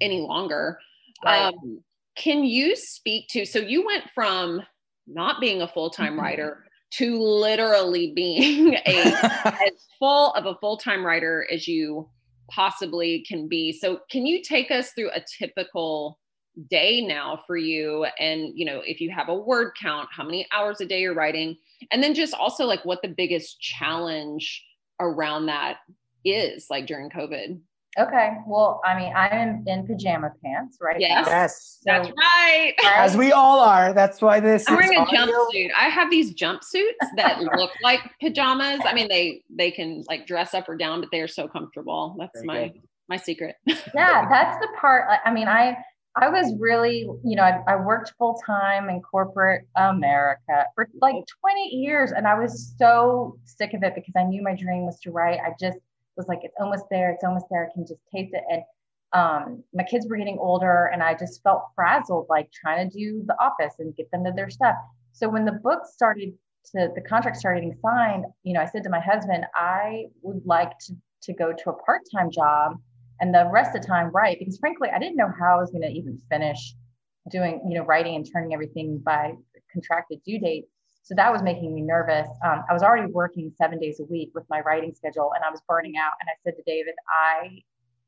any 0.00 0.22
longer. 0.22 0.78
Right. 1.22 1.52
Um, 1.52 1.82
can 2.16 2.44
you 2.44 2.76
speak 2.76 3.28
to, 3.28 3.44
so 3.44 3.58
you 3.58 3.84
went 3.84 4.04
from 4.14 4.62
not 5.06 5.38
being 5.38 5.60
a 5.60 5.68
full 5.68 5.90
time 5.90 6.12
mm-hmm. 6.12 6.22
writer 6.22 6.64
to 6.92 7.20
literally 7.20 8.14
being 8.16 8.72
a 8.86 8.86
as 9.44 9.86
full 9.98 10.32
of 10.32 10.46
a 10.46 10.56
full 10.62 10.78
time 10.78 11.04
writer 11.04 11.46
as 11.52 11.68
you 11.68 12.08
possibly 12.50 13.22
can 13.28 13.48
be. 13.48 13.70
So, 13.70 14.00
can 14.10 14.24
you 14.24 14.42
take 14.42 14.70
us 14.70 14.92
through 14.92 15.10
a 15.10 15.22
typical 15.38 16.18
day 16.70 17.02
now 17.02 17.38
for 17.46 17.56
you 17.56 18.06
and 18.18 18.52
you 18.54 18.64
know 18.64 18.80
if 18.86 19.00
you 19.00 19.10
have 19.10 19.28
a 19.28 19.34
word 19.34 19.72
count 19.80 20.08
how 20.10 20.24
many 20.24 20.46
hours 20.52 20.80
a 20.80 20.86
day 20.86 21.02
you're 21.02 21.14
writing 21.14 21.54
and 21.90 22.02
then 22.02 22.14
just 22.14 22.32
also 22.32 22.64
like 22.64 22.82
what 22.84 23.02
the 23.02 23.08
biggest 23.08 23.60
challenge 23.60 24.64
around 25.00 25.46
that 25.46 25.78
is 26.24 26.66
like 26.70 26.86
during 26.86 27.10
covid. 27.10 27.60
Okay 27.98 28.30
well 28.46 28.80
i 28.84 28.98
mean 28.98 29.12
i'm 29.14 29.64
in 29.66 29.86
pajama 29.86 30.32
pants 30.42 30.78
right 30.80 30.98
yes, 30.98 31.26
yes. 31.26 31.78
So, 31.80 31.92
that's 31.92 32.08
right. 32.08 32.74
As 32.84 33.16
we 33.16 33.32
all 33.32 33.60
are 33.60 33.92
that's 33.92 34.22
why 34.22 34.40
this 34.40 34.64
i'm 34.66 34.76
wearing 34.76 34.98
a 34.98 35.04
jumpsuit. 35.04 35.70
I 35.76 35.88
have 35.88 36.10
these 36.10 36.34
jumpsuits 36.34 36.92
that 37.16 37.40
look 37.56 37.70
like 37.82 38.00
pajamas. 38.20 38.80
I 38.84 38.94
mean 38.94 39.08
they 39.08 39.42
they 39.50 39.70
can 39.70 40.04
like 40.08 40.26
dress 40.26 40.54
up 40.54 40.68
or 40.68 40.76
down 40.76 41.00
but 41.00 41.10
they 41.10 41.20
are 41.20 41.28
so 41.28 41.48
comfortable. 41.48 42.16
That's 42.18 42.40
Very 42.40 42.46
my 42.46 42.68
good. 42.68 42.82
my 43.08 43.16
secret. 43.18 43.56
Yeah 43.66 44.26
that's 44.28 44.58
the 44.58 44.68
part 44.78 45.08
i 45.24 45.32
mean 45.32 45.48
i 45.48 45.76
I 46.18 46.30
was 46.30 46.54
really, 46.58 47.00
you 47.24 47.36
know, 47.36 47.42
I, 47.42 47.60
I 47.66 47.76
worked 47.76 48.14
full 48.18 48.40
time 48.46 48.88
in 48.88 49.02
corporate 49.02 49.66
America 49.76 50.64
for 50.74 50.88
like 51.02 51.16
20 51.42 51.68
years, 51.74 52.12
and 52.12 52.26
I 52.26 52.38
was 52.38 52.74
so 52.78 53.38
sick 53.44 53.74
of 53.74 53.82
it 53.82 53.94
because 53.94 54.14
I 54.16 54.22
knew 54.22 54.42
my 54.42 54.54
dream 54.54 54.86
was 54.86 54.98
to 55.00 55.10
write. 55.10 55.40
I 55.40 55.50
just 55.60 55.78
was 56.16 56.26
like, 56.26 56.40
it's 56.42 56.54
almost 56.58 56.84
there, 56.90 57.10
it's 57.10 57.22
almost 57.22 57.46
there. 57.50 57.68
I 57.68 57.74
can 57.74 57.86
just 57.86 58.00
taste 58.14 58.32
it. 58.32 58.42
And 58.50 58.62
um, 59.12 59.62
my 59.74 59.82
kids 59.84 60.06
were 60.08 60.16
getting 60.16 60.38
older, 60.38 60.86
and 60.86 61.02
I 61.02 61.12
just 61.14 61.42
felt 61.42 61.64
frazzled, 61.74 62.26
like 62.30 62.50
trying 62.50 62.88
to 62.88 62.98
do 62.98 63.22
the 63.26 63.36
office 63.38 63.74
and 63.78 63.94
get 63.94 64.10
them 64.10 64.24
to 64.24 64.32
their 64.32 64.48
stuff. 64.48 64.76
So 65.12 65.28
when 65.28 65.44
the 65.44 65.52
book 65.52 65.82
started 65.84 66.32
to, 66.72 66.90
the 66.94 67.02
contract 67.02 67.36
started 67.36 67.60
getting 67.60 67.78
signed, 67.82 68.24
you 68.42 68.54
know, 68.54 68.60
I 68.60 68.66
said 68.66 68.82
to 68.84 68.90
my 68.90 69.00
husband, 69.00 69.44
I 69.54 70.06
would 70.22 70.46
like 70.46 70.78
to 70.86 70.96
to 71.22 71.32
go 71.32 71.52
to 71.52 71.70
a 71.70 71.72
part 71.84 72.02
time 72.14 72.30
job 72.30 72.78
and 73.20 73.34
the 73.34 73.48
rest 73.52 73.74
of 73.74 73.82
the 73.82 73.86
time 73.86 74.10
write 74.10 74.38
because 74.38 74.58
frankly 74.58 74.88
i 74.94 74.98
didn't 74.98 75.16
know 75.16 75.30
how 75.38 75.56
i 75.56 75.60
was 75.60 75.70
going 75.70 75.82
to 75.82 75.88
even 75.88 76.18
finish 76.30 76.74
doing 77.30 77.60
you 77.68 77.78
know 77.78 77.84
writing 77.84 78.14
and 78.14 78.26
turning 78.30 78.54
everything 78.54 78.98
by 79.04 79.32
contracted 79.72 80.20
due 80.24 80.38
date. 80.38 80.66
So 81.02 81.14
that 81.14 81.32
was 81.32 81.42
making 81.42 81.74
me 81.74 81.82
nervous. 81.82 82.28
Um, 82.44 82.64
i 82.68 82.72
was 82.72 82.82
already 82.82 83.10
working 83.12 83.52
seven 83.56 83.78
days 83.78 84.00
a 84.00 84.04
week 84.04 84.30
with 84.34 84.44
my 84.48 84.60
writing 84.60 84.92
schedule 84.94 85.32
and 85.34 85.44
i 85.44 85.50
was 85.50 85.60
burning 85.68 85.96
out. 85.96 86.12
And 86.20 86.28
i 86.28 86.34
said 86.42 86.56
to 86.56 86.62
david 86.66 86.94
i 87.10 87.62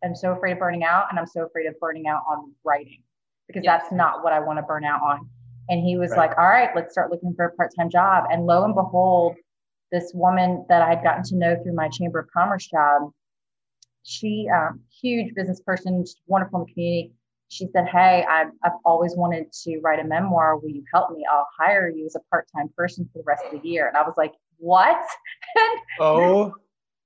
am 0.05 0.14
so 0.14 0.33
afraid 0.33 0.53
of 0.53 0.59
burning 0.59 0.85
out 0.85 1.07
and 1.11 1.18
i'm 1.18 1.27
so 1.27 1.44
afraid 1.44 1.66
of 1.66 1.79
burning 1.81 2.07
out 2.07 2.23
on 2.31 2.53
writing 2.64 3.03
because 3.47 3.62
yes. 3.64 3.83
that's 3.83 3.92
not 3.92 4.23
what 4.23 4.33
i 4.33 4.40
want 4.40 4.59
to 4.59 4.62
burn 4.62 4.85
out 4.85 5.03
on. 5.03 5.29
And 5.68 5.85
he 5.85 5.99
was 5.99 6.11
right. 6.12 6.29
like 6.29 6.38
all 6.38 6.49
right 6.49 6.71
let's 6.75 6.92
start 6.92 7.11
looking 7.11 7.35
for 7.35 7.47
a 7.47 7.53
part-time 7.53 7.90
job. 7.90 8.25
And 8.31 8.47
lo 8.47 8.64
and 8.64 8.75
behold 8.75 9.37
this 9.90 10.12
woman 10.14 10.64
that 10.68 10.83
i 10.83 10.88
had 10.88 11.03
gotten 11.03 11.23
to 11.25 11.37
know 11.37 11.57
through 11.62 11.75
my 11.75 11.88
chamber 11.88 12.18
of 12.21 12.29
commerce 12.31 12.66
job 12.66 13.11
she 14.09 14.49
um, 14.55 14.81
huge 15.03 15.35
business 15.35 15.61
person, 15.61 16.03
wonderful 16.27 16.61
in 16.61 16.66
the 16.66 16.73
community. 16.73 17.12
She 17.49 17.68
said, 17.73 17.87
Hey, 17.88 18.25
I've, 18.29 18.49
I've 18.64 18.73
always 18.85 19.14
wanted 19.14 19.53
to 19.64 19.81
write 19.81 20.01
a 20.01 20.05
memoir. 20.05 20.57
Will 20.57 20.71
you 20.71 20.83
help 20.92 21.11
me? 21.12 21.27
I'll 21.31 21.47
hire 21.59 21.90
you 21.90 22.07
as 22.07 22.16
a 22.16 22.21
part 22.31 22.49
time 22.55 22.71
person 22.75 23.09
for 23.12 23.18
the 23.18 23.25
rest 23.27 23.44
of 23.44 23.61
the 23.61 23.68
year. 23.68 23.87
And 23.87 23.97
I 23.97 24.03
was 24.03 24.14
like, 24.16 24.33
What? 24.57 24.99
oh. 26.01 26.55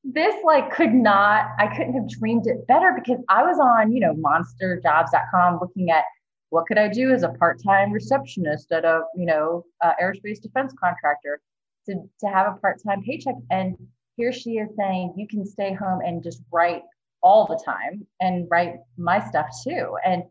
this 0.04 0.34
like 0.44 0.72
could 0.72 0.94
not, 0.94 1.46
I 1.58 1.66
couldn't 1.66 1.94
have 1.94 2.08
dreamed 2.08 2.46
it 2.46 2.66
better 2.68 2.92
because 2.94 3.22
I 3.28 3.42
was 3.42 3.58
on, 3.58 3.92
you 3.92 4.00
know, 4.00 4.14
monsterjobs.com 4.14 5.58
looking 5.60 5.90
at 5.90 6.04
what 6.50 6.66
could 6.66 6.78
I 6.78 6.86
do 6.86 7.10
as 7.10 7.24
a 7.24 7.30
part-time 7.30 7.90
receptionist 7.90 8.70
at 8.70 8.84
a, 8.84 9.02
you 9.16 9.26
know, 9.26 9.64
uh, 9.82 9.92
aerospace 10.00 10.40
defense 10.40 10.72
contractor 10.78 11.40
to, 11.86 11.94
to 12.20 12.26
have 12.28 12.46
a 12.46 12.60
part-time 12.60 13.02
paycheck. 13.02 13.34
And 13.50 13.76
here 14.16 14.32
she 14.32 14.52
is 14.52 14.68
saying 14.76 15.14
you 15.16 15.26
can 15.26 15.46
stay 15.46 15.72
home 15.72 16.00
and 16.04 16.22
just 16.22 16.42
write 16.52 16.82
all 17.22 17.46
the 17.46 17.60
time 17.64 18.06
and 18.20 18.46
write 18.50 18.74
my 18.96 19.26
stuff 19.28 19.46
too. 19.64 19.96
And 20.04 20.24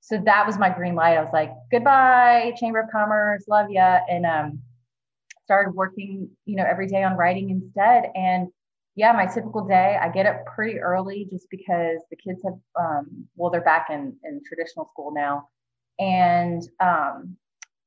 so 0.00 0.20
that 0.24 0.46
was 0.46 0.58
my 0.58 0.70
green 0.70 0.94
light. 0.94 1.16
I 1.16 1.22
was 1.22 1.32
like, 1.32 1.50
goodbye, 1.70 2.52
Chamber 2.58 2.80
of 2.80 2.90
Commerce, 2.90 3.44
love 3.48 3.70
ya. 3.70 4.00
And 4.08 4.24
um, 4.24 4.60
started 5.44 5.74
working, 5.74 6.28
you 6.44 6.56
know, 6.56 6.64
every 6.64 6.86
day 6.86 7.02
on 7.02 7.16
writing 7.16 7.50
instead. 7.50 8.10
And 8.14 8.48
yeah, 8.96 9.12
my 9.12 9.26
typical 9.26 9.66
day, 9.66 9.98
I 10.00 10.08
get 10.08 10.26
up 10.26 10.44
pretty 10.46 10.78
early 10.78 11.26
just 11.30 11.48
because 11.50 11.98
the 12.10 12.16
kids 12.16 12.40
have, 12.44 12.58
um, 12.78 13.26
well, 13.36 13.50
they're 13.50 13.60
back 13.60 13.88
in, 13.90 14.16
in 14.24 14.40
traditional 14.46 14.88
school 14.92 15.12
now. 15.14 15.48
And 15.98 16.62
um, 16.80 17.36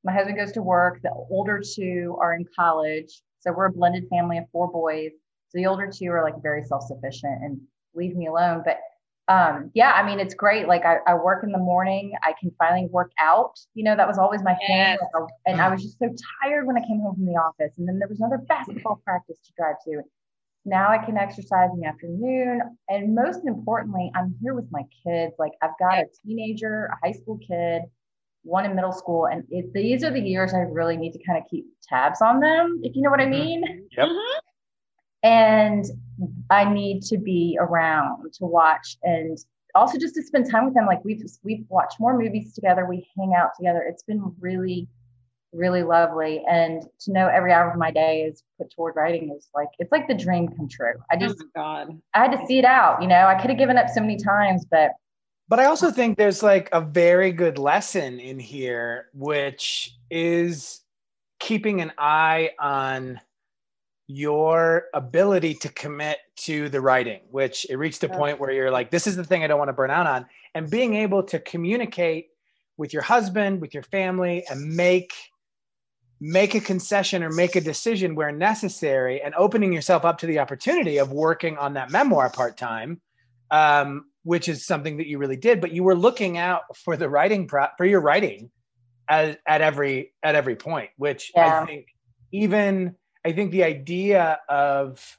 my 0.04 0.14
husband 0.14 0.38
goes 0.38 0.52
to 0.54 0.62
work. 0.62 1.02
The 1.02 1.12
older 1.30 1.62
two 1.62 2.18
are 2.22 2.36
in 2.36 2.46
college. 2.56 3.22
So 3.40 3.52
we're 3.52 3.66
a 3.66 3.72
blended 3.72 4.08
family 4.10 4.38
of 4.38 4.46
four 4.52 4.72
boys. 4.72 5.12
So 5.50 5.58
the 5.58 5.66
older 5.66 5.90
two 5.94 6.10
are 6.12 6.24
like 6.24 6.42
very 6.42 6.64
self 6.64 6.84
sufficient 6.84 7.44
and 7.44 7.60
leave 7.96 8.16
me 8.16 8.28
alone. 8.28 8.62
But 8.64 8.80
um, 9.30 9.70
yeah, 9.76 9.92
I 9.92 10.04
mean, 10.04 10.20
it's 10.20 10.34
great. 10.34 10.68
Like 10.68 10.86
I, 10.86 10.98
I, 11.06 11.14
work 11.14 11.44
in 11.44 11.52
the 11.52 11.60
morning. 11.60 12.14
I 12.24 12.34
can 12.40 12.52
finally 12.58 12.88
work 12.90 13.12
out. 13.20 13.60
You 13.76 13.84
know, 13.84 13.96
that 13.96 14.08
was 14.08 14.18
always 14.18 14.42
my 14.42 14.56
yes. 14.68 14.98
thing. 14.98 15.08
Like, 15.14 15.30
and 15.46 15.62
I 15.62 15.70
was 15.70 15.84
just 15.84 16.00
so 16.00 16.10
tired 16.42 16.66
when 16.66 16.76
I 16.78 16.82
came 16.82 17.00
home 17.00 17.14
from 17.14 17.28
the 17.28 17.34
office. 17.34 17.72
And 17.78 17.88
then 17.88 18.00
there 18.00 18.08
was 18.08 18.20
another 18.20 18.40
basketball 18.40 18.96
practice 19.06 19.38
to 19.46 19.52
drive 19.56 19.76
to. 19.86 20.02
Now 20.66 20.90
I 20.90 20.98
can 20.98 21.16
exercise 21.16 21.70
in 21.74 21.80
the 21.80 21.88
afternoon. 21.88 22.62
And 22.90 23.14
most 23.14 23.42
importantly, 23.46 24.12
I'm 24.16 24.36
here 24.42 24.56
with 24.56 24.66
my 24.72 24.82
kids. 25.06 25.36
Like 25.38 25.52
I've 25.62 25.78
got 25.80 26.00
a 26.00 26.06
teenager, 26.26 26.90
a 26.92 27.08
high 27.08 27.14
school 27.14 27.38
kid, 27.48 27.84
one 28.42 28.66
in 28.66 28.76
middle 28.76 28.92
school. 28.92 29.28
And 29.28 29.44
it, 29.52 29.72
these 29.74 30.04
are 30.04 30.12
the 30.12 30.20
years 30.20 30.56
I 30.56 30.62
really 30.62 30.98
need 30.98 31.12
to 31.12 31.20
kind 31.24 31.38
of 31.38 31.44
keep 31.50 31.66
tabs 31.88 32.22
on 32.24 32.40
them, 32.40 32.80
if 32.84 32.96
you 32.96 33.04
know 33.04 33.12
what 33.12 33.20
I 33.20 33.26
mm-hmm. 33.26 33.32
mean. 33.32 33.88
Yep. 33.96 34.08
And 35.24 35.86
I 36.50 36.72
need 36.72 37.02
to 37.04 37.18
be 37.18 37.58
around 37.60 38.34
to 38.34 38.46
watch 38.46 38.98
and 39.04 39.38
also 39.76 39.98
just 39.98 40.16
to 40.16 40.24
spend 40.24 40.50
time 40.50 40.66
with 40.66 40.74
them. 40.74 40.86
Like 40.86 41.04
we've 41.04 41.24
we've 41.44 41.66
watched 41.70 42.00
more 42.00 42.18
movies 42.18 42.54
together, 42.54 42.86
we 42.86 43.08
hang 43.18 43.34
out 43.36 43.52
together. 43.58 43.84
It's 43.88 44.04
been 44.04 44.34
really, 44.40 44.88
really 45.54 45.84
lovely. 45.84 46.44
And 46.50 46.84
to 47.02 47.12
know 47.12 47.28
every 47.28 47.52
hour 47.52 47.70
of 47.70 47.78
my 47.78 47.92
day 47.92 48.22
is 48.24 48.44
put 48.58 48.72
toward 48.74 48.96
writing 48.96 49.34
is 49.36 49.50
like 49.54 49.70
it's 49.78 49.92
like 49.92 50.08
the 50.08 50.16
dream 50.16 50.48
come 50.48 50.68
true. 50.68 50.94
I 51.12 51.16
oh 51.16 51.20
just 51.20 51.38
oh 51.42 51.50
God. 51.56 52.00
I 52.14 52.20
had 52.20 52.32
to 52.32 52.46
see 52.48 52.60
it 52.60 52.66
out. 52.66 53.02
You 53.02 53.08
know, 53.08 53.26
I 53.26 53.40
could 53.40 53.50
have 53.50 53.60
given 53.60 53.78
up 53.78 53.90
so 53.90 54.02
many 54.02 54.18
times, 54.18 54.66
but 54.70 54.92
but 55.48 55.60
I 55.60 55.66
also 55.66 55.92
think 55.92 56.18
there's 56.18 56.44
like 56.44 56.70
a 56.72 56.82
very 56.82 57.32
good 57.32 57.58
lesson 57.58 58.20
in 58.20 58.40
here, 58.40 59.08
which 59.14 59.96
is 60.12 60.82
keeping 61.40 61.82
an 61.82 61.92
eye 61.98 62.52
on 62.60 63.20
your 64.12 64.86
ability 64.96 65.54
to 65.54 65.70
commit 65.70 66.18
to 66.36 66.68
the 66.70 66.82
writing, 66.82 67.20
which 67.30 67.68
it 67.70 67.76
reached 67.76 68.04
a 68.04 68.10
point 68.10 68.40
where 68.40 68.52
you're 68.52 68.72
like, 68.72 68.90
this 68.90 69.06
is 69.06 69.16
the 69.16 69.24
thing 69.24 69.44
I 69.44 69.48
don't 69.48 69.60
want 69.60 69.70
to 69.70 69.74
burn 69.74 69.92
out 69.92 70.08
on. 70.08 70.26
And 70.56 70.68
being 70.68 70.96
able 70.96 71.22
to 71.24 71.38
communicate 71.38 72.30
with 72.76 72.92
your 72.92 73.04
husband, 73.04 73.62
with 73.62 73.72
your 73.76 73.84
family, 73.84 74.44
and 74.50 74.76
make 74.76 75.14
make 76.20 76.56
a 76.56 76.60
concession 76.60 77.24
or 77.24 77.30
make 77.30 77.56
a 77.56 77.62
decision 77.62 78.16
where 78.16 78.32
necessary 78.32 79.22
and 79.22 79.36
opening 79.36 79.72
yourself 79.72 80.04
up 80.04 80.18
to 80.18 80.26
the 80.26 80.40
opportunity 80.40 80.98
of 80.98 81.12
working 81.12 81.56
on 81.58 81.76
that 81.76 81.92
memoir 81.92 82.30
part-time 82.30 83.00
um, 83.52 84.04
which 84.24 84.50
is 84.50 84.66
something 84.66 84.98
that 84.98 85.08
you 85.08 85.18
really 85.18 85.38
did 85.38 85.62
but 85.62 85.72
you 85.72 85.82
were 85.82 85.96
looking 85.96 86.38
out 86.38 86.64
for 86.76 86.98
the 86.98 87.08
writing 87.08 87.48
pro- 87.48 87.70
for 87.78 87.86
your 87.86 88.02
writing 88.02 88.52
at, 89.08 89.40
at 89.48 89.62
every 89.62 90.12
at 90.22 90.36
every 90.36 90.58
point 90.58 90.90
which 90.98 91.32
yeah. 91.34 91.62
i 91.62 91.66
think 91.66 91.86
even 92.34 92.94
I 93.26 93.32
think 93.34 93.52
the 93.52 93.64
idea 93.64 94.40
of, 94.48 95.18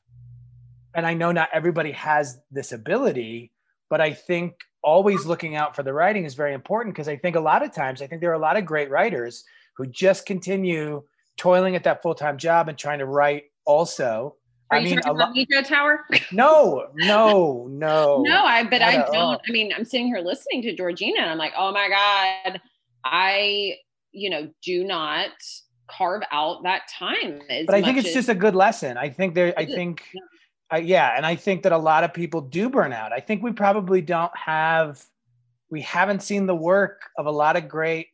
and 0.95 1.07
I 1.07 1.15
know 1.15 1.33
not 1.33 1.49
everybody 1.53 1.93
has 1.93 2.41
this 2.51 2.73
ability, 2.73 3.53
but 3.89 4.01
I 4.01 4.13
think 4.13 4.55
always 4.83 5.27
looking 5.27 5.57
out 5.57 5.77
for 5.77 5.83
the 5.83 5.93
writing 5.93 6.25
is 6.25 6.35
very 6.35 6.55
important 6.55 6.95
because 6.95 7.09
I 7.09 7.17
think 7.17 7.37
a 7.37 7.41
lot 7.41 7.63
of 7.63 7.73
times, 7.73 8.01
I 8.01 8.07
think 8.07 8.21
there 8.21 8.31
are 8.31 8.35
a 8.35 8.39
lot 8.39 8.57
of 8.57 8.65
great 8.65 8.91
writers 8.91 9.45
who 9.77 9.87
just 9.87 10.27
continue 10.27 11.03
toiling 11.37 11.77
at 11.77 11.85
that 11.85 12.03
full 12.03 12.15
time 12.15 12.39
job 12.39 12.69
and 12.69 12.79
trying 12.79 12.99
to 12.99 13.07
write 13.07 13.45
also. 13.65 14.37
Are 14.71 14.79
I 14.79 14.85
mean, 14.85 15.01
talking 15.01 15.17
about 15.17 15.35
Mejo 15.35 15.67
Tower? 15.67 16.07
no, 16.33 16.87
no, 16.95 17.67
no. 17.69 18.23
no, 18.23 18.45
I 18.45 18.63
but 18.65 18.83
I 18.83 18.99
don't. 18.99 19.17
All. 19.17 19.41
I 19.47 19.51
mean, 19.51 19.73
I'm 19.77 19.85
sitting 19.85 20.07
here 20.07 20.21
listening 20.21 20.63
to 20.63 20.77
Georgina, 20.77 21.21
and 21.21 21.31
I'm 21.31 21.39
like, 21.39 21.53
oh 21.59 21.73
my 21.73 21.89
god, 21.89 22.61
I, 23.05 23.79
you 24.13 24.31
know, 24.31 24.49
do 24.63 24.85
not 24.85 25.31
carve 25.97 26.23
out 26.33 26.63
that 26.63 26.83
time. 26.89 27.41
But 27.67 27.75
I 27.75 27.83
think 27.83 27.99
it's 27.99 28.13
just 28.13 28.29
a 28.29 28.35
good 28.35 28.55
lesson. 28.55 28.97
I 28.97 29.09
think 29.09 29.35
there, 29.35 29.53
I 29.57 29.65
think, 29.65 30.03
yeah. 30.13 30.21
Uh, 30.73 30.77
yeah. 30.77 31.15
And 31.17 31.27
I 31.27 31.35
think 31.35 31.65
that 31.65 31.73
a 31.73 31.79
lot 31.79 32.05
of 32.05 32.15
people 32.15 32.41
do 32.41 32.69
burn 32.69 32.93
out. 32.93 33.13
I 33.13 33.21
think 33.21 33.43
we 33.43 33.53
probably 33.53 34.01
don't 34.01 34.37
have, 34.37 35.05
we 35.69 35.81
haven't 35.81 36.23
seen 36.23 36.47
the 36.47 36.55
work 36.55 37.03
of 37.19 37.27
a 37.27 37.31
lot 37.31 37.57
of 37.57 37.69
great 37.69 38.09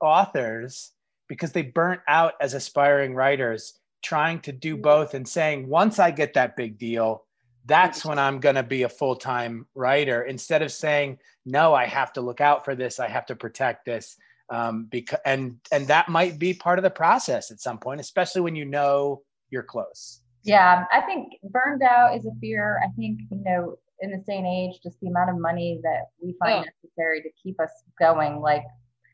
authors 0.00 0.92
because 1.28 1.52
they 1.52 1.62
burnt 1.62 2.00
out 2.08 2.34
as 2.40 2.54
aspiring 2.54 3.14
writers 3.14 3.78
trying 4.02 4.40
to 4.40 4.52
do 4.52 4.76
both 4.76 5.14
and 5.14 5.26
saying 5.26 5.68
once 5.68 5.98
i 5.98 6.10
get 6.10 6.34
that 6.34 6.56
big 6.56 6.78
deal 6.78 7.24
that's 7.64 8.04
when 8.04 8.18
i'm 8.18 8.38
going 8.38 8.54
to 8.54 8.62
be 8.62 8.82
a 8.82 8.88
full-time 8.88 9.66
writer 9.74 10.22
instead 10.22 10.62
of 10.62 10.70
saying 10.70 11.18
no 11.44 11.74
i 11.74 11.84
have 11.84 12.12
to 12.12 12.20
look 12.20 12.40
out 12.40 12.64
for 12.64 12.74
this 12.74 13.00
i 13.00 13.08
have 13.08 13.26
to 13.26 13.34
protect 13.34 13.84
this 13.84 14.16
um, 14.50 14.86
because 14.90 15.18
and 15.24 15.56
and 15.72 15.86
that 15.88 16.08
might 16.08 16.38
be 16.38 16.54
part 16.54 16.78
of 16.78 16.82
the 16.82 16.90
process 16.90 17.50
at 17.50 17.60
some 17.60 17.78
point 17.78 18.00
especially 18.00 18.40
when 18.40 18.54
you 18.56 18.64
know 18.64 19.22
you're 19.50 19.62
close. 19.62 20.20
Yeah 20.44 20.84
i 20.92 21.00
think 21.00 21.32
burned 21.50 21.82
out 21.82 22.16
is 22.16 22.26
a 22.26 22.30
fear. 22.40 22.80
I 22.84 22.88
think 22.96 23.20
you 23.30 23.42
know 23.44 23.76
in 24.00 24.10
this 24.10 24.22
day 24.26 24.36
and 24.36 24.46
age 24.46 24.80
just 24.82 25.00
the 25.00 25.08
amount 25.08 25.30
of 25.30 25.38
money 25.38 25.80
that 25.82 26.06
we 26.22 26.34
find 26.38 26.64
oh. 26.64 26.70
necessary 26.82 27.22
to 27.22 27.30
keep 27.42 27.58
us 27.60 27.70
going 27.98 28.40
like 28.40 28.62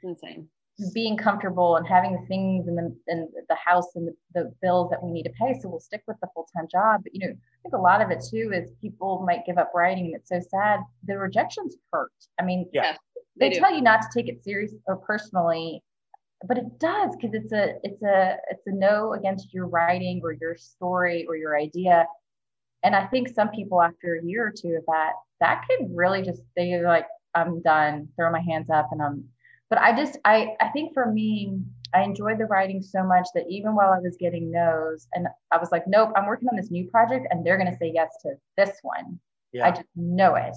insane. 0.03 0.49
being 0.93 1.17
comfortable 1.17 1.77
and 1.77 1.87
having 1.87 2.13
the 2.13 2.27
things 2.27 2.67
and 2.67 2.77
the 2.77 2.97
and 3.07 3.29
the 3.49 3.55
house 3.55 3.95
and 3.95 4.09
the, 4.09 4.15
the 4.35 4.53
bills 4.61 4.91
that 4.91 5.03
we 5.03 5.11
need 5.11 5.23
to 5.23 5.33
pay 5.41 5.55
so 5.61 5.69
we'll 5.69 5.81
stick 5.81 6.03
with 6.07 6.17
the 6.21 6.29
full-time 6.35 6.67
job. 6.71 7.03
But 7.05 7.15
you 7.15 7.27
know 7.27 7.33
i 7.33 7.59
think 7.63 7.75
a 7.75 7.79
lot 7.79 8.03
of 8.03 8.11
it 8.11 8.23
too 8.29 8.51
is 8.53 8.71
people 8.81 9.25
might 9.27 9.47
give 9.47 9.59
up 9.59 9.73
writing 9.75 10.07
and 10.07 10.15
it's 10.17 10.29
so 10.29 10.41
sad. 10.51 10.81
The 11.05 11.17
rejections 11.17 11.77
hurt. 11.93 12.13
I 12.41 12.45
mean 12.45 12.69
yeah 12.73 12.97
they, 13.43 13.51
they 13.51 13.59
tell 13.59 13.75
you 13.75 13.83
not 13.83 14.03
to 14.03 14.09
take 14.15 14.29
it 14.29 14.43
serious 14.45 14.73
or 14.87 14.97
personally 14.97 15.83
but 16.47 16.59
it 16.59 16.79
does 16.79 17.15
because 17.17 17.35
it's 17.35 17.53
a 17.53 17.75
it's 17.85 18.03
a 18.03 18.37
it's 18.51 18.67
a 18.67 18.73
no 18.73 19.15
against 19.15 19.55
your 19.55 19.67
writing 19.67 20.21
or 20.23 20.33
your 20.33 20.57
story 20.57 21.25
or 21.29 21.37
your 21.37 21.57
idea. 21.57 22.07
And 22.83 22.97
i 22.97 23.07
think 23.07 23.29
some 23.29 23.49
people 23.51 23.81
after 23.81 24.17
a 24.17 24.25
year 24.25 24.45
or 24.45 24.51
two 24.51 24.75
of 24.77 24.85
that 24.87 25.13
that 25.41 25.65
could 25.69 25.89
really 25.95 26.23
just 26.23 26.43
they're 26.57 26.87
like 26.87 27.07
i'm 27.35 27.61
done 27.63 28.09
throw 28.17 28.31
my 28.31 28.41
hands 28.41 28.71
up 28.71 28.89
and 28.91 29.01
i'm 29.01 29.25
but 29.71 29.79
i 29.79 29.95
just 29.95 30.19
i 30.25 30.49
i 30.61 30.69
think 30.71 30.93
for 30.93 31.07
me 31.07 31.61
i 31.95 32.03
enjoyed 32.03 32.39
the 32.39 32.47
writing 32.47 32.83
so 32.83 33.05
much 33.05 33.27
that 33.35 33.45
even 33.49 33.75
while 33.77 33.93
i 33.93 34.01
was 34.01 34.17
getting 34.19 34.51
no's 34.51 35.07
and 35.15 35.29
i 35.53 35.59
was 35.59 35.71
like 35.71 35.87
nope 35.87 36.11
i'm 36.17 36.27
working 36.27 36.49
on 36.49 36.57
this 36.57 36.73
new 36.73 36.91
project 36.91 37.27
and 37.31 37.47
they're 37.47 37.59
going 37.59 37.71
to 37.71 37.79
say 37.79 37.91
yes 37.95 38.17
to 38.23 38.35
this 38.57 38.79
one. 38.83 39.19
Yeah. 39.53 39.69
i 39.69 39.71
just 39.71 39.87
know 39.95 40.35
it 40.35 40.55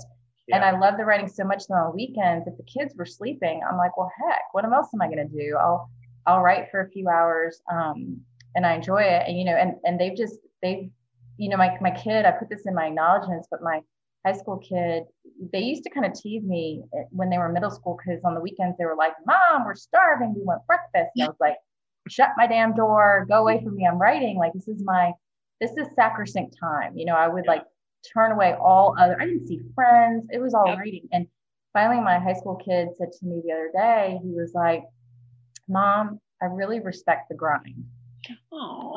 yeah. 0.48 0.58
And 0.58 0.66
I 0.66 0.80
love 0.80 0.98
the 0.98 1.06
writing 1.06 1.28
so 1.28 1.44
much 1.44 1.68
that 1.68 1.74
on 1.74 1.96
weekends, 1.96 2.48
if 2.48 2.56
the 2.58 2.64
kids 2.64 2.94
were 2.96 3.06
sleeping, 3.06 3.62
I'm 3.70 3.78
like, 3.78 3.98
well, 3.98 4.12
heck, 4.18 4.54
what 4.54 4.66
else 4.66 4.90
am 4.94 5.02
I 5.02 5.08
going 5.08 5.28
to 5.28 5.34
do? 5.34 5.58
I'll, 5.60 5.90
I'll 6.28 6.42
write 6.42 6.70
for 6.70 6.82
a 6.82 6.90
few 6.90 7.10
hours. 7.10 7.62
Um, 7.72 8.22
and 8.56 8.66
I 8.66 8.76
enjoy 8.76 9.02
it. 9.02 9.24
And, 9.28 9.38
you 9.38 9.46
know, 9.46 9.56
and, 9.56 9.76
and 9.84 10.00
they've 10.00 10.16
just, 10.16 10.36
they've, 10.62 10.90
you 11.38 11.50
know, 11.50 11.58
my, 11.58 11.78
my 11.82 11.92
kid, 11.92 12.26
I 12.26 12.32
put 12.32 12.50
this 12.50 12.66
in 12.66 12.76
my 12.76 12.88
acknowledgments, 12.88 13.48
but 13.50 13.62
my 13.62 13.82
high 14.26 14.34
school 14.34 14.58
kid, 14.58 15.04
they 15.52 15.60
used 15.60 15.84
to 15.84 15.90
kind 15.90 16.06
of 16.06 16.14
tease 16.14 16.44
me 16.44 16.84
eh, 16.96 17.04
when 17.10 17.30
they 17.30 17.38
were 17.38 17.50
middle 17.50 17.72
school. 17.72 17.98
Cause 18.04 18.20
on 18.24 18.36
the 18.36 18.40
weekends 18.40 18.78
they 18.78 18.86
were 18.86 18.96
like, 18.96 19.14
mom, 19.26 19.66
we're 19.66 19.76
starving. 19.76 20.34
We 20.36 20.44
want 20.44 20.66
breakfast. 20.68 21.12
And 21.16 21.26
I 21.26 21.28
was 21.28 21.38
like, 21.40 21.56
shut 22.08 22.30
my 22.38 22.48
damn 22.48 22.76
door, 22.76 23.26
go 23.28 23.42
away 23.42 23.62
from 23.64 23.76
me. 23.76 23.86
I'm 23.86 24.00
writing. 24.00 24.38
Like, 24.38 24.54
this 24.54 24.68
is 24.68 24.82
my, 24.84 25.12
this 25.60 25.72
is 25.72 25.88
sacrosanct 25.96 26.56
time. 26.60 26.96
You 26.96 27.06
know, 27.06 27.16
I 27.16 27.28
would 27.28 27.46
yeah. 27.46 27.52
like 27.52 27.64
turn 28.14 28.32
away 28.32 28.56
all 28.60 28.96
other, 29.00 29.18
I 29.20 29.26
didn't 29.26 29.48
see 29.48 29.62
friends. 29.74 30.28
It 30.32 30.40
was 30.40 30.54
all 30.54 30.68
yep. 30.68 30.80
reading. 30.80 31.08
And 31.12 31.28
finally, 31.74 32.02
my 32.02 32.20
high 32.20 32.34
school 32.34 32.56
kid 32.56 32.90
said 32.98 33.12
to 33.12 33.26
me 33.26 33.42
the 33.46 33.54
other 33.54 33.72
day, 33.74 34.20
he 34.24 34.30
was 34.32 34.54
like, 34.54 34.84
Mom, 35.68 36.20
I 36.42 36.46
really 36.46 36.80
respect 36.80 37.30
the 37.30 37.36
grind. 37.36 37.84
Oh, 38.52 38.96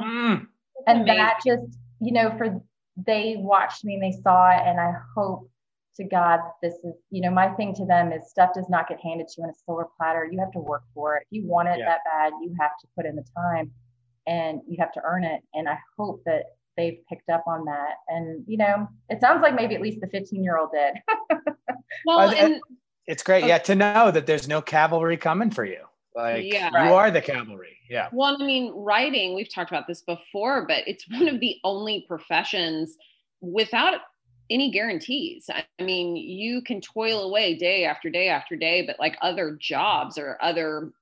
and 0.86 1.02
amazing. 1.02 1.06
that 1.06 1.40
just, 1.46 1.78
you 2.00 2.12
know, 2.12 2.34
for 2.36 2.60
they 3.06 3.36
watched 3.38 3.84
me 3.84 3.94
and 3.94 4.02
they 4.02 4.16
saw 4.22 4.50
it. 4.50 4.62
And 4.66 4.80
I 4.80 4.92
hope 5.14 5.50
to 5.96 6.04
God, 6.04 6.40
this 6.62 6.74
is, 6.84 6.94
you 7.10 7.20
know, 7.20 7.30
my 7.30 7.48
thing 7.50 7.74
to 7.74 7.84
them 7.84 8.12
is 8.12 8.30
stuff 8.30 8.50
does 8.54 8.68
not 8.68 8.88
get 8.88 9.00
handed 9.00 9.28
to 9.28 9.34
you 9.38 9.44
on 9.44 9.50
a 9.50 9.54
silver 9.66 9.88
platter. 9.96 10.28
You 10.30 10.38
have 10.40 10.52
to 10.52 10.60
work 10.60 10.82
for 10.94 11.16
it. 11.16 11.24
If 11.30 11.42
you 11.42 11.46
want 11.46 11.68
it 11.68 11.78
yeah. 11.78 11.86
that 11.86 12.00
bad, 12.04 12.32
you 12.40 12.54
have 12.60 12.72
to 12.80 12.86
put 12.96 13.06
in 13.06 13.16
the 13.16 13.24
time 13.36 13.70
and 14.26 14.60
you 14.68 14.76
have 14.78 14.92
to 14.92 15.02
earn 15.04 15.24
it. 15.24 15.42
And 15.54 15.68
I 15.68 15.78
hope 15.96 16.22
that 16.26 16.44
they've 16.78 17.00
picked 17.08 17.28
up 17.28 17.44
on 17.46 17.64
that. 17.66 17.96
And, 18.08 18.44
you 18.46 18.56
know, 18.56 18.88
it 19.10 19.20
sounds 19.20 19.42
like 19.42 19.54
maybe 19.54 19.74
at 19.74 19.82
least 19.82 20.00
the 20.00 20.06
15 20.06 20.42
year 20.42 20.56
old 20.56 20.70
did. 20.72 20.94
well, 22.06 22.30
and, 22.30 22.60
it's 23.06 23.22
great. 23.22 23.44
Yeah. 23.44 23.58
Oh. 23.60 23.64
To 23.64 23.74
know 23.74 24.10
that 24.10 24.26
there's 24.26 24.48
no 24.48 24.62
cavalry 24.62 25.16
coming 25.16 25.50
for 25.50 25.64
you. 25.64 25.82
Like 26.14 26.52
yeah, 26.52 26.68
you 26.68 26.74
right. 26.74 26.90
are 26.90 27.10
the 27.10 27.20
cavalry. 27.20 27.78
Yeah. 27.88 28.08
Well, 28.12 28.36
I 28.40 28.44
mean, 28.44 28.72
writing, 28.74 29.34
we've 29.34 29.52
talked 29.52 29.70
about 29.70 29.86
this 29.86 30.02
before, 30.02 30.66
but 30.66 30.82
it's 30.86 31.08
one 31.08 31.28
of 31.28 31.40
the 31.40 31.56
only 31.64 32.04
professions 32.08 32.96
without 33.40 34.00
any 34.50 34.70
guarantees. 34.70 35.48
I 35.48 35.82
mean, 35.82 36.16
you 36.16 36.62
can 36.62 36.80
toil 36.80 37.22
away 37.22 37.56
day 37.56 37.84
after 37.84 38.10
day 38.10 38.28
after 38.28 38.56
day, 38.56 38.84
but 38.86 38.98
like 38.98 39.16
other 39.22 39.56
jobs 39.60 40.18
or 40.18 40.38
other 40.42 40.92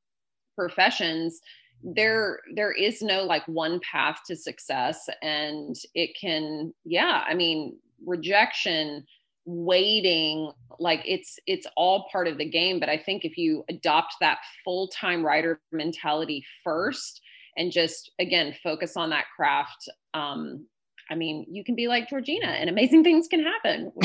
professions, 0.55 1.41
there 1.83 2.41
there 2.55 2.73
is 2.73 3.03
no 3.03 3.23
like 3.23 3.47
one 3.47 3.81
path 3.81 4.21
to 4.27 4.35
success 4.35 5.09
and 5.23 5.77
it 5.95 6.11
can 6.21 6.73
yeah 6.85 7.23
i 7.29 7.35
mean 7.35 7.77
rejection 8.05 9.05
waiting 9.45 10.51
like 10.81 11.03
it's 11.05 11.39
it's 11.47 11.67
all 11.77 12.09
part 12.11 12.27
of 12.27 12.39
the 12.39 12.49
game 12.49 12.81
but 12.81 12.89
i 12.89 12.99
think 12.99 13.25
if 13.25 13.39
you 13.39 13.65
adopt 13.69 14.15
that 14.21 14.39
full-time 14.65 15.25
writer 15.25 15.61
mentality 15.71 16.45
first 16.65 17.21
and 17.57 17.71
just 17.71 18.11
again 18.19 18.55
focus 18.63 18.97
on 18.97 19.11
that 19.11 19.27
craft 19.37 19.89
um 20.15 20.67
i 21.11 21.15
mean 21.15 21.47
you 21.49 21.63
can 21.63 21.77
be 21.77 21.87
like 21.87 22.09
georgina 22.09 22.47
and 22.47 22.69
amazing 22.69 23.05
things 23.05 23.29
can 23.29 23.45
happen. 23.45 23.93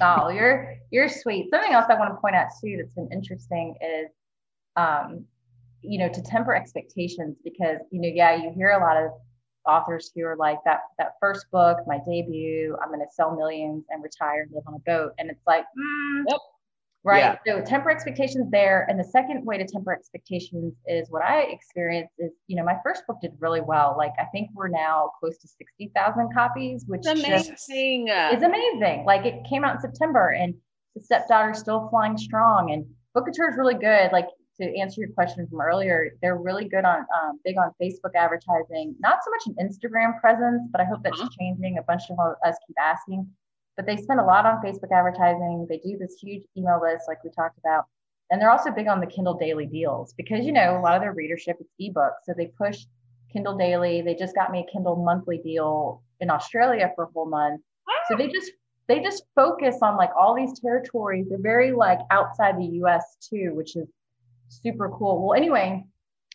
Oh 0.00 0.28
you're 0.28 0.76
you're 0.90 1.08
sweet. 1.08 1.48
Something 1.50 1.72
else 1.72 1.86
i 1.88 1.94
want 1.94 2.14
to 2.14 2.20
point 2.20 2.36
out 2.36 2.48
too 2.62 2.76
that's 2.76 2.92
been 2.94 3.08
interesting 3.10 3.74
is 3.82 4.10
um 4.76 5.24
you 5.82 5.98
know 5.98 6.08
to 6.08 6.22
temper 6.22 6.54
expectations 6.54 7.36
because 7.44 7.78
you 7.90 8.00
know 8.00 8.08
yeah 8.12 8.34
you 8.34 8.52
hear 8.54 8.70
a 8.70 8.80
lot 8.80 8.96
of 8.96 9.10
authors 9.66 10.10
who 10.14 10.24
are 10.24 10.36
like 10.36 10.58
that 10.64 10.80
that 10.98 11.12
first 11.20 11.46
book 11.50 11.78
my 11.86 11.98
debut 12.06 12.76
i'm 12.82 12.88
going 12.88 13.00
to 13.00 13.06
sell 13.12 13.36
millions 13.36 13.84
and 13.90 14.02
retire 14.02 14.42
and 14.42 14.52
live 14.52 14.64
on 14.66 14.74
a 14.74 14.78
boat 14.80 15.12
and 15.18 15.30
it's 15.30 15.46
like 15.46 15.64
mm, 15.78 16.24
yep. 16.28 16.38
right 17.04 17.18
yeah. 17.18 17.36
so 17.46 17.62
temper 17.62 17.90
expectations 17.90 18.50
there 18.50 18.86
and 18.88 18.98
the 18.98 19.04
second 19.04 19.44
way 19.44 19.58
to 19.58 19.66
temper 19.66 19.92
expectations 19.92 20.74
is 20.86 21.08
what 21.10 21.22
i 21.22 21.42
experienced 21.42 22.14
is 22.18 22.32
you 22.46 22.56
know 22.56 22.64
my 22.64 22.76
first 22.82 23.06
book 23.06 23.18
did 23.20 23.32
really 23.40 23.60
well 23.60 23.94
like 23.98 24.12
i 24.18 24.24
think 24.32 24.48
we're 24.54 24.68
now 24.68 25.10
close 25.20 25.36
to 25.38 25.46
60000 25.46 26.32
copies 26.32 26.84
which 26.86 27.06
is 27.06 27.24
amazing 27.24 28.08
is 28.08 28.42
amazing 28.42 29.04
like 29.04 29.26
it 29.26 29.44
came 29.48 29.64
out 29.64 29.74
in 29.74 29.80
september 29.80 30.30
and 30.30 30.54
the 30.96 31.02
stepdaughter's 31.02 31.58
still 31.58 31.88
flying 31.90 32.16
strong 32.16 32.72
and 32.72 32.86
Bookouture 33.18 33.50
is 33.50 33.56
really 33.56 33.74
good. 33.74 34.12
Like 34.12 34.26
to 34.60 34.78
answer 34.78 35.00
your 35.00 35.10
question 35.10 35.46
from 35.46 35.60
earlier, 35.60 36.16
they're 36.20 36.36
really 36.36 36.68
good 36.68 36.84
on 36.84 37.00
um, 37.00 37.40
big 37.44 37.56
on 37.56 37.72
Facebook 37.80 38.14
advertising. 38.14 38.94
Not 38.98 39.18
so 39.24 39.30
much 39.30 39.56
an 39.56 39.68
Instagram 39.68 40.20
presence, 40.20 40.62
but 40.70 40.80
I 40.80 40.84
hope 40.84 41.02
that's 41.02 41.20
uh-huh. 41.20 41.30
changing. 41.38 41.78
A 41.78 41.82
bunch 41.82 42.02
of 42.10 42.18
us 42.18 42.56
keep 42.66 42.76
asking, 42.80 43.28
but 43.76 43.86
they 43.86 43.96
spend 43.96 44.20
a 44.20 44.24
lot 44.24 44.46
on 44.46 44.62
Facebook 44.62 44.92
advertising. 44.92 45.66
They 45.68 45.78
do 45.78 45.96
this 45.98 46.16
huge 46.20 46.42
email 46.56 46.80
list, 46.82 47.04
like 47.08 47.22
we 47.22 47.30
talked 47.30 47.58
about, 47.58 47.84
and 48.30 48.40
they're 48.40 48.50
also 48.50 48.70
big 48.70 48.88
on 48.88 49.00
the 49.00 49.06
Kindle 49.06 49.34
Daily 49.34 49.66
deals 49.66 50.12
because 50.16 50.44
you 50.44 50.52
know 50.52 50.78
a 50.78 50.80
lot 50.80 50.96
of 50.96 51.02
their 51.02 51.14
readership 51.14 51.56
is 51.60 51.68
ebooks, 51.80 52.24
so 52.24 52.34
they 52.36 52.46
push 52.58 52.84
Kindle 53.32 53.56
Daily. 53.56 54.02
They 54.02 54.14
just 54.14 54.34
got 54.34 54.50
me 54.50 54.66
a 54.68 54.72
Kindle 54.72 54.96
monthly 54.96 55.38
deal 55.38 56.02
in 56.20 56.30
Australia 56.30 56.92
for 56.94 57.04
a 57.04 57.08
whole 57.14 57.28
month. 57.28 57.60
So 58.08 58.16
they 58.16 58.28
just 58.28 58.50
they 58.88 59.00
just 59.00 59.24
focus 59.34 59.76
on 59.82 59.96
like 59.96 60.10
all 60.18 60.34
these 60.34 60.58
territories. 60.58 61.26
They're 61.28 61.38
very 61.38 61.72
like 61.72 62.00
outside 62.10 62.58
the 62.58 62.66
US 62.82 63.16
too, 63.20 63.52
which 63.54 63.76
is 63.76 63.86
super 64.48 64.88
cool. 64.90 65.26
Well, 65.26 65.36
anyway, 65.36 65.84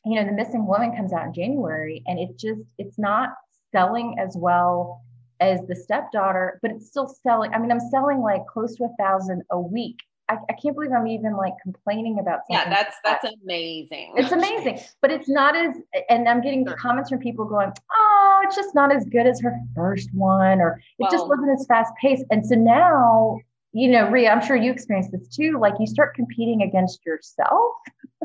you 0.05 0.15
know, 0.15 0.25
The 0.25 0.31
Missing 0.31 0.65
Woman 0.65 0.95
comes 0.95 1.13
out 1.13 1.25
in 1.27 1.33
January 1.33 2.03
and 2.07 2.19
it 2.19 2.37
just, 2.37 2.61
it's 2.77 2.97
not 2.97 3.35
selling 3.71 4.17
as 4.19 4.35
well 4.37 5.01
as 5.39 5.59
the 5.67 5.75
stepdaughter, 5.75 6.59
but 6.61 6.71
it's 6.71 6.87
still 6.87 7.07
selling. 7.07 7.53
I 7.53 7.59
mean, 7.59 7.71
I'm 7.71 7.79
selling 7.79 8.19
like 8.19 8.45
close 8.47 8.75
to 8.77 8.85
a 8.85 8.89
thousand 8.97 9.43
a 9.51 9.59
week. 9.59 9.97
I, 10.29 10.37
I 10.49 10.53
can't 10.53 10.73
believe 10.73 10.91
I'm 10.91 11.07
even 11.07 11.35
like 11.35 11.53
complaining 11.61 12.19
about 12.19 12.41
something. 12.47 12.55
Yeah, 12.55 12.69
that's 12.69 12.95
that's 13.03 13.23
that. 13.23 13.33
amazing. 13.43 14.13
It's 14.15 14.31
amazing, 14.31 14.79
but 15.01 15.11
it's 15.11 15.27
not 15.27 15.55
as. 15.55 15.75
And 16.09 16.29
I'm 16.29 16.41
getting 16.41 16.65
sure. 16.65 16.77
comments 16.77 17.09
from 17.09 17.19
people 17.19 17.43
going, 17.43 17.73
"Oh, 17.93 18.41
it's 18.45 18.55
just 18.55 18.73
not 18.73 18.95
as 18.95 19.03
good 19.05 19.27
as 19.27 19.41
her 19.41 19.59
first 19.75 20.09
one, 20.13 20.61
or 20.61 20.77
it 20.77 21.03
well, 21.03 21.11
just 21.11 21.27
wasn't 21.27 21.59
as 21.59 21.65
fast 21.67 21.91
paced." 22.01 22.23
And 22.31 22.45
so 22.45 22.55
now 22.55 23.39
you 23.73 23.89
know, 23.89 24.09
Rea, 24.09 24.29
I'm 24.29 24.45
sure 24.45 24.55
you 24.55 24.71
experienced 24.71 25.11
this 25.11 25.27
too. 25.27 25.59
Like 25.59 25.73
you 25.79 25.87
start 25.87 26.15
competing 26.15 26.61
against 26.61 27.05
yourself. 27.05 27.73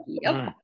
Yep. 0.07 0.35
Mm. 0.35 0.55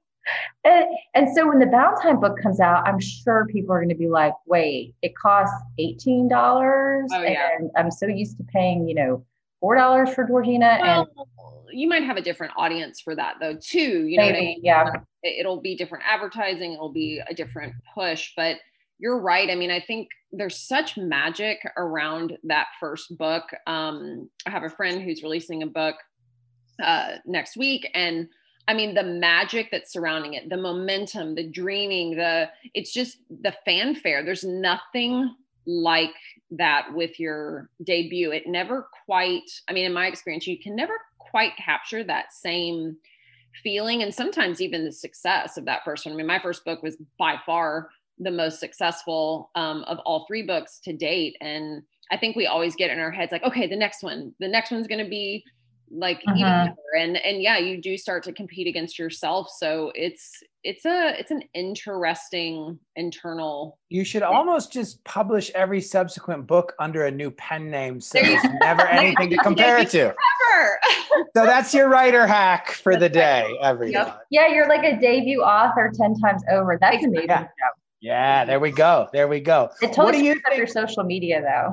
and, 0.64 0.84
and 1.14 1.36
so 1.36 1.48
when 1.48 1.58
the 1.58 1.66
Ballantine 1.66 2.20
book 2.20 2.38
comes 2.40 2.60
out, 2.60 2.86
I'm 2.86 3.00
sure 3.00 3.46
people 3.50 3.74
are 3.74 3.78
going 3.78 3.88
to 3.88 3.94
be 3.94 4.08
like, 4.08 4.34
wait, 4.46 4.94
it 5.02 5.16
costs 5.16 5.54
$18. 5.80 6.30
Oh, 6.30 7.22
yeah. 7.22 7.48
And 7.58 7.70
I'm 7.76 7.90
so 7.90 8.06
used 8.06 8.36
to 8.38 8.44
paying, 8.44 8.86
you 8.88 8.94
know, 8.94 9.24
$4 9.62 10.14
for 10.14 10.24
Georgina. 10.24 10.78
Well, 10.80 11.08
and 11.68 11.78
you 11.78 11.88
might 11.88 12.04
have 12.04 12.18
a 12.18 12.22
different 12.22 12.52
audience 12.56 13.00
for 13.00 13.16
that 13.16 13.36
though, 13.40 13.56
too. 13.56 14.06
You 14.06 14.18
know 14.18 14.24
Maybe, 14.24 14.36
I 14.36 14.40
mean? 14.40 14.60
Yeah. 14.62 14.90
It'll 15.22 15.60
be 15.60 15.76
different 15.76 16.04
advertising. 16.06 16.74
It'll 16.74 16.92
be 16.92 17.22
a 17.26 17.34
different 17.34 17.74
push, 17.94 18.32
but 18.36 18.58
you're 18.98 19.18
right. 19.18 19.50
I 19.50 19.54
mean, 19.54 19.70
I 19.70 19.80
think 19.80 20.08
there's 20.32 20.58
such 20.58 20.96
magic 20.96 21.58
around 21.76 22.38
that 22.44 22.66
first 22.80 23.16
book. 23.16 23.44
Um, 23.66 24.30
I 24.46 24.50
have 24.50 24.62
a 24.62 24.70
friend 24.70 25.02
who's 25.02 25.22
releasing 25.22 25.62
a 25.62 25.66
book 25.66 25.96
uh, 26.82 27.16
next 27.26 27.56
week, 27.56 27.88
and 27.94 28.28
I 28.66 28.74
mean, 28.74 28.94
the 28.94 29.02
magic 29.02 29.68
that's 29.70 29.92
surrounding 29.92 30.34
it, 30.34 30.48
the 30.48 30.56
momentum, 30.56 31.34
the 31.34 31.48
dreaming, 31.48 32.16
the 32.16 32.48
it's 32.72 32.92
just 32.92 33.18
the 33.28 33.54
fanfare. 33.64 34.24
There's 34.24 34.44
nothing 34.44 35.34
like 35.66 36.14
that 36.52 36.92
with 36.94 37.18
your 37.20 37.68
debut. 37.82 38.32
It 38.32 38.46
never 38.46 38.88
quite, 39.04 39.50
I 39.68 39.72
mean, 39.72 39.84
in 39.84 39.92
my 39.92 40.06
experience, 40.06 40.46
you 40.46 40.58
can 40.58 40.76
never 40.76 40.94
quite 41.18 41.56
capture 41.56 42.04
that 42.04 42.32
same 42.32 42.96
feeling 43.62 44.02
and 44.02 44.12
sometimes 44.12 44.60
even 44.60 44.84
the 44.84 44.92
success 44.92 45.56
of 45.56 45.64
that 45.66 45.84
first 45.84 46.06
one. 46.06 46.14
I 46.14 46.16
mean, 46.16 46.26
my 46.26 46.40
first 46.40 46.64
book 46.64 46.82
was 46.82 46.96
by 47.18 47.36
far 47.44 47.88
the 48.18 48.30
most 48.30 48.60
successful 48.60 49.50
um, 49.54 49.82
of 49.84 49.98
all 50.00 50.24
three 50.26 50.42
books 50.42 50.80
to 50.84 50.92
date. 50.92 51.36
And 51.40 51.82
I 52.10 52.16
think 52.16 52.36
we 52.36 52.46
always 52.46 52.76
get 52.76 52.90
in 52.90 52.98
our 52.98 53.10
heads 53.10 53.32
like, 53.32 53.42
okay, 53.42 53.66
the 53.66 53.76
next 53.76 54.02
one, 54.02 54.34
the 54.40 54.48
next 54.48 54.70
one's 54.70 54.86
going 54.86 55.02
to 55.02 55.10
be 55.10 55.44
like 55.90 56.22
uh-huh. 56.26 56.36
even 56.36 56.52
better. 56.66 56.76
and 56.98 57.16
and 57.18 57.42
yeah 57.42 57.58
you 57.58 57.80
do 57.80 57.96
start 57.96 58.22
to 58.22 58.32
compete 58.32 58.66
against 58.66 58.98
yourself 58.98 59.48
so 59.50 59.92
it's 59.94 60.42
it's 60.62 60.84
a 60.84 61.18
it's 61.18 61.30
an 61.30 61.42
interesting 61.54 62.78
internal 62.96 63.78
you 63.90 64.04
should 64.04 64.22
almost 64.22 64.72
just 64.72 65.02
publish 65.04 65.50
every 65.54 65.80
subsequent 65.80 66.46
book 66.46 66.74
under 66.78 67.04
a 67.04 67.10
new 67.10 67.30
pen 67.30 67.70
name 67.70 68.00
so 68.00 68.18
there's 68.20 68.42
never 68.60 68.86
anything 68.86 69.30
to 69.30 69.36
compare 69.42 69.78
it 69.78 69.90
to 69.90 70.14
so 71.36 71.44
that's 71.44 71.74
your 71.74 71.88
writer 71.88 72.26
hack 72.26 72.72
for 72.72 72.96
the 72.96 73.08
day 73.08 73.56
every 73.62 73.92
yep. 73.92 74.22
yeah 74.30 74.48
you're 74.48 74.68
like 74.68 74.84
a 74.84 74.98
debut 74.98 75.42
author 75.42 75.92
10 75.94 76.14
times 76.16 76.42
over 76.50 76.78
that's 76.80 77.04
amazing 77.04 77.28
yeah. 77.28 77.46
Yeah 78.04 78.44
there 78.44 78.60
we 78.60 78.70
go 78.70 79.08
there 79.12 79.28
we 79.28 79.40
go 79.40 79.70
it 79.80 79.86
totally 79.88 80.04
what 80.04 80.12
do 80.12 80.22
you 80.22 80.34
think? 80.34 80.58
your 80.58 80.66
social 80.66 81.02
media 81.02 81.40
though 81.40 81.72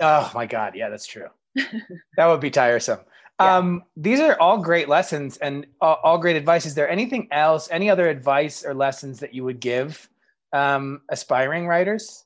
oh 0.00 0.30
my 0.32 0.46
god 0.46 0.74
yeah 0.76 0.88
that's 0.88 1.06
true 1.06 1.26
that 2.16 2.26
would 2.26 2.40
be 2.40 2.50
tiresome 2.50 3.00
yeah. 3.40 3.56
Um, 3.56 3.82
these 3.96 4.20
are 4.20 4.38
all 4.40 4.58
great 4.58 4.88
lessons 4.88 5.36
and 5.38 5.66
all, 5.80 5.98
all, 6.04 6.18
great 6.18 6.36
advice. 6.36 6.66
Is 6.66 6.74
there 6.74 6.88
anything 6.88 7.26
else, 7.32 7.68
any 7.72 7.90
other 7.90 8.08
advice 8.08 8.64
or 8.64 8.74
lessons 8.74 9.18
that 9.20 9.34
you 9.34 9.42
would 9.42 9.58
give 9.58 10.08
um, 10.52 11.00
aspiring 11.08 11.66
writers? 11.66 12.24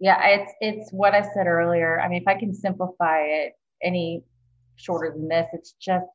Yeah, 0.00 0.18
it's 0.26 0.52
it's 0.60 0.92
what 0.92 1.14
I 1.14 1.22
said 1.34 1.46
earlier. 1.46 2.00
I 2.00 2.08
mean, 2.08 2.22
if 2.22 2.26
I 2.26 2.34
can 2.34 2.54
simplify 2.54 3.20
it 3.20 3.52
any 3.82 4.24
shorter 4.76 5.12
than 5.12 5.28
this, 5.28 5.46
it's 5.52 5.72
just 5.72 6.06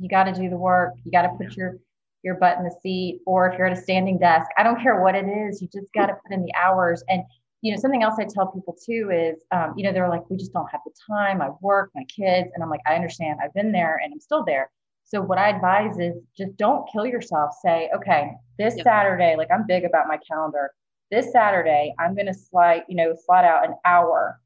you 0.00 0.08
got 0.08 0.24
to 0.24 0.32
do 0.32 0.48
the 0.48 0.56
work. 0.56 0.94
You 1.04 1.12
got 1.12 1.22
to 1.22 1.28
put 1.36 1.56
your 1.56 1.76
your 2.24 2.36
butt 2.36 2.58
in 2.58 2.64
the 2.64 2.74
seat, 2.82 3.20
or 3.26 3.48
if 3.48 3.58
you're 3.58 3.66
at 3.66 3.76
a 3.76 3.80
standing 3.80 4.18
desk, 4.18 4.48
I 4.56 4.62
don't 4.62 4.80
care 4.80 5.02
what 5.02 5.14
it 5.14 5.26
is. 5.26 5.60
You 5.60 5.68
just 5.72 5.92
got 5.92 6.06
to 6.06 6.14
put 6.14 6.34
in 6.34 6.42
the 6.42 6.52
hours 6.54 7.04
and 7.08 7.22
you 7.64 7.72
know, 7.72 7.80
something 7.80 8.02
else 8.02 8.16
I 8.18 8.26
tell 8.26 8.48
people 8.48 8.76
too 8.84 9.10
is, 9.10 9.42
um, 9.50 9.72
you 9.74 9.84
know, 9.84 9.92
they're 9.92 10.10
like, 10.10 10.28
we 10.28 10.36
just 10.36 10.52
don't 10.52 10.70
have 10.70 10.82
the 10.84 10.92
time. 11.08 11.40
I 11.40 11.48
work, 11.62 11.90
my 11.94 12.04
kids. 12.14 12.50
And 12.52 12.62
I'm 12.62 12.68
like, 12.68 12.82
I 12.86 12.94
understand. 12.94 13.38
I've 13.42 13.54
been 13.54 13.72
there 13.72 13.98
and 14.04 14.12
I'm 14.12 14.20
still 14.20 14.44
there. 14.44 14.70
So 15.04 15.22
what 15.22 15.38
I 15.38 15.48
advise 15.48 15.98
is 15.98 16.14
just 16.36 16.54
don't 16.58 16.86
kill 16.92 17.06
yourself. 17.06 17.52
Say, 17.64 17.88
okay, 17.96 18.32
this 18.58 18.74
yep. 18.76 18.84
Saturday, 18.84 19.34
like 19.38 19.48
I'm 19.50 19.66
big 19.66 19.84
about 19.84 20.08
my 20.08 20.18
calendar. 20.30 20.72
This 21.10 21.32
Saturday, 21.32 21.94
I'm 21.98 22.14
going 22.14 22.26
to 22.26 22.34
slide, 22.34 22.82
you 22.86 22.96
know, 22.96 23.14
slide 23.24 23.46
out 23.46 23.66
an 23.66 23.76
hour. 23.86 24.38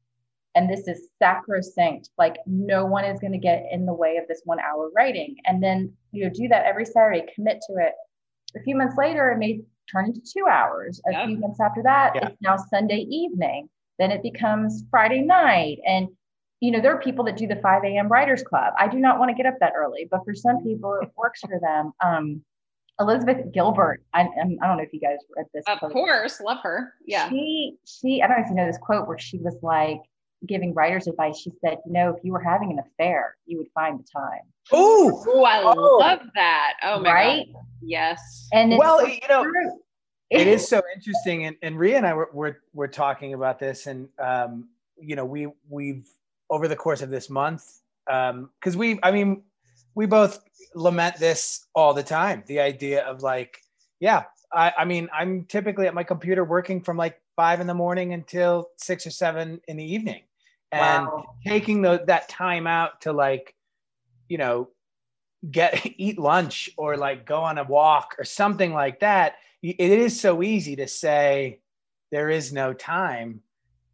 And 0.59 0.69
this 0.69 0.89
is 0.89 1.07
sacrosanct. 1.19 2.09
Like 2.17 2.35
no 2.45 2.85
one 2.85 3.05
is 3.05 3.17
going 3.21 3.31
to 3.31 3.37
get 3.37 3.63
in 3.71 3.85
the 3.85 3.93
way 3.93 4.17
of 4.17 4.27
this 4.27 4.41
one 4.43 4.59
hour 4.59 4.91
writing. 4.93 5.37
And 5.45 5.63
then, 5.63 5.93
you 6.11 6.25
know, 6.25 6.29
do 6.29 6.49
that 6.49 6.65
every 6.65 6.83
Saturday, 6.83 7.23
commit 7.33 7.61
to 7.69 7.77
it. 7.77 7.93
A 8.57 8.63
few 8.63 8.75
months 8.75 8.97
later, 8.97 9.31
it 9.31 9.37
may 9.37 9.61
turn 9.89 10.07
into 10.07 10.19
two 10.19 10.47
hours. 10.51 10.99
A 11.09 11.25
few 11.25 11.37
months 11.37 11.61
after 11.61 11.81
that, 11.83 12.11
yeah. 12.13 12.27
it's 12.27 12.41
now 12.41 12.57
Sunday 12.57 13.05
evening. 13.09 13.69
Then 13.99 14.11
it 14.11 14.21
becomes 14.21 14.83
Friday 14.91 15.21
night. 15.21 15.77
And, 15.87 16.09
you 16.59 16.71
know, 16.71 16.81
there 16.81 16.93
are 16.93 17.01
people 17.01 17.23
that 17.23 17.37
do 17.37 17.47
the 17.47 17.55
5 17.55 17.85
a.m. 17.85 18.09
Writers 18.09 18.43
Club. 18.43 18.73
I 18.77 18.89
do 18.89 18.97
not 18.97 19.17
want 19.17 19.29
to 19.29 19.41
get 19.41 19.45
up 19.45 19.59
that 19.61 19.71
early, 19.77 20.09
but 20.11 20.25
for 20.25 20.35
some 20.35 20.61
people, 20.61 20.99
it 21.01 21.09
works 21.15 21.39
for 21.39 21.57
them. 21.61 21.93
Um, 22.03 22.43
Elizabeth 22.99 23.53
Gilbert. 23.53 24.03
I, 24.13 24.23
I 24.23 24.25
don't 24.25 24.59
know 24.59 24.79
if 24.79 24.91
you 24.91 24.99
guys 24.99 25.19
read 25.37 25.45
this. 25.53 25.63
Of 25.69 25.79
quote. 25.79 25.93
course, 25.93 26.41
love 26.41 26.57
her. 26.63 26.93
Yeah. 27.05 27.29
She 27.29 27.77
she 27.85 28.21
I 28.21 28.27
don't 28.27 28.37
know 28.37 28.43
if 28.43 28.49
you 28.49 28.55
know 28.55 28.65
this 28.65 28.77
quote 28.77 29.07
where 29.07 29.17
she 29.17 29.37
was 29.37 29.55
like 29.61 30.01
giving 30.47 30.73
writers 30.73 31.07
advice. 31.07 31.39
She 31.39 31.51
said, 31.63 31.79
you 31.85 31.93
know, 31.93 32.15
if 32.15 32.23
you 32.23 32.31
were 32.31 32.41
having 32.41 32.71
an 32.71 32.79
affair, 32.79 33.35
you 33.45 33.57
would 33.57 33.69
find 33.73 33.99
the 33.99 34.03
time. 34.03 34.41
Oh, 34.71 35.23
oh, 35.27 35.43
I 35.43 35.61
oh. 35.63 35.97
love 35.99 36.21
that. 36.35 36.73
Oh 36.83 36.99
my 36.99 37.13
right? 37.13 37.53
God. 37.53 37.63
Yes. 37.81 38.47
And 38.53 38.77
well, 38.77 39.07
you 39.07 39.19
know, 39.29 39.45
it 40.29 40.47
is 40.47 40.67
so 40.69 40.81
interesting. 40.95 41.45
And, 41.45 41.55
and 41.61 41.77
Rea 41.77 41.95
and 41.95 42.05
I 42.05 42.13
were, 42.13 42.29
were, 42.33 42.59
were 42.73 42.87
talking 42.87 43.33
about 43.33 43.59
this 43.59 43.87
and, 43.87 44.07
um, 44.19 44.69
you 44.97 45.15
know, 45.15 45.25
we, 45.25 45.47
we've 45.69 46.07
over 46.49 46.67
the 46.67 46.75
course 46.75 47.01
of 47.01 47.09
this 47.09 47.29
month, 47.29 47.81
um, 48.09 48.49
cause 48.61 48.75
we, 48.75 48.99
I 49.03 49.11
mean, 49.11 49.43
we 49.95 50.05
both 50.05 50.43
lament 50.75 51.17
this 51.17 51.67
all 51.75 51.93
the 51.93 52.03
time. 52.03 52.43
The 52.47 52.59
idea 52.59 53.03
of 53.05 53.21
like, 53.21 53.61
yeah, 53.99 54.23
I, 54.51 54.73
I 54.79 54.85
mean, 54.85 55.09
I'm 55.13 55.45
typically 55.45 55.87
at 55.87 55.93
my 55.93 56.03
computer 56.03 56.43
working 56.43 56.81
from 56.81 56.97
like 56.97 57.21
five 57.35 57.61
in 57.61 57.67
the 57.67 57.73
morning 57.73 58.13
until 58.13 58.69
six 58.77 59.05
or 59.05 59.11
seven 59.11 59.61
in 59.67 59.77
the 59.77 59.83
evening 59.83 60.21
and 60.71 61.05
wow. 61.05 61.35
taking 61.45 61.81
the, 61.81 62.03
that 62.07 62.29
time 62.29 62.67
out 62.67 63.01
to 63.01 63.11
like, 63.11 63.55
you 64.27 64.37
know, 64.37 64.69
get 65.49 65.85
eat 65.97 66.19
lunch 66.19 66.69
or 66.77 66.97
like 66.97 67.25
go 67.25 67.41
on 67.41 67.57
a 67.57 67.63
walk 67.63 68.15
or 68.17 68.25
something 68.25 68.73
like 68.73 68.99
that 68.99 69.35
it 69.61 69.79
is 69.79 70.19
so 70.19 70.41
easy 70.41 70.75
to 70.75 70.87
say 70.87 71.59
there 72.11 72.29
is 72.29 72.51
no 72.51 72.73
time 72.73 73.41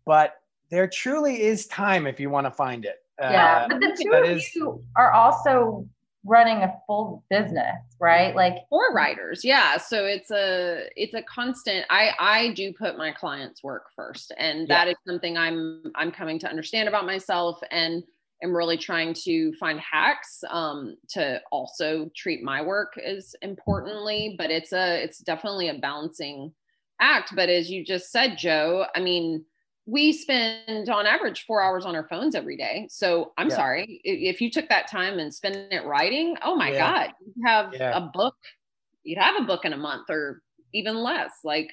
but 0.05 0.35
there 0.69 0.87
truly 0.87 1.41
is 1.41 1.65
time 1.67 2.07
if 2.07 2.19
you 2.19 2.29
want 2.29 2.45
to 2.45 2.51
find 2.51 2.85
it 2.85 2.97
yeah 3.19 3.63
uh, 3.63 3.67
but 3.69 3.79
the 3.79 3.97
two 4.01 4.11
of 4.13 4.25
is, 4.25 4.55
you 4.55 4.83
are 4.95 5.11
also 5.11 5.87
running 6.25 6.63
a 6.63 6.73
full 6.87 7.23
business 7.29 7.77
right? 7.99 8.35
Like 8.35 8.67
for 8.69 8.93
writers 8.93 9.43
yeah. 9.43 9.77
So 9.77 10.05
it's 10.05 10.31
a 10.31 10.87
it's 10.95 11.13
a 11.13 11.21
constant 11.23 11.85
i 11.89 12.11
i 12.19 12.53
do 12.53 12.73
put 12.73 12.97
my 12.97 13.11
clients 13.11 13.63
work 13.63 13.85
first 13.95 14.33
and 14.37 14.67
that 14.67 14.87
yeah. 14.87 14.91
is 14.91 14.97
something 15.07 15.37
i'm 15.37 15.83
i'm 15.95 16.11
coming 16.11 16.39
to 16.39 16.49
understand 16.49 16.89
about 16.89 17.05
myself 17.05 17.59
and 17.71 18.03
am 18.43 18.55
really 18.55 18.77
trying 18.77 19.13
to 19.13 19.53
find 19.53 19.79
hacks 19.79 20.43
um, 20.49 20.97
to 21.09 21.41
also 21.51 22.09
treat 22.15 22.43
my 22.43 22.61
work 22.61 22.97
as 22.97 23.35
importantly 23.41 24.35
but 24.37 24.51
it's 24.51 24.73
a 24.73 25.03
it's 25.03 25.19
definitely 25.19 25.69
a 25.69 25.79
balancing 25.79 26.53
act. 27.01 27.33
But 27.35 27.49
as 27.49 27.69
you 27.69 27.85
just 27.85 28.11
said 28.11 28.37
joe 28.37 28.85
i 28.95 28.99
mean 28.99 29.45
we 29.85 30.11
spend 30.11 30.89
on 30.89 31.05
average 31.05 31.45
four 31.45 31.61
hours 31.61 31.85
on 31.85 31.95
our 31.95 32.07
phones 32.07 32.35
every 32.35 32.57
day 32.57 32.87
so 32.89 33.33
i'm 33.37 33.49
yeah. 33.49 33.55
sorry 33.55 34.01
if 34.03 34.41
you 34.41 34.49
took 34.49 34.67
that 34.69 34.89
time 34.89 35.19
and 35.19 35.33
spend 35.33 35.55
it 35.55 35.85
writing 35.85 36.35
oh 36.43 36.55
my 36.55 36.71
yeah. 36.71 36.77
god 36.77 37.13
you 37.25 37.45
have 37.45 37.73
yeah. 37.73 37.95
a 37.95 38.01
book 38.01 38.35
you'd 39.03 39.19
have 39.19 39.41
a 39.41 39.45
book 39.45 39.65
in 39.65 39.73
a 39.73 39.77
month 39.77 40.09
or 40.09 40.41
even 40.73 40.95
less 40.95 41.31
like 41.43 41.71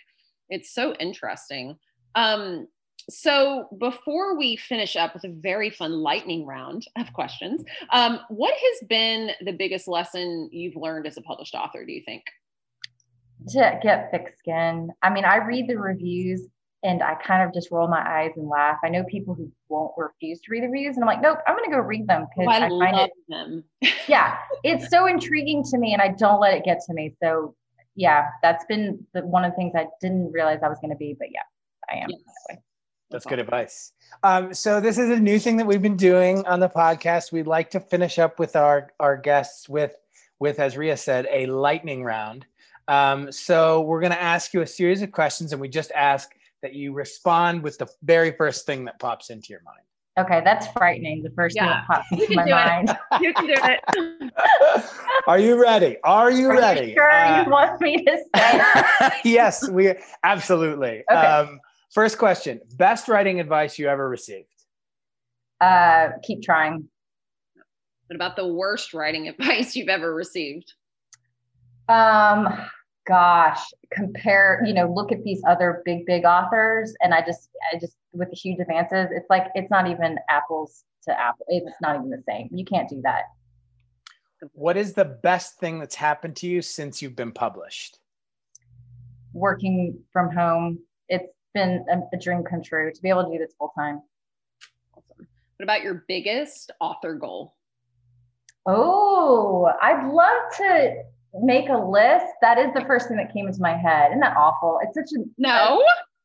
it's 0.48 0.74
so 0.74 0.94
interesting 0.94 1.76
um 2.14 2.66
so 3.10 3.68
before 3.78 4.36
we 4.36 4.56
finish 4.56 4.96
up 4.96 5.14
with 5.14 5.24
a 5.24 5.28
very 5.28 5.70
fun 5.70 5.92
lightning 5.92 6.46
round 6.46 6.86
of 6.96 7.12
questions, 7.12 7.64
um, 7.90 8.20
what 8.28 8.54
has 8.54 8.88
been 8.88 9.30
the 9.44 9.52
biggest 9.52 9.88
lesson 9.88 10.48
you've 10.52 10.76
learned 10.76 11.06
as 11.06 11.16
a 11.16 11.22
published 11.22 11.54
author, 11.54 11.84
do 11.84 11.92
you 11.92 12.02
think? 12.04 12.22
To 13.48 13.80
get 13.82 14.10
thick 14.12 14.34
skin. 14.38 14.92
I 15.02 15.10
mean, 15.10 15.24
I 15.24 15.38
read 15.38 15.68
the 15.68 15.78
reviews 15.78 16.46
and 16.82 17.02
I 17.02 17.14
kind 17.14 17.42
of 17.42 17.54
just 17.54 17.70
roll 17.70 17.86
my 17.88 18.02
eyes 18.04 18.32
and 18.36 18.48
laugh. 18.48 18.78
I 18.84 18.88
know 18.88 19.04
people 19.04 19.34
who 19.34 19.50
won't 19.68 19.92
refuse 19.96 20.40
to 20.40 20.50
read 20.50 20.64
the 20.64 20.68
reviews, 20.68 20.96
and 20.96 21.04
I'm 21.04 21.06
like, 21.06 21.22
nope, 21.22 21.38
I'm 21.46 21.56
going 21.56 21.70
to 21.70 21.76
go 21.76 21.80
read 21.80 22.06
them 22.06 22.26
because 22.34 22.48
oh, 22.48 22.62
I, 22.62 22.66
I, 22.66 22.68
find 22.68 22.96
it. 22.98 23.10
Them. 23.28 23.64
yeah, 24.08 24.38
it's 24.64 24.90
so 24.90 25.06
intriguing 25.06 25.62
to 25.70 25.78
me, 25.78 25.92
and 25.92 26.02
I 26.02 26.08
don't 26.08 26.40
let 26.40 26.54
it 26.54 26.64
get 26.64 26.80
to 26.86 26.94
me. 26.94 27.14
So, 27.22 27.54
yeah, 27.94 28.26
that's 28.42 28.64
been 28.64 29.04
the, 29.14 29.24
one 29.24 29.44
of 29.44 29.52
the 29.52 29.56
things 29.56 29.72
I 29.76 29.86
didn't 30.00 30.32
realize 30.32 30.58
I 30.62 30.68
was 30.68 30.78
going 30.80 30.90
to 30.90 30.96
be, 30.96 31.14
but 31.18 31.28
yeah, 31.30 31.42
I 31.90 32.02
am. 32.02 32.10
Yes. 32.10 32.58
That's 33.10 33.26
good 33.26 33.38
advice. 33.38 33.92
Um, 34.22 34.54
so 34.54 34.80
this 34.80 34.96
is 34.96 35.10
a 35.10 35.20
new 35.20 35.38
thing 35.38 35.58
that 35.58 35.66
we've 35.66 35.82
been 35.82 35.98
doing 35.98 36.46
on 36.46 36.60
the 36.60 36.68
podcast. 36.68 37.30
We'd 37.30 37.46
like 37.46 37.70
to 37.72 37.80
finish 37.80 38.18
up 38.18 38.38
with 38.38 38.56
our 38.56 38.90
our 38.98 39.18
guests 39.18 39.68
with 39.68 39.94
with, 40.40 40.58
as 40.58 40.76
Ria 40.76 40.96
said, 40.96 41.28
a 41.30 41.46
lightning 41.46 42.02
round. 42.02 42.46
Um, 42.88 43.30
so 43.30 43.82
we're 43.82 44.00
going 44.00 44.12
to 44.12 44.20
ask 44.20 44.52
you 44.54 44.62
a 44.62 44.66
series 44.66 45.02
of 45.02 45.12
questions, 45.12 45.52
and 45.52 45.60
we 45.60 45.68
just 45.68 45.92
ask 45.92 46.30
that 46.62 46.74
you 46.74 46.92
respond 46.92 47.62
with 47.62 47.78
the 47.78 47.88
very 48.02 48.32
first 48.32 48.66
thing 48.66 48.84
that 48.84 48.98
pops 48.98 49.30
into 49.30 49.48
your 49.50 49.62
mind. 49.64 49.80
Okay, 50.18 50.42
that's 50.44 50.66
frightening. 50.68 51.22
The 51.22 51.30
first 51.30 51.56
yeah. 51.56 51.62
thing 51.62 51.70
that 51.70 51.86
pops 51.86 52.12
into 52.12 52.34
my 52.34 52.44
mind. 52.44 52.90
It. 52.90 52.96
You 53.22 53.34
can 53.34 53.46
do 53.46 53.54
it. 53.56 54.32
Are 55.26 55.38
you 55.38 55.60
ready? 55.60 55.96
Are 56.04 56.30
you 56.30 56.50
Are 56.50 56.56
ready? 56.56 56.88
You 56.88 56.94
sure, 56.94 57.10
uh, 57.10 57.44
you 57.44 57.50
want 57.50 57.80
me 57.80 58.04
to 58.04 58.18
say? 58.36 59.10
yes, 59.24 59.68
we 59.68 59.94
absolutely. 60.22 61.02
Okay. 61.10 61.14
Um, 61.14 61.60
First 61.92 62.16
question 62.16 62.60
Best 62.76 63.08
writing 63.08 63.38
advice 63.38 63.78
you 63.78 63.86
ever 63.88 64.08
received? 64.08 64.48
Uh, 65.60 66.10
keep 66.22 66.42
trying. 66.42 66.88
What 68.06 68.16
about 68.16 68.36
the 68.36 68.46
worst 68.46 68.94
writing 68.94 69.28
advice 69.28 69.76
you've 69.76 69.88
ever 69.88 70.14
received? 70.14 70.72
Um, 71.88 72.48
gosh, 73.06 73.60
compare, 73.90 74.62
you 74.64 74.74
know, 74.74 74.92
look 74.92 75.12
at 75.12 75.22
these 75.24 75.42
other 75.46 75.82
big, 75.84 76.06
big 76.06 76.24
authors, 76.24 76.94
and 77.00 77.12
I 77.12 77.20
just, 77.24 77.50
I 77.72 77.78
just, 77.78 77.96
with 78.12 78.30
the 78.30 78.36
huge 78.36 78.60
advances, 78.60 79.08
it's 79.10 79.28
like, 79.28 79.46
it's 79.54 79.70
not 79.70 79.88
even 79.88 80.18
apples 80.28 80.84
to 81.04 81.20
apple. 81.20 81.44
It's 81.48 81.80
not 81.80 81.96
even 81.96 82.10
the 82.10 82.22
same. 82.28 82.48
You 82.52 82.64
can't 82.64 82.88
do 82.88 83.00
that. 83.02 83.24
What 84.52 84.76
is 84.76 84.92
the 84.92 85.04
best 85.04 85.58
thing 85.58 85.78
that's 85.78 85.94
happened 85.94 86.36
to 86.36 86.48
you 86.48 86.62
since 86.62 87.00
you've 87.00 87.16
been 87.16 87.32
published? 87.32 87.98
Working 89.32 89.98
from 90.12 90.34
home. 90.34 90.80
It's 91.08 91.32
been 91.54 91.84
a, 91.90 92.16
a 92.16 92.18
dream 92.18 92.42
come 92.42 92.62
true 92.62 92.92
to 92.92 93.02
be 93.02 93.08
able 93.08 93.24
to 93.24 93.30
do 93.30 93.38
this 93.38 93.54
full 93.58 93.72
time. 93.76 94.02
Awesome. 94.94 95.26
What 95.56 95.64
about 95.64 95.82
your 95.82 96.04
biggest 96.08 96.70
author 96.80 97.14
goal? 97.14 97.54
Oh, 98.66 99.70
I'd 99.80 100.12
love 100.12 100.42
to 100.58 101.02
make 101.40 101.68
a 101.68 101.76
list. 101.76 102.26
That 102.40 102.58
is 102.58 102.72
the 102.74 102.84
first 102.86 103.08
thing 103.08 103.16
that 103.16 103.32
came 103.32 103.46
into 103.46 103.60
my 103.60 103.76
head. 103.76 104.10
Isn't 104.10 104.20
that 104.20 104.36
awful? 104.36 104.78
It's 104.82 104.94
such 104.94 105.18
a 105.18 105.24
no. 105.38 105.82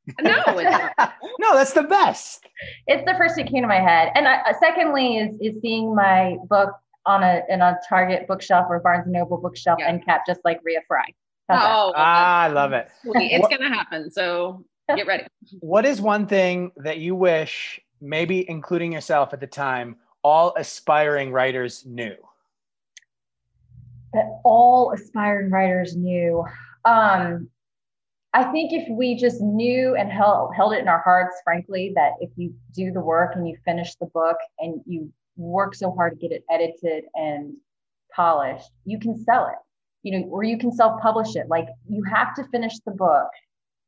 no, 0.22 0.42
no, 1.40 1.56
that's 1.56 1.74
the 1.74 1.84
best. 1.84 2.48
It's 2.88 3.04
the 3.06 3.16
first 3.18 3.36
thing 3.36 3.46
that 3.46 3.52
came 3.52 3.62
to 3.64 3.68
my 3.68 3.80
head. 3.80 4.12
And 4.16 4.28
I, 4.28 4.38
uh, 4.38 4.54
secondly, 4.60 5.18
is 5.18 5.36
is 5.42 5.62
seeing 5.62 5.94
my 5.94 6.38
book 6.50 6.72
on 7.06 7.24
a 7.24 7.42
in 7.50 7.62
a 7.62 7.78
Target 7.88 8.28
bookshelf 8.28 8.68
or 8.70 8.80
Barnes 8.80 9.06
and 9.06 9.14
Noble 9.14 9.38
bookshelf 9.38 9.80
yeah. 9.80 9.88
end 9.88 10.06
cap, 10.06 10.22
just 10.26 10.42
like 10.46 10.60
Rea 10.64 10.80
Frey. 10.88 11.14
oh, 11.50 11.94
ah, 11.96 12.42
I 12.42 12.48
love 12.48 12.74
it. 12.74 12.90
It's 13.04 13.48
gonna 13.48 13.74
happen. 13.74 14.12
So 14.12 14.66
get 14.96 15.08
ready. 15.08 15.26
What 15.60 15.86
is 15.86 16.02
one 16.02 16.28
thing 16.28 16.72
that 16.78 16.98
you 17.00 17.16
wish, 17.16 17.80
maybe 18.02 18.50
including 18.50 18.94
yourself 18.94 19.34
at 19.34 19.40
the 19.40 19.48
time, 19.48 19.98
all 20.24 20.54
aspiring 20.58 21.32
writers 21.32 21.86
knew? 21.86 22.16
That 24.18 24.42
all 24.44 24.94
aspiring 24.94 25.52
writers 25.52 25.96
knew. 25.96 26.44
Um, 26.86 27.50
I 28.34 28.46
think 28.52 28.74
if 28.74 28.88
we 28.90 29.16
just 29.16 29.42
knew 29.42 29.96
and 29.96 30.12
held 30.12 30.56
held 30.56 30.74
it 30.74 30.80
in 30.80 30.88
our 30.88 31.04
hearts, 31.04 31.36
frankly, 31.44 31.92
that 31.94 32.14
if 32.20 32.32
you 32.36 32.52
do 32.74 32.92
the 32.92 33.00
work 33.00 33.36
and 33.36 33.48
you 33.48 33.56
finish 33.64 33.94
the 33.96 34.08
book 34.08 34.38
and 34.58 34.82
you 34.88 35.14
work 35.36 35.76
so 35.76 35.92
hard 35.92 36.14
to 36.14 36.18
get 36.18 36.36
it 36.36 36.44
edited 36.50 37.04
and 37.14 37.54
polished, 38.12 38.72
you 38.86 38.98
can 38.98 39.24
sell 39.24 39.46
it. 39.46 39.60
You 40.02 40.20
know, 40.20 40.26
or 40.30 40.44
you 40.44 40.58
can 40.58 40.72
self-publish 40.72 41.36
it. 41.36 41.48
Like 41.48 41.68
you 41.88 42.02
have 42.04 42.34
to 42.38 42.44
finish 42.46 42.80
the 42.88 42.94
book 42.94 43.30